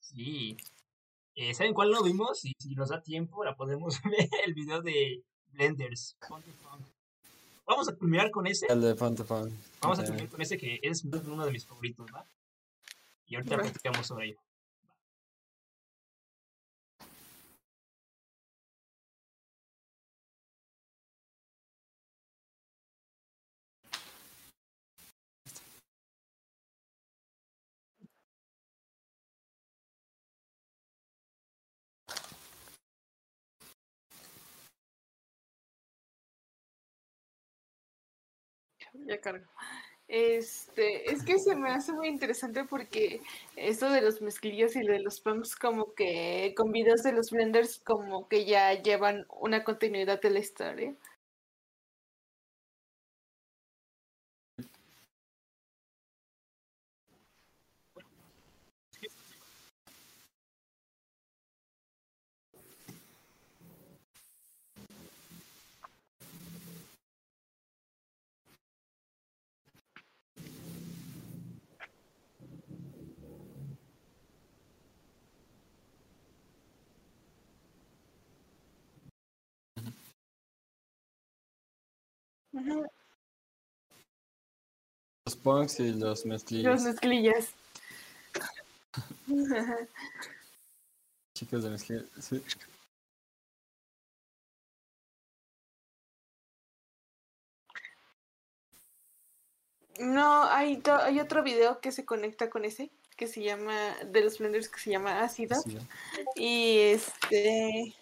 Sí. 0.00 0.56
Eh, 1.34 1.52
¿Saben 1.54 1.74
cuál 1.74 1.90
no 1.90 2.02
vimos? 2.02 2.44
Y 2.44 2.52
si 2.58 2.74
nos 2.74 2.90
da 2.90 3.02
tiempo, 3.02 3.44
la 3.44 3.56
podemos 3.56 4.00
ver 4.04 4.28
el 4.46 4.54
video 4.54 4.82
de 4.82 5.22
Blenders. 5.52 6.16
Vamos 7.66 7.88
a 7.88 7.96
culminar 7.96 8.30
con 8.30 8.46
ese. 8.46 8.66
El 8.68 8.80
de. 8.80 8.94
Vamos 8.94 9.98
a 9.98 10.04
culminar 10.04 10.28
con 10.28 10.42
ese 10.42 10.58
que 10.58 10.78
es 10.82 11.04
uno 11.04 11.44
de 11.44 11.52
mis 11.52 11.66
favoritos, 11.66 12.06
¿va? 12.14 12.26
Y 13.26 13.36
ahorita 13.36 13.56
platicamos 13.56 14.06
sobre 14.06 14.26
ello. 14.26 14.38
Ya 38.94 39.20
cargo. 39.20 39.46
Este, 40.06 41.10
es 41.10 41.24
que 41.24 41.38
se 41.38 41.56
me 41.56 41.70
hace 41.70 41.92
muy 41.92 42.08
interesante 42.08 42.64
porque 42.64 43.20
esto 43.56 43.90
de 43.90 44.02
los 44.02 44.20
mezclillos 44.20 44.76
y 44.76 44.80
de 44.86 45.00
los 45.00 45.20
pumps 45.20 45.56
como 45.56 45.94
que 45.94 46.54
con 46.56 46.72
videos 46.72 47.02
de 47.02 47.12
los 47.12 47.30
blenders 47.30 47.80
como 47.80 48.28
que 48.28 48.44
ya 48.44 48.74
llevan 48.82 49.26
una 49.40 49.64
continuidad 49.64 50.20
de 50.20 50.30
la 50.30 50.38
historia. 50.40 50.94
Los 85.26 85.36
punks 85.36 85.80
y 85.80 85.92
los 85.92 86.00
Los 86.00 86.26
mezclillos. 86.26 86.82
mezclillas. 86.82 87.54
Chicos 91.34 91.62
de 91.64 91.70
mezclillas. 91.70 92.06
Sí. 92.20 92.42
No, 99.98 100.44
hay, 100.44 100.82
hay 101.02 101.20
otro 101.20 101.42
video 101.42 101.80
que 101.80 101.92
se 101.92 102.04
conecta 102.04 102.50
con 102.50 102.64
ese, 102.64 102.90
que 103.16 103.28
se 103.28 103.42
llama, 103.42 103.94
de 104.04 104.22
los 104.22 104.38
Blenders, 104.38 104.68
que 104.68 104.80
se 104.80 104.90
llama 104.90 105.22
Ácido. 105.22 105.60
sí. 105.62 105.78
Y 106.34 106.78
este. 106.80 107.94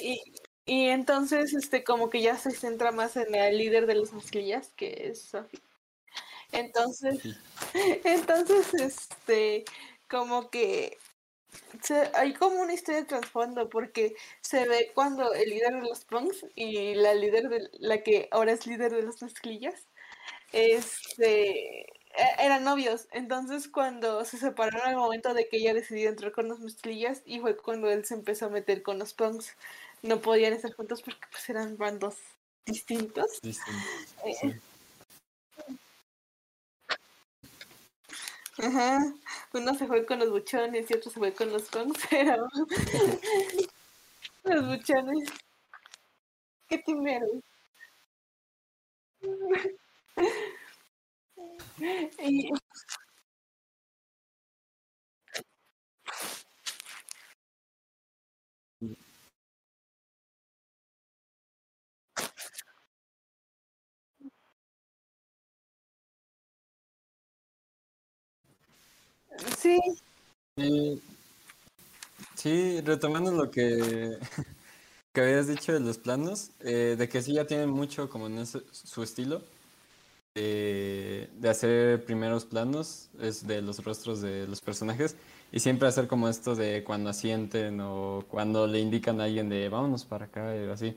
Y, 0.00 0.20
y 0.66 0.88
entonces, 0.88 1.54
este, 1.54 1.84
como 1.84 2.10
que 2.10 2.22
ya 2.22 2.36
se 2.38 2.50
centra 2.52 2.92
más 2.92 3.16
en 3.16 3.32
la 3.32 3.50
líder 3.50 3.86
de 3.86 3.94
las 3.96 4.12
mezclillas, 4.12 4.72
que 4.76 5.08
es 5.08 5.22
Sophie. 5.22 5.60
Entonces, 6.52 7.20
Sí. 7.22 7.34
entonces, 8.04 8.74
este, 8.74 9.64
como 10.08 10.50
que 10.50 10.98
se- 11.82 12.10
hay 12.14 12.34
como 12.34 12.60
una 12.62 12.74
historia 12.74 13.02
de 13.02 13.06
trasfondo, 13.08 13.68
porque 13.70 14.16
se 14.42 14.68
ve 14.68 14.92
cuando 14.94 15.34
el 15.34 15.50
líder 15.50 15.74
de 15.76 15.82
los 15.88 16.04
punks 16.06 16.46
y 16.54 16.94
la 16.96 17.14
líder 17.14 17.48
de 17.50 17.68
la 17.80 18.02
que 18.02 18.28
ahora 18.32 18.52
es 18.52 18.66
líder 18.66 18.92
de 18.94 19.02
las 19.04 19.22
mezclillas, 19.22 19.88
este 20.52 21.82
e- 22.16 22.36
eran 22.40 22.64
novios. 22.64 23.08
Entonces 23.12 23.68
cuando 23.68 24.24
se 24.24 24.38
separaron 24.38 24.82
al 24.88 24.96
momento 24.96 25.34
de 25.34 25.48
que 25.48 25.58
ella 25.58 25.74
decidió 25.74 26.08
entrar 26.08 26.32
con 26.32 26.48
las 26.48 26.60
mezclillas 26.60 27.22
y 27.26 27.40
fue 27.40 27.56
cuando 27.56 27.90
él 27.90 28.04
se 28.04 28.14
empezó 28.14 28.46
a 28.46 28.50
meter 28.50 28.82
con 28.82 28.98
los 28.98 29.14
punks. 29.14 29.56
No 30.04 30.20
podían 30.20 30.52
estar 30.52 30.72
juntos 30.74 31.02
porque 31.02 31.26
pues 31.32 31.48
eran 31.48 31.78
bandos 31.78 32.16
distintos. 32.66 33.40
Distinto. 33.42 33.80
Eh, 34.26 34.34
Sí. 34.40 34.54
Ajá. 38.58 39.00
Uno 39.52 39.74
se 39.74 39.86
fue 39.86 40.04
con 40.06 40.18
los 40.20 40.30
buchones 40.30 40.90
y 40.90 40.94
otro 40.94 41.10
se 41.10 41.18
fue 41.18 41.32
con 41.32 41.50
los 41.52 41.64
pero 42.10 42.46
los 44.44 44.66
buchones. 44.66 45.28
¿Qué 46.68 46.78
timero? 46.78 47.26
Y, 52.18 52.50
sí, 69.58 69.78
Sí, 70.56 71.02
sí, 72.34 72.80
retomando 72.82 73.32
lo 73.32 73.50
que, 73.50 74.18
que 75.12 75.20
habías 75.20 75.48
dicho 75.48 75.72
de 75.72 75.80
los 75.80 75.98
planos, 75.98 76.50
eh, 76.60 76.96
de 76.98 77.08
que 77.08 77.22
sí 77.22 77.34
ya 77.34 77.46
tienen 77.46 77.70
mucho 77.70 78.08
como 78.10 78.26
en 78.28 78.38
ese- 78.38 78.62
su 78.72 79.02
estilo 79.02 79.42
eh, 80.36 81.30
de 81.36 81.50
hacer 81.50 82.04
primeros 82.06 82.44
planos, 82.46 83.10
es 83.20 83.46
de 83.46 83.62
los 83.62 83.84
rostros 83.84 84.20
de 84.22 84.46
los 84.48 84.60
personajes, 84.62 85.16
y 85.52 85.60
siempre 85.60 85.88
hacer 85.88 86.08
como 86.08 86.28
esto 86.28 86.56
de 86.56 86.84
cuando 86.84 87.10
asienten 87.10 87.80
o 87.82 88.24
cuando 88.30 88.66
le 88.66 88.80
indican 88.80 89.20
a 89.20 89.24
alguien 89.24 89.48
de 89.50 89.68
vámonos 89.68 90.04
para 90.06 90.26
acá 90.26 90.56
y 90.56 90.68
así. 90.70 90.96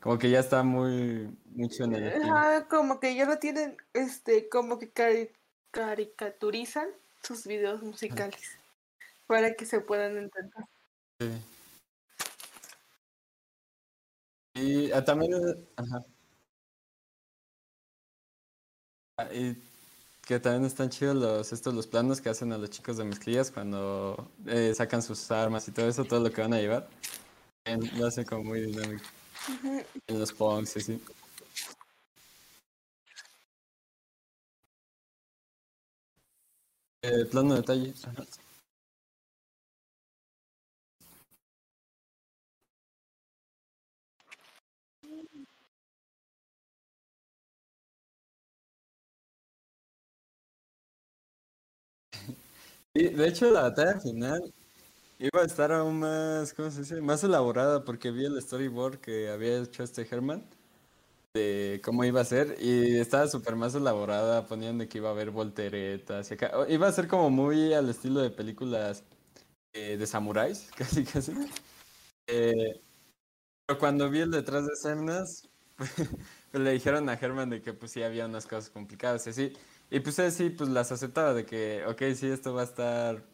Como 0.00 0.18
que 0.18 0.30
ya 0.30 0.40
está 0.40 0.62
muy 0.64 1.28
mucho 1.54 1.84
en 1.84 1.94
el. 1.94 2.12
Ajá, 2.22 2.68
como 2.68 3.00
que 3.00 3.14
ya 3.14 3.24
lo 3.26 3.38
tienen, 3.38 3.76
este, 3.92 4.48
como 4.48 4.78
que 4.78 4.92
cari- 4.92 5.30
caricaturizan 5.70 6.88
sus 7.26 7.46
videos 7.46 7.82
musicales 7.82 8.58
para 9.26 9.54
que 9.54 9.66
se 9.66 9.80
puedan 9.80 10.16
entender. 10.16 10.64
Sí. 11.20 11.30
Y 14.54 14.92
ah, 14.92 15.04
también, 15.04 15.32
ajá. 15.76 16.04
Ah, 19.18 19.28
Y 19.32 19.56
que 20.26 20.40
también 20.40 20.64
están 20.64 20.90
chidos 20.90 21.16
los, 21.16 21.52
estos 21.52 21.74
los 21.74 21.86
planos 21.86 22.20
que 22.20 22.28
hacen 22.28 22.52
a 22.52 22.58
los 22.58 22.70
chicos 22.70 22.96
de 22.96 23.04
mezclillas 23.04 23.50
cuando 23.50 24.30
eh, 24.46 24.72
sacan 24.74 25.02
sus 25.02 25.30
armas 25.30 25.68
y 25.68 25.72
todo 25.72 25.88
eso, 25.88 26.04
todo 26.04 26.20
lo 26.20 26.32
que 26.32 26.40
van 26.40 26.54
a 26.54 26.60
llevar. 26.60 26.88
Lo 27.96 28.06
hace 28.06 28.24
como 28.24 28.44
muy 28.44 28.62
dinámico. 28.62 29.04
En 30.06 30.18
los 30.18 30.32
punks, 30.32 30.76
y 30.76 30.80
sí. 30.80 31.02
Eh, 37.06 37.24
plano 37.30 37.54
de 37.54 37.60
detalle. 37.60 37.94
Ajá. 38.04 38.24
Y 52.94 53.08
de 53.08 53.28
hecho 53.28 53.50
la 53.50 53.62
batalla 53.62 54.00
final 54.00 54.52
iba 55.18 55.42
a 55.42 55.46
estar 55.46 55.72
aún 55.72 56.00
más, 56.00 56.54
¿cómo 56.54 56.70
se 56.70 56.80
dice? 56.80 57.02
Más 57.02 57.24
elaborada 57.24 57.84
porque 57.84 58.12
vi 58.12 58.26
el 58.26 58.40
storyboard 58.42 58.98
que 59.00 59.30
había 59.30 59.58
hecho 59.62 59.84
este 59.84 60.08
Herman 60.10 60.44
de 61.36 61.80
cómo 61.84 62.04
iba 62.04 62.20
a 62.20 62.24
ser 62.24 62.56
y 62.60 62.96
estaba 62.98 63.28
súper 63.28 63.56
más 63.56 63.74
elaborada, 63.74 64.46
ponían 64.46 64.78
de 64.78 64.88
que 64.88 64.98
iba 64.98 65.10
a 65.10 65.12
haber 65.12 65.30
volteretas 65.30 66.30
y 66.30 66.34
acá. 66.34 66.52
Iba 66.68 66.88
a 66.88 66.92
ser 66.92 67.08
como 67.08 67.30
muy 67.30 67.72
al 67.74 67.88
estilo 67.90 68.20
de 68.20 68.30
películas 68.30 69.04
eh, 69.74 69.96
de 69.98 70.06
samuráis, 70.06 70.70
casi 70.76 71.04
casi. 71.04 71.32
Eh, 72.26 72.82
pero 73.66 73.78
cuando 73.78 74.10
vi 74.10 74.20
el 74.20 74.30
detrás 74.30 74.66
de 74.66 74.72
escenas, 74.72 75.48
pues 75.76 76.64
le 76.64 76.72
dijeron 76.72 77.08
a 77.08 77.14
Herman 77.14 77.50
de 77.50 77.62
que 77.62 77.72
pues 77.74 77.92
sí 77.92 78.02
había 78.02 78.26
unas 78.26 78.46
cosas 78.46 78.70
complicadas 78.70 79.26
y 79.26 79.30
así. 79.30 79.52
Y 79.90 80.00
pues 80.00 80.18
él 80.18 80.32
sí, 80.32 80.50
pues 80.50 80.70
las 80.70 80.92
aceptaba 80.92 81.34
de 81.34 81.46
que, 81.46 81.84
ok, 81.86 82.02
sí, 82.16 82.28
esto 82.28 82.54
va 82.54 82.62
a 82.62 82.64
estar 82.64 83.24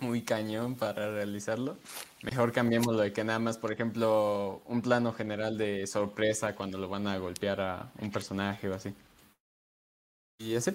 muy 0.00 0.22
cañón 0.22 0.74
para 0.76 1.10
realizarlo. 1.10 1.76
Mejor 2.22 2.52
cambiémoslo 2.52 3.00
de 3.00 3.12
que 3.12 3.24
nada 3.24 3.38
más, 3.38 3.58
por 3.58 3.72
ejemplo, 3.72 4.62
un 4.66 4.82
plano 4.82 5.12
general 5.12 5.56
de 5.58 5.86
sorpresa 5.86 6.54
cuando 6.54 6.78
lo 6.78 6.88
van 6.88 7.06
a 7.06 7.18
golpear 7.18 7.60
a 7.60 7.92
un 8.00 8.10
personaje 8.10 8.68
o 8.68 8.74
así. 8.74 8.94
Y 10.38 10.54
así. 10.56 10.72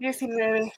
Diecinueve. 0.00 0.70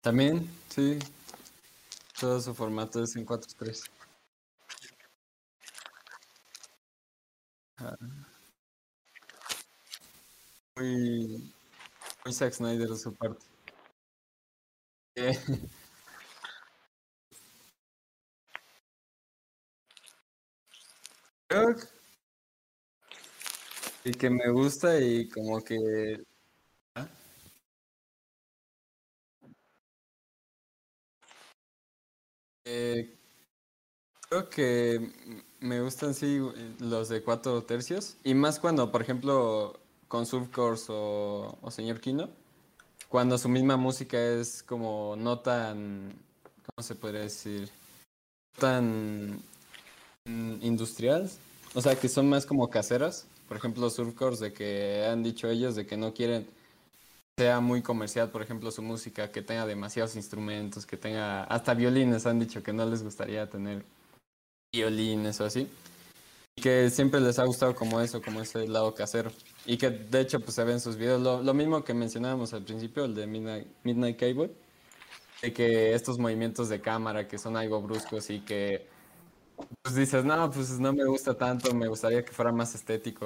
También, 0.00 0.48
sí. 0.68 0.98
Todo 2.18 2.40
su 2.40 2.54
formato 2.54 3.02
es 3.02 3.14
en 3.16 3.26
4.3. 3.26 3.84
Ah. 7.78 7.96
Muy, 10.76 11.52
muy 12.24 12.34
de 12.88 12.96
su 12.96 13.14
parte. 13.14 13.44
Eh, 15.16 15.32
y 24.04 24.12
que 24.12 24.30
me 24.30 24.50
gusta 24.50 25.00
y 25.00 25.28
como 25.28 25.62
que 25.62 26.22
¿Ah? 26.94 27.06
Eh, 32.64 33.16
creo 34.28 34.48
que 34.50 35.10
me 35.60 35.80
gustan 35.80 36.14
sí 36.14 36.40
los 36.80 37.08
de 37.08 37.22
cuatro 37.22 37.62
tercios 37.62 38.16
y 38.24 38.34
más 38.34 38.58
cuando 38.58 38.90
por 38.90 39.02
ejemplo 39.02 39.78
con 40.08 40.26
Subcourse 40.26 40.86
o, 40.90 41.58
o 41.60 41.70
Señor 41.70 42.00
Kino 42.00 42.28
cuando 43.08 43.38
su 43.38 43.48
misma 43.48 43.76
música 43.76 44.18
es 44.18 44.62
como 44.62 45.14
no 45.16 45.38
tan 45.40 46.12
¿cómo 46.66 46.82
se 46.82 46.94
podría 46.94 47.20
decir? 47.22 47.70
tan 48.58 49.40
mm, 50.24 50.54
industrial 50.62 51.30
o 51.74 51.80
sea 51.80 51.94
que 51.98 52.08
son 52.08 52.28
más 52.28 52.46
como 52.46 52.68
caseras 52.68 53.26
por 53.52 53.58
ejemplo 53.58 53.90
Surfcourse 53.90 54.42
de 54.44 54.52
que 54.54 55.04
han 55.04 55.22
dicho 55.22 55.46
ellos 55.46 55.74
de 55.74 55.84
que 55.84 55.98
no 55.98 56.14
quieren 56.14 56.46
sea 57.38 57.60
muy 57.60 57.82
comercial, 57.82 58.30
por 58.30 58.40
ejemplo, 58.40 58.70
su 58.70 58.80
música, 58.80 59.30
que 59.30 59.42
tenga 59.42 59.66
demasiados 59.66 60.16
instrumentos, 60.16 60.86
que 60.86 60.96
tenga 60.96 61.44
hasta 61.44 61.74
violines, 61.74 62.24
han 62.24 62.40
dicho 62.40 62.62
que 62.62 62.72
no 62.72 62.86
les 62.86 63.02
gustaría 63.02 63.50
tener 63.50 63.84
violines 64.72 65.38
o 65.42 65.44
así. 65.44 65.68
Y 66.56 66.62
que 66.62 66.88
siempre 66.88 67.20
les 67.20 67.38
ha 67.38 67.44
gustado 67.44 67.74
como 67.74 68.00
eso, 68.00 68.22
como 68.22 68.40
ese 68.40 68.66
lado 68.66 68.94
casero. 68.94 69.30
Y 69.66 69.76
que 69.76 69.90
de 69.90 70.20
hecho 70.22 70.40
pues 70.40 70.54
se 70.54 70.64
ve 70.64 70.72
en 70.72 70.80
sus 70.80 70.96
videos. 70.96 71.20
Lo, 71.20 71.42
lo 71.42 71.52
mismo 71.52 71.84
que 71.84 71.92
mencionábamos 71.92 72.54
al 72.54 72.64
principio, 72.64 73.04
el 73.04 73.14
de 73.14 73.26
Midnight, 73.26 73.66
Midnight 73.84 74.18
Cable. 74.18 74.50
De 75.42 75.52
que 75.52 75.92
estos 75.92 76.18
movimientos 76.18 76.70
de 76.70 76.80
cámara 76.80 77.28
que 77.28 77.36
son 77.36 77.58
algo 77.58 77.82
bruscos 77.82 78.30
y 78.30 78.40
que 78.40 78.88
pues 79.82 79.94
dices, 79.94 80.24
no, 80.24 80.50
pues 80.50 80.78
no 80.78 80.92
me 80.92 81.04
gusta 81.04 81.34
tanto, 81.36 81.74
me 81.74 81.88
gustaría 81.88 82.24
que 82.24 82.32
fuera 82.32 82.52
más 82.52 82.74
estético. 82.74 83.20